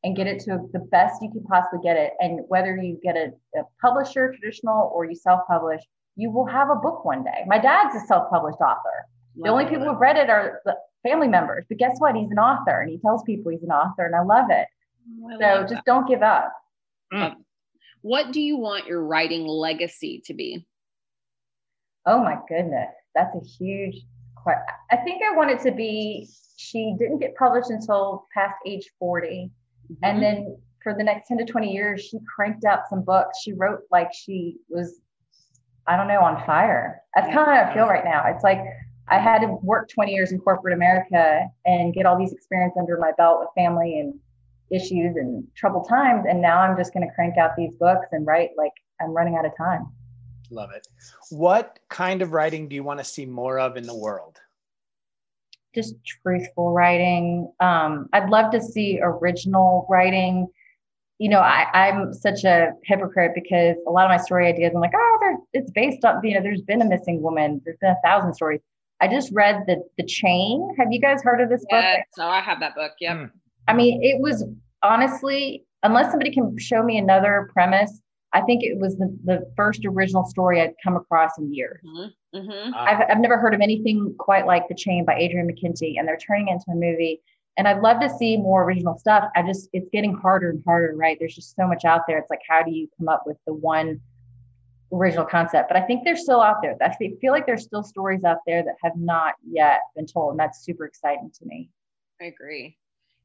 and 0.04 0.16
get 0.16 0.28
it 0.28 0.40
to 0.42 0.60
the 0.74 0.86
best 0.92 1.24
you 1.24 1.32
can 1.32 1.44
possibly 1.44 1.80
get 1.82 1.98
it. 1.98 2.14
And 2.20 2.42
whether 2.50 2.78
you 2.78 3.00
get 3.02 3.18
a, 3.18 3.32
a 3.60 3.64
publisher, 3.82 4.32
traditional, 4.32 4.92
or 4.94 5.06
you 5.06 5.16
self-publish, 5.16 5.82
you 6.16 6.30
will 6.30 6.46
have 6.46 6.70
a 6.70 6.76
book 6.76 7.04
one 7.04 7.24
day. 7.24 7.46
My 7.48 7.58
dad's 7.58 7.96
a 7.96 8.06
self-published 8.06 8.62
author. 8.62 9.08
The 9.36 9.50
only 9.50 9.66
people 9.66 9.86
who've 9.86 10.00
read 10.00 10.18
it 10.18 10.30
are 10.30 10.62
the 10.66 10.76
family 11.08 11.28
members. 11.28 11.66
But 11.70 11.78
guess 11.78 11.96
what? 12.00 12.16
He's 12.16 12.32
an 12.32 12.40
author 12.40 12.82
and 12.82 12.90
he 12.90 12.98
tells 12.98 13.24
people 13.24 13.52
he's 13.52 13.64
an 13.64 13.72
author, 13.72 14.06
and 14.06 14.16
I 14.16 14.22
love 14.22 14.50
it. 14.50 14.68
Oh, 15.24 15.30
I 15.30 15.34
so 15.34 15.60
love 15.60 15.70
just 15.70 15.76
that. 15.76 15.86
don't 15.86 16.08
give 16.08 16.22
up. 16.22 16.54
Mm. 17.14 17.36
What 18.02 18.32
do 18.32 18.42
you 18.42 18.58
want 18.58 18.88
your 18.88 19.04
writing 19.04 19.46
legacy 19.46 20.22
to 20.26 20.34
be? 20.34 20.66
Oh 22.06 22.24
my 22.24 22.38
goodness, 22.48 22.90
that's 23.14 23.36
a 23.36 23.46
huge 23.46 23.98
question. 24.36 24.64
I 24.92 24.98
think 24.98 25.22
I 25.24 25.36
want 25.36 25.52
it 25.52 25.62
to 25.62 25.72
be. 25.72 26.28
She 26.58 26.96
didn't 27.00 27.20
get 27.20 27.36
published 27.36 27.70
until 27.70 28.28
past 28.34 28.56
age 28.66 28.90
40. 29.00 29.52
Mm-hmm. 29.92 29.94
And 30.04 30.22
then 30.22 30.58
for 30.82 30.94
the 30.94 31.04
next 31.04 31.28
10 31.28 31.40
to 31.40 31.46
20 31.46 31.72
years, 31.72 32.02
she 32.02 32.20
cranked 32.36 32.66
out 32.66 32.90
some 32.90 33.02
books. 33.02 33.40
She 33.42 33.54
wrote 33.54 33.82
like 33.92 34.12
she 34.14 34.58
was, 34.70 35.00
I 35.88 35.98
don't 35.98 36.08
know, 36.08 36.22
on 36.22 36.46
fire. 36.46 37.02
That's 37.16 37.28
kind 37.28 37.40
of 37.40 37.46
how 37.46 37.72
I 37.72 37.74
feel 37.74 37.88
right 37.88 38.06
now. 38.06 38.24
It's 38.28 38.44
like 38.44 38.60
I 39.10 39.20
had 39.20 39.40
to 39.40 39.48
work 39.62 39.90
20 39.90 40.12
years 40.14 40.32
in 40.32 40.40
corporate 40.40 40.74
America 40.74 41.46
and 41.66 41.94
get 41.94 42.06
all 42.06 42.18
these 42.18 42.32
experience 42.32 42.76
under 42.80 42.98
my 42.98 43.12
belt 43.18 43.40
with 43.40 43.50
family 43.56 44.00
and 44.00 44.14
issues 44.72 45.16
and 45.16 45.46
troubled 45.56 45.88
times. 45.90 46.26
And 46.30 46.42
now 46.42 46.60
I'm 46.60 46.78
just 46.78 46.94
going 46.94 47.08
to 47.08 47.14
crank 47.14 47.38
out 47.38 47.56
these 47.58 47.76
books 47.76 48.08
and 48.12 48.26
write 48.26 48.52
like 48.58 48.74
I'm 49.02 49.12
running 49.12 49.36
out 49.36 49.46
of 49.46 49.56
time. 49.58 49.88
Love 50.52 50.72
it. 50.76 50.88
What 51.30 51.80
kind 51.90 52.22
of 52.22 52.34
writing 52.34 52.68
do 52.68 52.76
you 52.76 52.84
want 52.84 53.00
to 53.00 53.06
see 53.06 53.26
more 53.26 53.60
of 53.60 53.78
in 53.78 53.84
the 53.84 53.96
world? 53.96 54.40
Just 55.74 55.96
truthful 56.06 56.72
writing. 56.72 57.52
Um, 57.60 58.10
I'd 58.14 58.30
love 58.30 58.52
to 58.52 58.62
see 58.62 59.00
original 59.02 59.86
writing 59.90 60.48
you 61.20 61.28
know, 61.28 61.40
I, 61.40 61.68
I'm 61.74 62.14
such 62.14 62.46
a 62.46 62.72
hypocrite 62.86 63.34
because 63.36 63.76
a 63.86 63.92
lot 63.92 64.06
of 64.06 64.10
my 64.10 64.24
story 64.24 64.48
ideas, 64.48 64.72
I'm 64.74 64.80
like, 64.80 64.94
oh, 64.96 65.18
there's, 65.20 65.38
it's 65.52 65.72
based 65.72 66.06
on, 66.06 66.22
you 66.24 66.34
know, 66.34 66.42
there's 66.42 66.62
been 66.62 66.82
a 66.82 66.86
missing 66.86 67.22
woman. 67.22 67.62
There's 67.66 67.78
been 67.82 67.92
a 67.92 68.08
thousand 68.08 68.34
stories. 68.34 68.62
I 69.02 69.08
just 69.08 69.32
read 69.34 69.64
the 69.68 69.84
the 69.98 70.06
Chain. 70.06 70.76
Have 70.78 70.92
you 70.92 71.00
guys 71.00 71.22
heard 71.24 71.42
of 71.42 71.50
this 71.50 71.66
book? 71.70 71.86
No, 72.18 72.28
I 72.28 72.42
have 72.42 72.60
that 72.60 72.76
book. 72.76 72.92
Yeah. 73.00 73.16
Mm. 73.16 73.32
I 73.68 73.74
mean, 73.74 74.04
it 74.04 74.20
was 74.20 74.46
honestly, 74.84 75.66
unless 75.84 76.12
somebody 76.12 76.34
can 76.34 76.58
show 76.58 76.84
me 76.84 76.98
another 76.98 77.50
premise, 77.54 78.02
I 78.34 78.42
think 78.42 78.64
it 78.64 78.78
was 78.80 78.98
the, 78.98 79.16
the 79.26 79.52
first 79.56 79.86
original 79.86 80.26
story 80.26 80.62
I'd 80.62 80.74
come 80.84 80.96
across 80.96 81.38
in 81.38 81.54
years. 81.54 81.82
Mm-hmm. 81.86 82.38
Mm-hmm. 82.38 82.74
I've, 82.76 83.06
I've 83.10 83.20
never 83.20 83.38
heard 83.38 83.54
of 83.54 83.62
anything 83.62 84.16
quite 84.20 84.46
like 84.46 84.68
The 84.68 84.76
Chain 84.76 85.06
by 85.06 85.16
Adrian 85.16 85.48
McKinty, 85.48 85.96
and 85.98 86.08
they're 86.08 86.18
turning 86.18 86.48
it 86.48 86.54
into 86.54 86.66
a 86.72 86.76
movie. 86.76 87.22
And 87.58 87.68
I'd 87.68 87.82
love 87.82 88.00
to 88.02 88.10
see 88.10 88.38
more 88.38 88.64
original 88.64 88.98
stuff. 88.98 89.26
I 89.36 89.42
just, 89.42 89.70
it's 89.74 89.90
getting 89.92 90.14
harder 90.14 90.52
and 90.52 90.64
harder, 90.66 90.94
right? 90.96 91.18
There's 91.20 91.36
just 91.36 91.56
so 91.56 91.68
much 91.68 91.86
out 91.86 92.02
there. 92.08 92.18
It's 92.18 92.30
like, 92.30 92.42
how 92.48 92.64
do 92.64 92.72
you 92.72 92.88
come 92.98 93.10
up 93.10 93.24
with 93.26 93.38
the 93.46 93.54
one 93.54 94.00
original 94.92 95.26
concept. 95.26 95.70
But 95.70 95.78
I 95.78 95.82
think 95.82 96.04
they're 96.04 96.18
still 96.18 96.42
out 96.42 96.58
there. 96.62 96.76
I 96.82 96.96
feel 96.96 97.32
like 97.32 97.46
there's 97.46 97.64
still 97.64 97.84
stories 97.84 98.24
out 98.24 98.40
there 98.46 98.64
that 98.64 98.76
have 98.84 98.96
not 98.96 99.36
yet 99.48 99.82
been 99.96 100.06
told. 100.06 100.32
And 100.32 100.40
that's 100.40 100.64
super 100.64 100.86
exciting 100.86 101.32
to 101.40 101.46
me. 101.46 101.70
I 102.22 102.26
agree. 102.26 102.78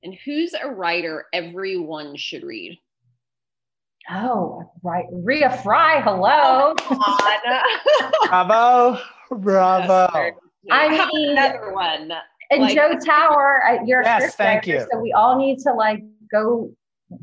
And 0.02 0.14
who's 0.24 0.54
a 0.54 0.68
writer 0.68 1.26
everyone 1.32 2.16
should 2.16 2.42
read? 2.42 2.78
Oh, 4.10 4.70
right. 4.82 5.06
Rea 5.10 5.48
Frey. 5.62 6.02
Hello. 6.02 6.74
Oh, 6.90 7.48
bravo. 8.30 9.00
Bravo. 9.30 10.36
I 10.70 11.08
mean, 11.12 11.30
another 11.30 11.72
one. 11.72 12.12
And 12.50 12.62
like, 12.62 12.74
Joe 12.74 12.98
Tower, 13.04 13.62
you're 13.86 14.02
yes, 14.02 14.34
thank 14.36 14.66
writer, 14.66 14.70
you. 14.70 14.86
So 14.92 14.98
we 14.98 15.12
all 15.12 15.38
need 15.38 15.58
to 15.60 15.72
like 15.72 16.02
go 16.30 16.70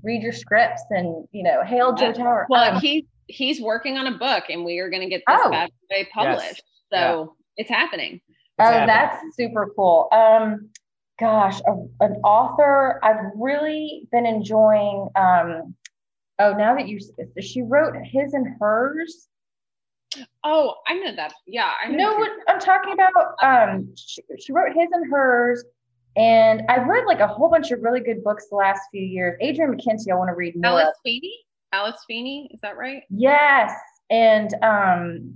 read 0.03 0.23
your 0.23 0.31
scripts 0.31 0.83
and 0.89 1.27
you 1.31 1.43
know 1.43 1.63
hail 1.63 1.93
Joe 1.93 2.11
Tower. 2.11 2.47
Well, 2.49 2.75
um, 2.75 2.81
he 2.81 3.05
he's 3.31 3.61
working 3.61 3.97
on 3.97 4.07
a 4.07 4.17
book 4.17 4.45
and 4.49 4.65
we 4.65 4.79
are 4.79 4.89
going 4.89 5.01
to 5.01 5.09
get 5.09 5.23
this 5.27 5.39
oh. 5.43 5.49
bad 5.49 5.69
boy 5.89 6.07
published. 6.13 6.61
Yes. 6.91 6.91
So 6.91 6.97
yeah. 6.97 7.25
it's 7.57 7.69
happening. 7.69 8.15
It's 8.15 8.23
oh, 8.59 8.63
happening. 8.65 8.87
that's 8.87 9.35
super 9.35 9.71
cool. 9.75 10.07
Um, 10.11 10.69
gosh, 11.19 11.59
a, 11.67 11.71
an 12.03 12.15
author 12.23 12.99
I've 13.03 13.31
really 13.35 14.07
been 14.11 14.25
enjoying. 14.25 15.07
Um, 15.15 15.75
oh, 16.39 16.53
now 16.53 16.75
that 16.75 16.87
you, 16.87 16.99
she 17.39 17.61
wrote 17.61 17.95
his 18.03 18.33
and 18.33 18.47
hers. 18.59 19.27
Oh, 20.43 20.75
I 20.87 20.95
know 20.95 21.15
that. 21.15 21.33
Yeah, 21.47 21.71
I 21.83 21.89
know, 21.89 22.11
know 22.11 22.15
what 22.17 22.31
I'm 22.49 22.59
talking 22.59 22.93
about. 22.93 23.35
Um, 23.41 23.93
she, 23.95 24.21
she 24.39 24.51
wrote 24.51 24.75
his 24.75 24.89
and 24.91 25.09
hers, 25.09 25.63
and 26.17 26.63
I've 26.67 26.85
read 26.85 27.05
like 27.05 27.21
a 27.21 27.27
whole 27.27 27.49
bunch 27.49 27.71
of 27.71 27.81
really 27.81 28.01
good 28.01 28.21
books 28.21 28.47
the 28.49 28.57
last 28.57 28.81
few 28.91 29.03
years. 29.03 29.37
Adrian 29.39 29.71
McKinty, 29.71 30.11
I 30.11 30.15
want 30.15 30.29
to 30.29 30.35
read 30.35 30.55
more. 30.57 30.81
Alice 30.81 30.97
Feeney. 31.03 31.45
Alice 31.73 32.03
Feeney, 32.07 32.49
is 32.53 32.59
that 32.61 32.77
right? 32.77 33.03
Yes. 33.09 33.71
And 34.09 34.53
um, 34.61 35.35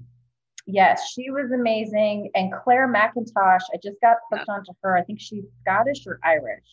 yes, 0.65 1.11
she 1.13 1.29
was 1.29 1.51
amazing. 1.51 2.29
And 2.35 2.51
Clare 2.63 2.87
Mackintosh, 2.87 3.61
I 3.73 3.77
just 3.81 3.99
got 4.01 4.17
hooked 4.29 4.45
yeah. 4.47 4.53
onto 4.53 4.73
her. 4.83 4.97
I 4.97 5.03
think 5.03 5.19
she's 5.21 5.45
Scottish 5.61 6.05
or 6.05 6.19
Irish. 6.23 6.65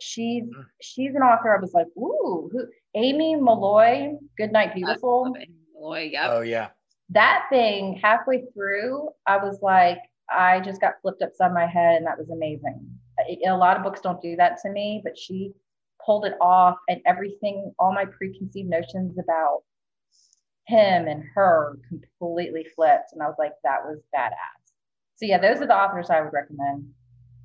She's 0.00 0.44
mm. 0.44 0.64
she's 0.80 1.14
an 1.14 1.22
author. 1.22 1.56
I 1.56 1.60
was 1.60 1.72
like, 1.72 1.86
ooh, 1.96 2.50
who, 2.52 2.66
Aimee 2.94 3.36
Molloy, 3.36 4.14
Good 4.36 4.52
Night 4.52 4.74
Beautiful. 4.74 5.32
Molloy, 5.74 6.10
yep. 6.12 6.30
Oh 6.30 6.40
yeah. 6.40 6.68
That 7.10 7.46
thing 7.50 8.00
halfway 8.02 8.44
through, 8.52 9.10
I 9.26 9.36
was 9.36 9.60
like, 9.62 9.98
I 10.30 10.60
just 10.60 10.80
got 10.80 10.94
flipped 11.02 11.22
upside 11.22 11.52
my 11.52 11.66
head, 11.66 11.96
and 11.96 12.06
that 12.06 12.18
was 12.18 12.30
amazing. 12.30 12.88
A 13.46 13.56
lot 13.56 13.76
of 13.76 13.82
books 13.82 14.00
don't 14.00 14.20
do 14.20 14.34
that 14.36 14.58
to 14.62 14.70
me, 14.70 15.00
but 15.04 15.16
she 15.16 15.52
pulled 16.04 16.24
it 16.24 16.34
off 16.40 16.76
and 16.88 17.00
everything, 17.06 17.72
all 17.78 17.92
my 17.92 18.04
preconceived 18.04 18.68
notions 18.68 19.18
about 19.18 19.62
him 20.66 21.08
and 21.08 21.24
her 21.34 21.78
completely 21.88 22.66
flipped. 22.74 23.12
And 23.12 23.22
I 23.22 23.26
was 23.26 23.36
like, 23.38 23.52
that 23.64 23.84
was 23.84 23.98
badass. 24.14 24.62
So 25.16 25.26
yeah, 25.26 25.38
those 25.38 25.60
are 25.60 25.66
the 25.66 25.76
authors 25.76 26.10
I 26.10 26.20
would 26.20 26.32
recommend. 26.32 26.88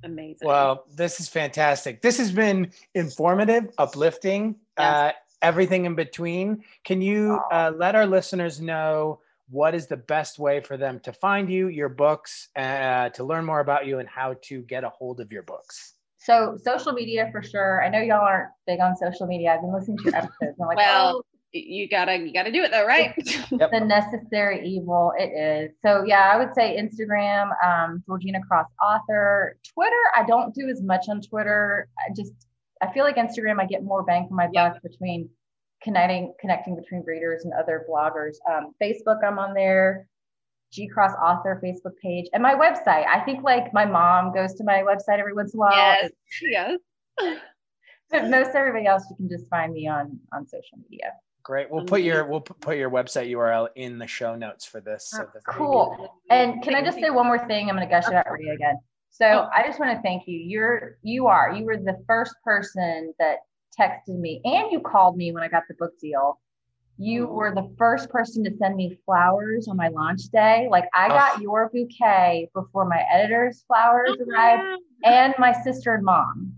Amazing. 0.04 0.46
Well, 0.46 0.84
this 0.94 1.20
is 1.20 1.28
fantastic. 1.28 2.02
This 2.02 2.18
has 2.18 2.30
been 2.30 2.70
informative, 2.94 3.72
uplifting, 3.78 4.56
yes. 4.78 4.86
uh, 4.86 5.12
everything 5.42 5.84
in 5.84 5.94
between. 5.94 6.62
Can 6.84 7.02
you 7.02 7.40
uh, 7.50 7.72
let 7.76 7.94
our 7.94 8.06
listeners 8.06 8.60
know 8.60 9.20
what 9.50 9.74
is 9.74 9.86
the 9.86 9.96
best 9.96 10.38
way 10.38 10.60
for 10.60 10.76
them 10.76 11.00
to 11.00 11.12
find 11.12 11.50
you, 11.50 11.68
your 11.68 11.88
books, 11.88 12.48
uh, 12.54 13.08
to 13.10 13.24
learn 13.24 13.44
more 13.44 13.60
about 13.60 13.86
you, 13.86 13.98
and 13.98 14.08
how 14.08 14.34
to 14.42 14.62
get 14.62 14.84
a 14.84 14.88
hold 14.90 15.20
of 15.20 15.32
your 15.32 15.42
books? 15.42 15.94
So 16.18 16.58
social 16.62 16.92
media 16.92 17.28
for 17.32 17.42
sure. 17.42 17.82
I 17.82 17.88
know 17.88 18.00
y'all 18.00 18.20
aren't 18.20 18.50
big 18.66 18.80
on 18.80 18.96
social 18.96 19.26
media. 19.26 19.54
I've 19.54 19.60
been 19.60 19.72
listening 19.72 19.98
to 19.98 20.04
your 20.04 20.16
episodes. 20.16 20.58
I'm 20.60 20.66
like, 20.66 20.76
well, 20.76 21.16
oh, 21.16 21.22
you 21.52 21.88
gotta 21.88 22.16
you 22.16 22.32
gotta 22.32 22.52
do 22.52 22.62
it 22.62 22.70
though, 22.70 22.84
right? 22.84 23.14
yep. 23.50 23.70
The 23.70 23.80
necessary 23.80 24.66
evil. 24.66 25.12
It 25.16 25.30
is. 25.30 25.76
So 25.84 26.04
yeah, 26.04 26.30
I 26.32 26.36
would 26.36 26.54
say 26.54 26.76
Instagram, 26.76 27.50
um, 27.64 28.02
Georgina 28.06 28.40
Cross 28.46 28.66
author. 28.82 29.56
Twitter, 29.72 30.02
I 30.14 30.24
don't 30.24 30.54
do 30.54 30.68
as 30.68 30.82
much 30.82 31.06
on 31.08 31.20
Twitter. 31.20 31.88
I 31.98 32.12
just 32.14 32.32
I 32.82 32.92
feel 32.92 33.04
like 33.04 33.16
Instagram, 33.16 33.60
I 33.60 33.66
get 33.66 33.82
more 33.82 34.02
bang 34.02 34.26
for 34.28 34.34
my 34.34 34.46
buck 34.46 34.74
yep. 34.74 34.82
between 34.82 35.30
connecting 35.82 36.34
connecting 36.40 36.76
between 36.76 37.04
readers 37.06 37.44
and 37.44 37.52
other 37.54 37.86
bloggers. 37.88 38.36
Um, 38.50 38.74
Facebook, 38.82 39.24
I'm 39.24 39.38
on 39.38 39.54
there. 39.54 40.06
G 40.70 40.88
Cross 40.88 41.12
Author 41.22 41.60
Facebook 41.64 41.96
page 42.02 42.26
and 42.32 42.42
my 42.42 42.54
website. 42.54 43.06
I 43.06 43.20
think 43.24 43.42
like 43.42 43.72
my 43.72 43.84
mom 43.84 44.32
goes 44.32 44.54
to 44.54 44.64
my 44.64 44.82
website 44.82 45.18
every 45.18 45.34
once 45.34 45.54
in 45.54 45.58
a 45.58 45.60
while. 45.60 45.72
Yes, 45.72 46.10
yes. 46.42 46.78
but 48.10 48.28
most 48.28 48.54
everybody 48.54 48.86
else, 48.86 49.04
you 49.10 49.16
can 49.16 49.28
just 49.28 49.48
find 49.48 49.72
me 49.72 49.88
on 49.88 50.18
on 50.32 50.46
social 50.46 50.78
media. 50.78 51.12
Great. 51.42 51.70
We'll 51.70 51.84
put 51.84 52.02
your 52.02 52.26
we'll 52.26 52.42
put 52.42 52.76
your 52.76 52.90
website 52.90 53.30
URL 53.30 53.68
in 53.76 53.98
the 53.98 54.06
show 54.06 54.34
notes 54.34 54.66
for 54.66 54.80
this. 54.80 55.10
So 55.10 55.26
cool. 55.46 56.20
And 56.28 56.62
can 56.62 56.74
I 56.74 56.82
just 56.82 56.98
say 56.98 57.08
one 57.08 57.26
more 57.26 57.46
thing? 57.46 57.70
I'm 57.70 57.76
going 57.76 57.88
to 57.88 57.90
gush 57.90 58.06
about 58.06 58.30
Rea 58.30 58.50
again. 58.50 58.78
So 59.10 59.24
oh. 59.24 59.48
I 59.54 59.66
just 59.66 59.80
want 59.80 59.96
to 59.96 60.02
thank 60.02 60.24
you. 60.26 60.38
You're 60.38 60.98
you 61.02 61.26
are 61.26 61.52
you 61.52 61.64
were 61.64 61.78
the 61.78 61.96
first 62.06 62.34
person 62.44 63.14
that 63.18 63.38
texted 63.78 64.18
me 64.18 64.42
and 64.44 64.70
you 64.70 64.80
called 64.80 65.16
me 65.16 65.32
when 65.32 65.42
I 65.42 65.48
got 65.48 65.62
the 65.68 65.74
book 65.74 65.98
deal. 65.98 66.38
You 66.98 67.28
oh. 67.28 67.32
were 67.32 67.54
the 67.54 67.72
first 67.78 68.10
person 68.10 68.44
to 68.44 68.50
send 68.58 68.76
me 68.76 68.98
flowers 69.06 69.68
on 69.68 69.76
my 69.76 69.88
launch 69.88 70.22
day. 70.32 70.68
Like 70.70 70.88
I 70.92 71.06
oh. 71.06 71.10
got 71.10 71.32
oh. 71.36 71.40
your 71.40 71.70
bouquet 71.72 72.50
before 72.54 72.84
my 72.84 73.04
editor's 73.10 73.64
flowers 73.66 74.16
oh, 74.20 74.24
arrived 74.28 74.82
and 75.04 75.34
my 75.38 75.52
sister 75.62 75.94
and 75.94 76.04
mom. 76.04 76.52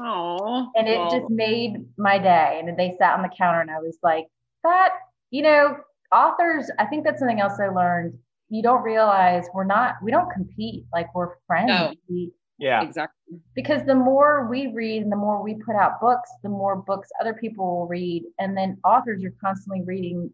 Oh. 0.00 0.70
And 0.76 0.88
it 0.88 0.98
just 1.10 1.30
made 1.30 1.86
my 1.96 2.18
day. 2.18 2.60
And 2.62 2.78
they 2.78 2.96
sat 2.98 3.16
on 3.16 3.22
the 3.22 3.30
counter 3.36 3.60
and 3.60 3.70
I 3.70 3.78
was 3.78 3.96
like, 4.02 4.26
that, 4.64 4.90
you 5.30 5.42
know, 5.42 5.76
authors, 6.12 6.70
I 6.78 6.86
think 6.86 7.04
that's 7.04 7.20
something 7.20 7.40
else 7.40 7.58
I 7.60 7.68
learned. 7.68 8.18
You 8.48 8.62
don't 8.62 8.82
realize 8.82 9.46
we're 9.54 9.64
not, 9.64 9.94
we 10.02 10.10
don't 10.10 10.30
compete 10.30 10.84
like 10.92 11.14
we're 11.14 11.36
friends. 11.46 11.68
No. 11.68 11.94
We, 12.08 12.32
yeah. 12.58 12.82
Exactly. 12.82 13.38
Because 13.54 13.84
the 13.84 13.94
more 13.94 14.48
we 14.48 14.68
read 14.68 15.02
and 15.02 15.12
the 15.12 15.16
more 15.16 15.42
we 15.42 15.54
put 15.54 15.76
out 15.76 16.00
books, 16.00 16.30
the 16.42 16.48
more 16.48 16.76
books 16.76 17.08
other 17.20 17.34
people 17.34 17.66
will 17.66 17.86
read. 17.86 18.24
And 18.38 18.56
then 18.56 18.78
authors 18.84 19.24
are 19.24 19.34
constantly 19.42 19.82
reading 19.84 20.32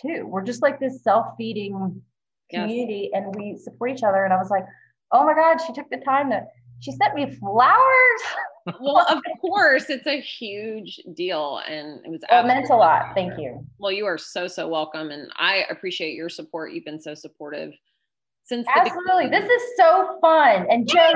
too. 0.00 0.26
We're 0.26 0.44
just 0.44 0.62
like 0.62 0.78
this 0.78 1.02
self 1.02 1.26
feeding 1.36 2.00
community 2.50 3.10
yes. 3.12 3.22
and 3.22 3.34
we 3.34 3.56
support 3.56 3.90
each 3.90 4.02
other. 4.02 4.24
And 4.24 4.32
I 4.32 4.36
was 4.36 4.50
like, 4.50 4.64
oh 5.12 5.24
my 5.24 5.34
God, 5.34 5.58
she 5.66 5.72
took 5.72 5.90
the 5.90 5.98
time 5.98 6.30
to, 6.30 6.42
she 6.80 6.92
sent 6.92 7.14
me 7.14 7.34
flowers. 7.34 8.20
well, 8.80 9.04
of 9.08 9.22
course, 9.40 9.90
it's 9.90 10.06
a 10.06 10.20
huge 10.20 10.98
deal, 11.14 11.60
and 11.68 12.04
it 12.04 12.10
was. 12.10 12.22
Well, 12.30 12.44
it 12.44 12.46
meant 12.46 12.70
a 12.70 12.76
lot. 12.76 13.12
Thank 13.14 13.38
you. 13.38 13.62
Well, 13.78 13.92
you 13.92 14.06
are 14.06 14.16
so 14.16 14.48
so 14.48 14.66
welcome, 14.68 15.10
and 15.10 15.30
I 15.36 15.66
appreciate 15.68 16.14
your 16.14 16.30
support. 16.30 16.72
You've 16.72 16.86
been 16.86 17.00
so 17.00 17.14
supportive 17.14 17.74
since. 18.44 18.66
Absolutely, 18.74 19.28
this 19.28 19.48
is 19.48 19.62
so 19.76 20.18
fun, 20.20 20.66
and 20.70 20.88
Joe, 20.88 21.10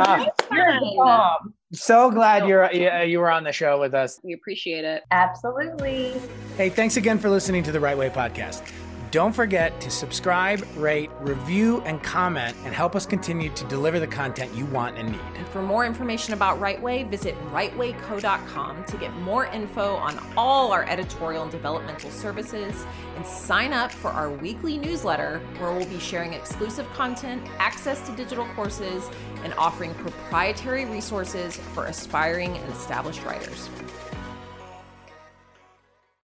you're 0.52 0.80
the 0.80 0.92
mom. 0.96 1.54
So 1.72 2.10
glad 2.10 2.48
you're 2.48 2.72
you 2.72 3.18
were 3.20 3.30
on 3.30 3.44
the 3.44 3.52
show 3.52 3.78
with 3.78 3.94
us. 3.94 4.18
We 4.22 4.32
appreciate 4.32 4.84
it. 4.84 5.02
Absolutely. 5.10 6.14
Hey, 6.56 6.70
thanks 6.70 6.96
again 6.96 7.18
for 7.18 7.28
listening 7.28 7.62
to 7.64 7.72
the 7.72 7.80
Write 7.80 7.98
Way 7.98 8.08
podcast. 8.10 8.62
Don't 9.10 9.32
forget 9.32 9.80
to 9.80 9.90
subscribe, 9.90 10.66
rate, 10.76 11.10
review, 11.20 11.80
and 11.82 12.02
comment 12.02 12.54
and 12.64 12.74
help 12.74 12.94
us 12.94 13.06
continue 13.06 13.48
to 13.54 13.64
deliver 13.64 13.98
the 13.98 14.06
content 14.06 14.54
you 14.54 14.66
want 14.66 14.98
and 14.98 15.12
need. 15.12 15.20
And 15.34 15.48
for 15.48 15.62
more 15.62 15.86
information 15.86 16.34
about 16.34 16.60
Write 16.60 16.82
Way, 16.82 17.04
visit 17.04 17.34
writewayco.com 17.50 18.84
to 18.84 18.96
get 18.98 19.14
more 19.18 19.46
info 19.46 19.94
on 19.96 20.18
all 20.36 20.72
our 20.72 20.84
editorial 20.84 21.44
and 21.44 21.50
developmental 21.50 22.10
services 22.10 22.84
and 23.16 23.24
sign 23.24 23.72
up 23.72 23.92
for 23.92 24.08
our 24.08 24.28
weekly 24.28 24.76
newsletter 24.76 25.40
where 25.56 25.72
we'll 25.72 25.88
be 25.88 25.98
sharing 25.98 26.34
exclusive 26.34 26.86
content, 26.92 27.42
access 27.58 28.06
to 28.06 28.14
digital 28.14 28.44
courses, 28.56 29.08
and 29.42 29.54
offering 29.54 29.94
proprietary 29.94 30.84
resources 30.84 31.56
for 31.56 31.86
aspiring 31.86 32.58
and 32.58 32.72
established 32.72 33.24
writers. 33.24 33.70